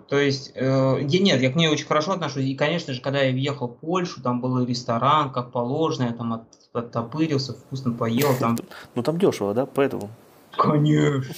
[0.08, 2.44] то есть, э, я, нет, я к ней очень хорошо отношусь.
[2.44, 6.32] И, конечно же, когда я въехал в Польшу, там был ресторан, как положено, я там
[6.32, 8.28] от, оттопырился, вкусно поел.
[8.38, 8.56] Там...
[8.94, 10.10] Ну, там дешево, да, поэтому?
[10.56, 11.34] Конечно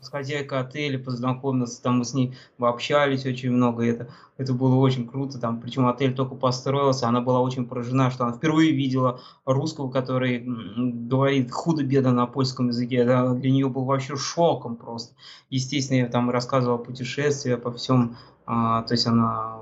[0.00, 5.08] с хозяйкой отеля познакомился, там мы с ней общались очень много, это, это было очень
[5.08, 9.90] круто, там, причем отель только построился, она была очень поражена, что она впервые видела русского,
[9.90, 15.14] который говорит худо-бедно на польском языке, это для нее был вообще шоком просто.
[15.50, 18.16] Естественно, я там рассказывал о путешествии, по всем,
[18.46, 19.58] а, то есть она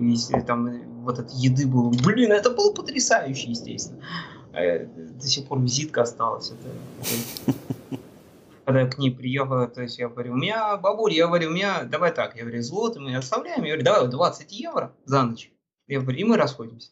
[0.00, 0.70] если там
[1.02, 4.00] вот от еды было, блин, это было потрясающе, естественно.
[4.52, 6.52] Э, до сих пор визитка осталась.
[6.52, 7.98] Это,
[8.68, 11.84] когда к ней приехал, то есть я говорю, у меня, бабуль, я говорю, у меня,
[11.84, 15.50] давай так, я говорю, злоты мы оставляем, я говорю, давай 20 евро за ночь.
[15.86, 16.90] Я говорю, и мы расходимся.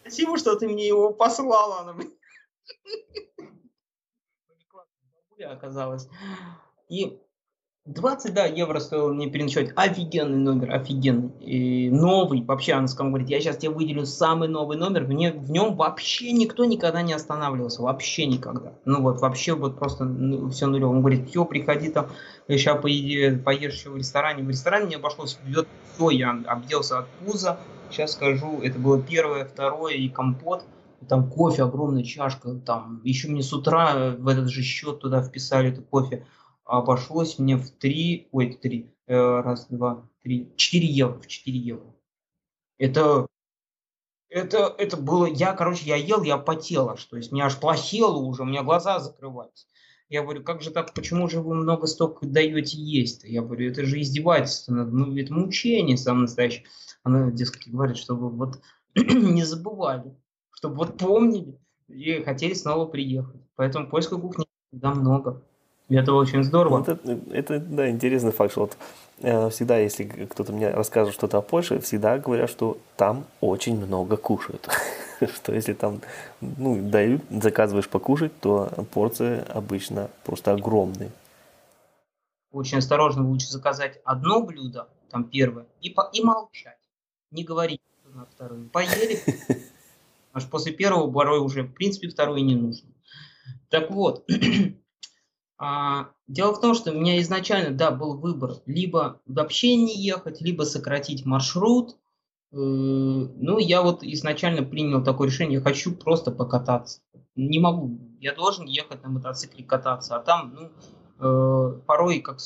[0.00, 1.82] Спасибо, что ты мне его послала.
[1.82, 1.94] Она
[4.72, 6.08] Бабуля оказалась.
[6.88, 7.16] И
[7.90, 9.72] 20, да, евро стоил мне переночевать.
[9.74, 11.30] Офигенный номер, офигенный.
[11.40, 15.04] И новый, вообще, она сказала, говорит, я сейчас тебе выделю самый новый номер.
[15.04, 17.82] В, не, в нем вообще никто никогда не останавливался.
[17.82, 18.74] Вообще никогда.
[18.84, 20.90] Ну вот, вообще вот просто ну, все нулево.
[20.90, 22.08] Он говорит, все, приходи там,
[22.46, 24.44] сейчас поеди, поешь еще в ресторане.
[24.44, 25.38] В ресторане мне обошлось
[25.94, 27.58] все, я обделся от пуза.
[27.90, 30.64] Сейчас скажу, это было первое, второе и компот
[31.08, 35.70] там кофе, огромная чашка, там еще мне с утра в этот же счет туда вписали
[35.70, 36.26] это кофе
[36.70, 41.94] обошлось мне в 3, ой, 3, э, раз, два, три, 4 евро, в 4 евро.
[42.78, 43.26] Это,
[44.28, 48.16] это, это было, я, короче, я ел, я потел аж, то есть мне аж плохело
[48.16, 49.66] уже, у меня глаза закрывались.
[50.08, 53.24] Я говорю, как же так, почему же вы много столько даете есть?
[53.24, 53.28] -то?
[53.28, 56.64] Я говорю, это же издевательство, ну, это мучение самое настоящее.
[57.02, 58.60] Она, дескать, говорит, чтобы вот
[58.94, 60.16] не забывали,
[60.52, 63.40] чтобы вот помнили и хотели снова приехать.
[63.56, 65.44] Поэтому польской кухни да много.
[65.90, 66.78] И это очень здорово.
[66.78, 68.76] Вот это, это, да, интересный факт, что вот
[69.22, 74.16] э, всегда, если кто-то мне рассказывает что-то о Польше, всегда говорят, что там очень много
[74.16, 74.68] кушают.
[75.34, 76.00] что если там
[76.40, 81.10] ну, дают, заказываешь покушать, то порции обычно просто огромные.
[82.52, 86.78] Очень осторожно, лучше заказать одно блюдо, там первое, и, по, и молчать.
[87.32, 88.68] Не говорить на второе.
[88.72, 89.20] Поели,
[90.32, 92.90] аж после первого порой уже, в принципе, второе не нужно.
[93.70, 94.24] Так вот,
[95.62, 100.40] А, дело в том, что у меня изначально, да, был выбор либо вообще не ехать,
[100.40, 101.98] либо сократить маршрут.
[102.50, 107.02] Э, ну, я вот изначально принял такое решение, я хочу просто покататься.
[107.36, 110.70] Не могу, я должен ехать на мотоцикле кататься, а там, ну,
[111.18, 112.38] э, порой, как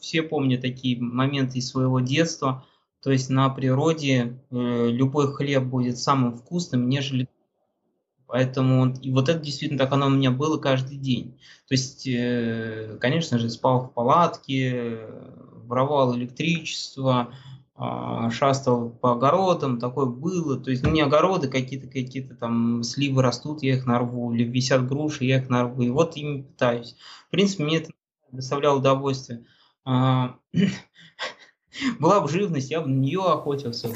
[0.00, 2.64] все помнят такие моменты из своего детства,
[3.02, 7.28] то есть на природе э, любой хлеб будет самым вкусным, нежели
[8.32, 11.38] Поэтому и вот это действительно так оно у меня было каждый день.
[11.68, 15.00] То есть, э, конечно же, спал в палатке,
[15.66, 17.34] воровал электричество,
[17.74, 20.58] а, шастал по огородам, такое было.
[20.58, 24.88] То есть, ну, не огороды, какие-то какие-то там сливы растут, я их нарву, или висят
[24.88, 25.82] груши, я их нарву.
[25.82, 26.96] И вот ими питаюсь.
[27.28, 27.90] В принципе, мне это
[28.30, 29.44] доставляло удовольствие.
[29.84, 30.36] А,
[32.00, 33.90] была бы живность, я бы на нее охотился.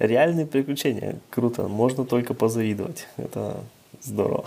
[0.00, 1.20] Реальные приключения.
[1.28, 1.68] Круто.
[1.68, 3.06] Можно только позавидовать.
[3.18, 3.62] Это
[4.00, 4.46] здорово.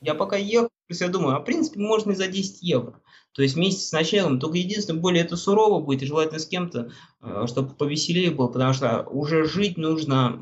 [0.00, 2.94] Я пока ехал, я думаю, а в принципе можно и за 10 евро.
[3.32, 4.40] То есть вместе с началом.
[4.40, 6.90] Только единственное, более это сурово будет, и желательно с кем-то,
[7.20, 10.40] э, чтобы повеселее было, потому что уже жить нужно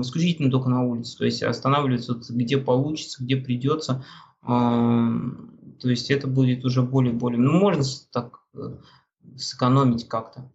[0.00, 1.18] исключительно только на улице.
[1.18, 4.04] То есть останавливаться где получится, где придется.
[4.44, 7.40] То есть это будет уже более-более...
[7.40, 7.82] Ну, можно
[8.12, 8.76] так э,
[9.36, 10.48] сэкономить как-то.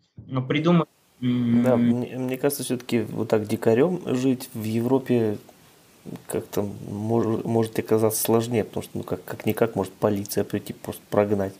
[0.47, 0.87] Придумать
[1.19, 5.37] да, мне, мне кажется, все-таки вот так дикарем жить в Европе
[6.27, 11.01] как-то может, может оказаться сложнее, потому что ну как, как никак может полиция прийти просто
[11.09, 11.53] прогнать.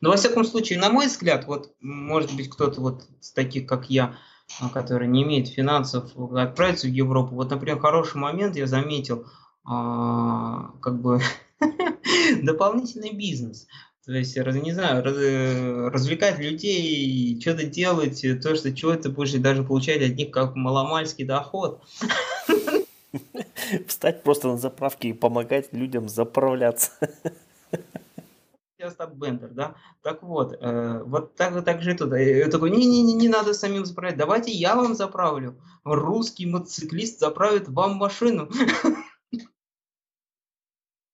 [0.00, 3.90] Но во всяком случае, на мой взгляд, вот может быть кто-то вот с таких, как
[3.90, 4.16] я,
[4.60, 7.34] а, который не имеет финансов, отправиться в Европу.
[7.34, 9.26] Вот, например, хороший момент я заметил,
[9.64, 11.20] а, как бы
[12.42, 13.66] дополнительный бизнес.
[14.06, 19.64] То есть, не знаю, э, развлекать людей, что-то делать, то, что чего ты будешь даже
[19.64, 21.82] получать от них как маломальский доход.
[23.88, 26.92] Встать просто на заправке и помогать людям заправляться.
[28.80, 29.74] Остап Бендер, да?
[30.02, 32.12] Так вот, э, вот так, так же тут.
[32.12, 35.60] Я такой, не-не-не, не надо самим заправлять, давайте я вам заправлю.
[35.82, 38.48] Русский мотоциклист заправит вам машину.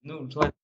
[0.05, 0.62] Ну, желательно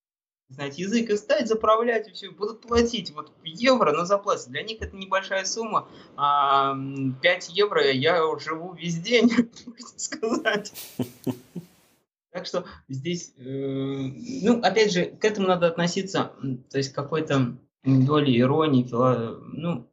[0.48, 3.12] знать язык и стать заправлять, и все, будут платить.
[3.12, 4.50] Вот евро на заплате.
[4.50, 5.88] Для них это небольшая сумма.
[6.16, 6.76] А
[7.22, 9.30] 5 евро я живу весь день,
[9.66, 10.72] можно сказать.
[12.30, 16.32] Так что здесь, э, ну, опять же, к этому надо относиться,
[16.70, 18.86] то есть какой-то долей иронии,
[19.52, 19.90] ну,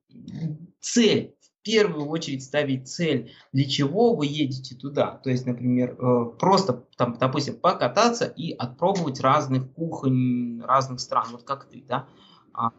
[0.80, 1.35] цель
[1.66, 5.20] первую очередь ставить цель, для чего вы едете туда.
[5.24, 11.44] То есть, например, э, просто, там, допустим, покататься и отпробовать разных кухонь разных стран, вот
[11.44, 12.08] как ты, да.
[12.54, 12.70] А,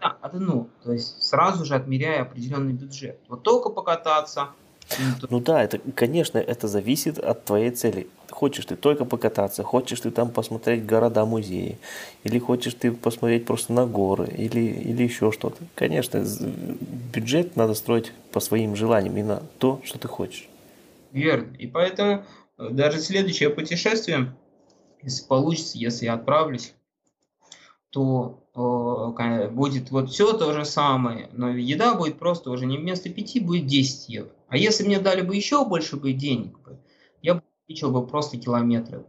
[0.00, 3.20] да, это ну, то есть сразу же отмеряя определенный бюджет.
[3.28, 4.48] Вот только покататься,
[5.30, 8.06] ну да, это, конечно, это зависит от твоей цели.
[8.30, 11.78] Хочешь ты только покататься, хочешь ты там посмотреть города, музеи,
[12.24, 15.62] или хочешь ты посмотреть просто на горы, или, или еще что-то.
[15.74, 16.24] Конечно,
[17.14, 20.48] бюджет надо строить по своим желаниям, и на то, что ты хочешь.
[21.12, 21.54] Верно.
[21.58, 22.24] И поэтому
[22.58, 24.32] э, даже следующее путешествие,
[25.02, 26.72] если получится, если я отправлюсь,
[27.90, 33.10] то э, будет вот все то же самое, но еда будет просто уже не вместо
[33.10, 34.30] 5 будет 10 евро.
[34.52, 36.58] А если мне дали бы еще больше бы денег,
[37.22, 39.06] я бы увеличил бы просто километры.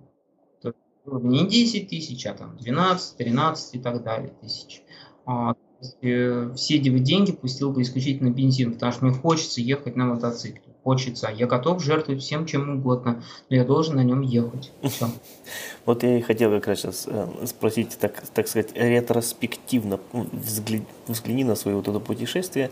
[0.61, 4.81] То есть не 10 тысяч, а там 12, 13 и так далее тысяч.
[5.25, 5.55] А,
[6.01, 10.63] э, все эти деньги пустил бы исключительно бензин, потому что мне хочется ехать на мотоцикле.
[10.81, 11.29] Хочется.
[11.29, 14.71] Я готов жертвовать всем чем угодно, но я должен на нем ехать.
[14.81, 15.09] Все.
[15.85, 21.43] Вот я и хотел как раз сейчас э, спросить, так, так сказать, ретроспективно взгляни, взгляни
[21.43, 22.71] на свое вот это путешествие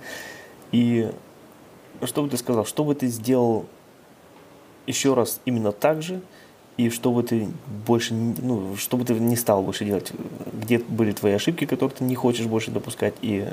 [0.72, 1.12] и
[2.08, 3.66] что бы ты сказал, что бы ты сделал
[4.88, 6.22] еще раз именно так же,
[6.78, 7.48] и что бы ты
[7.86, 10.12] больше, ну, что бы ты не стал больше делать,
[10.54, 13.48] где были твои ошибки, которые ты не хочешь больше допускать, и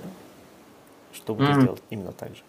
[1.13, 1.55] что бы mm-hmm.
[1.55, 2.43] ты сделал именно так же?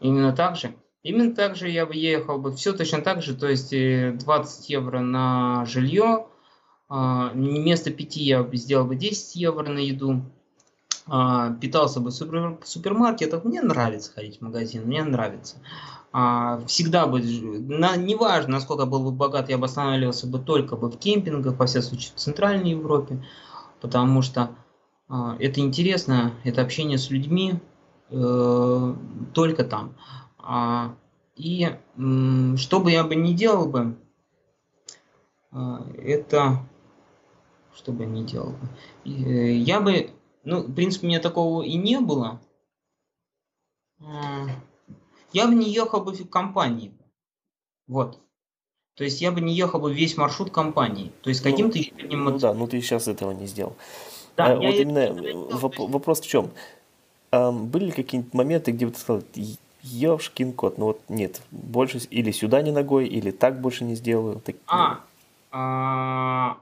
[0.00, 0.74] Именно так же?
[1.02, 4.72] Именно так же я бы ехал бы, все точно так же, то есть 20 э,
[4.72, 6.26] евро на жилье,
[6.90, 10.22] вместо 5 я бы сделал бы 10 евро на еду,
[11.12, 15.56] а, питался бы в супер, супермаркетах, мне нравится ходить в магазин, мне нравится.
[16.12, 20.88] А, всегда бы, на, неважно, насколько был бы богат, я бы останавливался бы только бы
[20.88, 23.24] в кемпингах, во всяком случае, в Центральной Европе,
[23.80, 24.50] потому что
[25.08, 27.54] а, это интересно, это общение с людьми
[28.10, 28.94] э,
[29.34, 29.96] только там.
[30.38, 30.94] А,
[31.34, 33.96] и м, что бы я бы не делал бы,
[35.50, 36.64] а, это
[37.74, 40.10] что бы я не делал бы, э, я бы
[40.44, 42.40] ну, в принципе, у меня такого и не было.
[45.32, 46.92] Я бы не ехал бы в компании.
[47.86, 48.18] Вот.
[48.96, 51.12] То есть я бы не ехал бы весь маршрут компании.
[51.22, 53.76] То есть каким-то ну, еще Ну да, ну ты сейчас этого не сделал.
[54.36, 56.50] Да, а, вот именно воп- вопрос в чем?
[57.30, 59.22] А, были какие-нибудь моменты, где бы ты сказал,
[59.82, 64.40] ешкин кот, ну вот нет, больше или сюда не ногой, или так больше не сделаю.
[64.40, 65.00] Так, а,
[65.50, 66.58] а,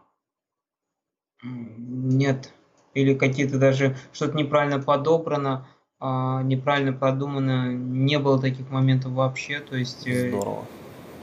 [1.42, 2.52] нет
[2.98, 5.66] или какие-то даже что-то неправильно подобрано,
[6.00, 10.06] а, неправильно продумано, не было таких моментов вообще, то есть...
[10.06, 10.64] Э, Здорово.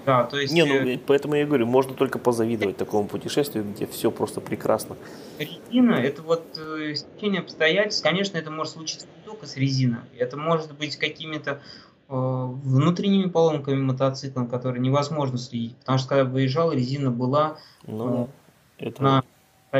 [0.05, 0.53] Да, то есть...
[0.53, 4.97] Не, ну, э, поэтому я говорю, можно только позавидовать такому путешествию, где все просто прекрасно.
[5.39, 10.37] Резина, это вот э, стечение обстоятельств, конечно, это может случиться не только с резиной, это
[10.37, 11.61] может быть какими-то
[12.09, 17.57] э, внутренними поломками мотоцикла, которые невозможно следить, потому что когда выезжал, резина была
[17.87, 18.29] ну,
[18.77, 19.03] э, это...
[19.03, 19.23] на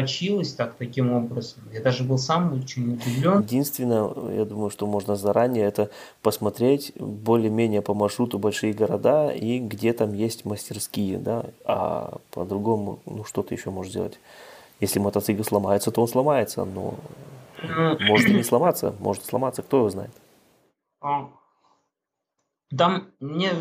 [0.01, 1.63] точилось так таким образом.
[1.71, 3.41] Я даже был сам очень удивлен.
[3.41, 5.89] Единственное, я думаю, что можно заранее это
[6.21, 13.23] посмотреть более-менее по маршруту большие города и где там есть мастерские, да, а по-другому, ну
[13.23, 14.19] что ты еще можешь сделать?
[14.81, 16.95] Если мотоцикл сломается, то он сломается, но
[17.63, 20.11] ну, может и не сломаться, может сломаться, кто его знает.
[22.75, 23.51] Там мне,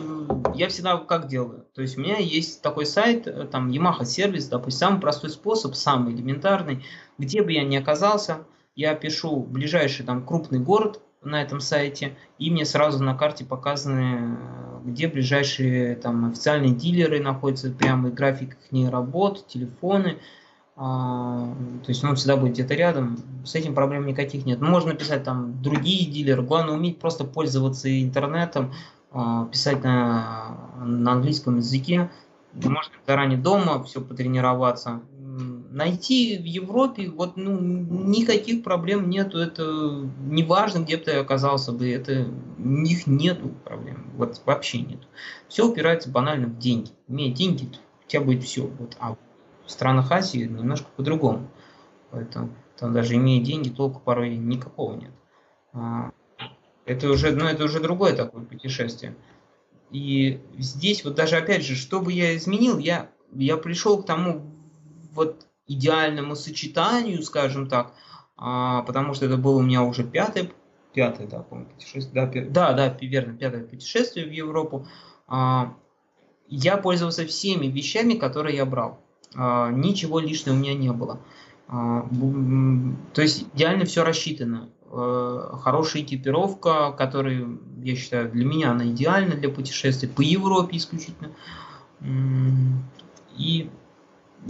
[0.55, 1.66] я всегда как делаю?
[1.74, 5.74] То есть у меня есть такой сайт, э, там Yamaha сервис, допустим, самый простой способ,
[5.74, 6.85] самый элементарный,
[7.18, 12.51] где бы я ни оказался, я пишу ближайший там крупный город на этом сайте, и
[12.51, 14.39] мне сразу на карте показаны,
[14.82, 20.18] э, где ближайшие там официальные дилеры находятся, прямо график их работ, телефоны,
[20.76, 24.60] а, то есть он всегда будет где-то рядом, с этим проблем никаких нет.
[24.60, 28.72] Можно писать там другие дилеры, главное уметь просто пользоваться интернетом,
[29.12, 32.10] а, писать на, на английском языке.
[32.52, 35.02] Можно заранее дома все потренироваться.
[35.70, 39.38] найти в Европе вот ну, никаких проблем нету.
[39.38, 42.28] Это не важно, где бы ты оказался бы, это
[42.59, 44.10] них нету проблем.
[44.16, 45.06] Вот вообще нету.
[45.48, 46.90] Все упирается банально в деньги.
[47.09, 47.68] Имея деньги,
[48.05, 48.62] у тебя будет все.
[48.62, 49.16] Вот, а
[49.66, 51.49] в странах Азии немножко по-другому.
[52.11, 55.12] Поэтому там даже имея деньги, толку порой никакого нет.
[55.73, 56.12] А,
[56.85, 59.16] это уже, ну, это уже другое такое путешествие.
[59.91, 64.43] И здесь вот даже опять же, что бы я изменил, я, я пришел к тому
[65.12, 67.95] вот идеальному сочетанию, скажем так,
[68.36, 70.51] а, потому что это было у меня уже пятое,
[70.93, 74.86] пятое, да, по путешествие, да, пи, да, да, верно, пятое путешествие в Европу.
[75.27, 75.74] А,
[76.49, 79.03] я пользовался всеми вещами, которые я брал.
[79.36, 81.20] А, ничего лишнего у меня не было.
[81.69, 82.09] А,
[83.12, 84.70] то есть идеально все рассчитано.
[84.86, 87.48] А, хорошая экипировка, которая,
[87.82, 91.32] я считаю, для меня она идеальна для путешествий по Европе исключительно.
[93.36, 93.70] И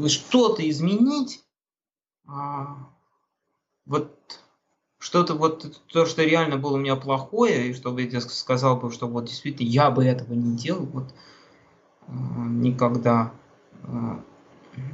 [0.09, 1.43] что-то изменить,
[3.86, 4.19] вот
[4.98, 9.06] что-то вот то, что реально было у меня плохое, и чтобы я сказал бы, что
[9.06, 11.15] вот действительно я бы этого не делал, вот
[12.09, 13.32] никогда.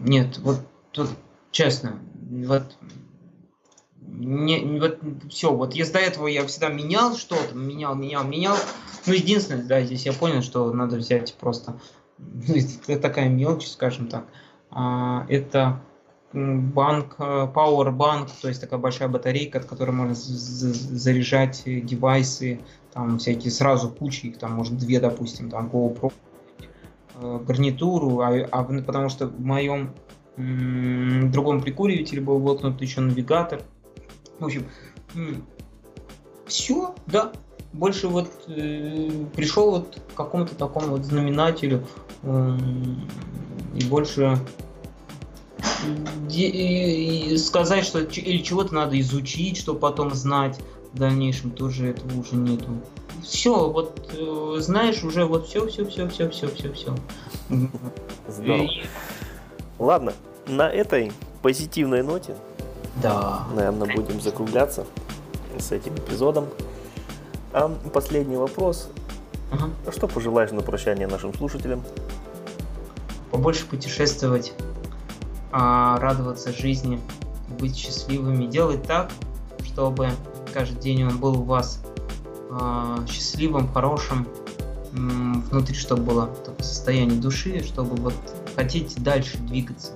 [0.00, 0.60] Нет, вот
[0.92, 1.08] тут
[1.50, 1.98] честно,
[2.30, 2.76] вот
[4.00, 4.98] не, вот
[5.30, 8.56] все, вот если до этого я всегда менял что-то, менял, менял, менял.
[9.06, 11.76] Ну, единственное, да, здесь я понял, что надо взять просто,
[12.18, 12.54] ну,
[12.86, 14.26] это такая мелочь, скажем так,
[14.70, 15.80] а, это
[16.32, 22.60] банк, Power Bank, то есть такая большая батарейка, от которой можно заряжать девайсы,
[22.92, 26.29] там всякие сразу кучи, их там может две, допустим, там GoPro, э,
[27.20, 29.90] гарнитуру, а, а потому что в моем
[30.36, 33.62] в другом прикуривателе был воткнут еще навигатор.
[34.38, 34.64] В общем,
[36.46, 37.32] все, да.
[37.72, 41.86] Больше вот э, пришел вот к какому-то такому вот знаменателю
[42.22, 42.56] э,
[43.76, 44.38] и больше
[46.28, 50.58] и сказать, что или чего-то надо изучить, чтобы потом знать
[50.92, 52.82] в дальнейшем, тоже этого уже нету.
[53.22, 56.94] Все, вот э, знаешь уже вот все, все, все, все, все, все, все.
[58.28, 58.62] Здорово.
[58.62, 58.86] И...
[59.78, 60.12] Ладно,
[60.46, 62.36] на этой позитивной ноте,
[63.02, 63.46] да.
[63.54, 64.86] наверное, будем закругляться
[65.58, 66.46] с этим эпизодом.
[67.52, 68.88] А последний вопрос.
[69.50, 69.70] Ага.
[69.90, 71.82] Что пожелаешь на прощание нашим слушателям?
[73.30, 74.52] Побольше путешествовать,
[75.50, 77.00] а, радоваться жизни,
[77.58, 79.10] быть счастливыми, делать так,
[79.64, 80.10] чтобы
[80.52, 81.82] каждый день он был у вас
[83.08, 84.26] счастливым, хорошим,
[84.92, 88.14] внутри, чтобы было такое состояние души, чтобы вот
[88.56, 89.92] хотите дальше двигаться.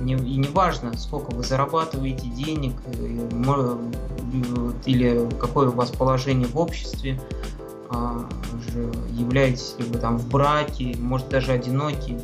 [0.00, 3.28] И не важно, сколько вы зарабатываете денег, э,
[4.86, 7.20] или какое у вас положение в обществе,
[7.90, 8.28] а,
[9.12, 12.18] являетесь ли вы там в браке, может даже одиноки,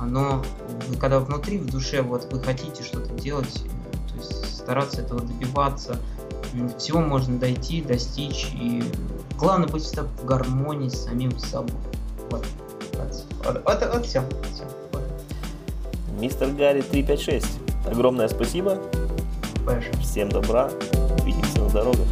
[0.00, 0.44] но
[1.00, 3.64] когда внутри, в душе, вот вы хотите что-то делать,
[4.08, 5.98] то есть стараться этого добиваться,
[6.78, 8.82] всего можно дойти, достичь, и
[9.38, 11.76] главное быть всегда в гармонии с самим собой.
[12.30, 12.46] Вот.
[13.44, 14.22] Вот, вот, вот все.
[14.54, 14.64] все
[16.24, 17.46] мистер Гарри 356.
[17.86, 18.78] Огромное спасибо.
[19.62, 19.98] Спасибо.
[20.00, 20.70] Всем добра.
[21.20, 22.06] Увидимся на дорогах.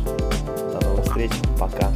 [0.72, 1.30] До новых встреч.
[1.58, 1.90] Пока.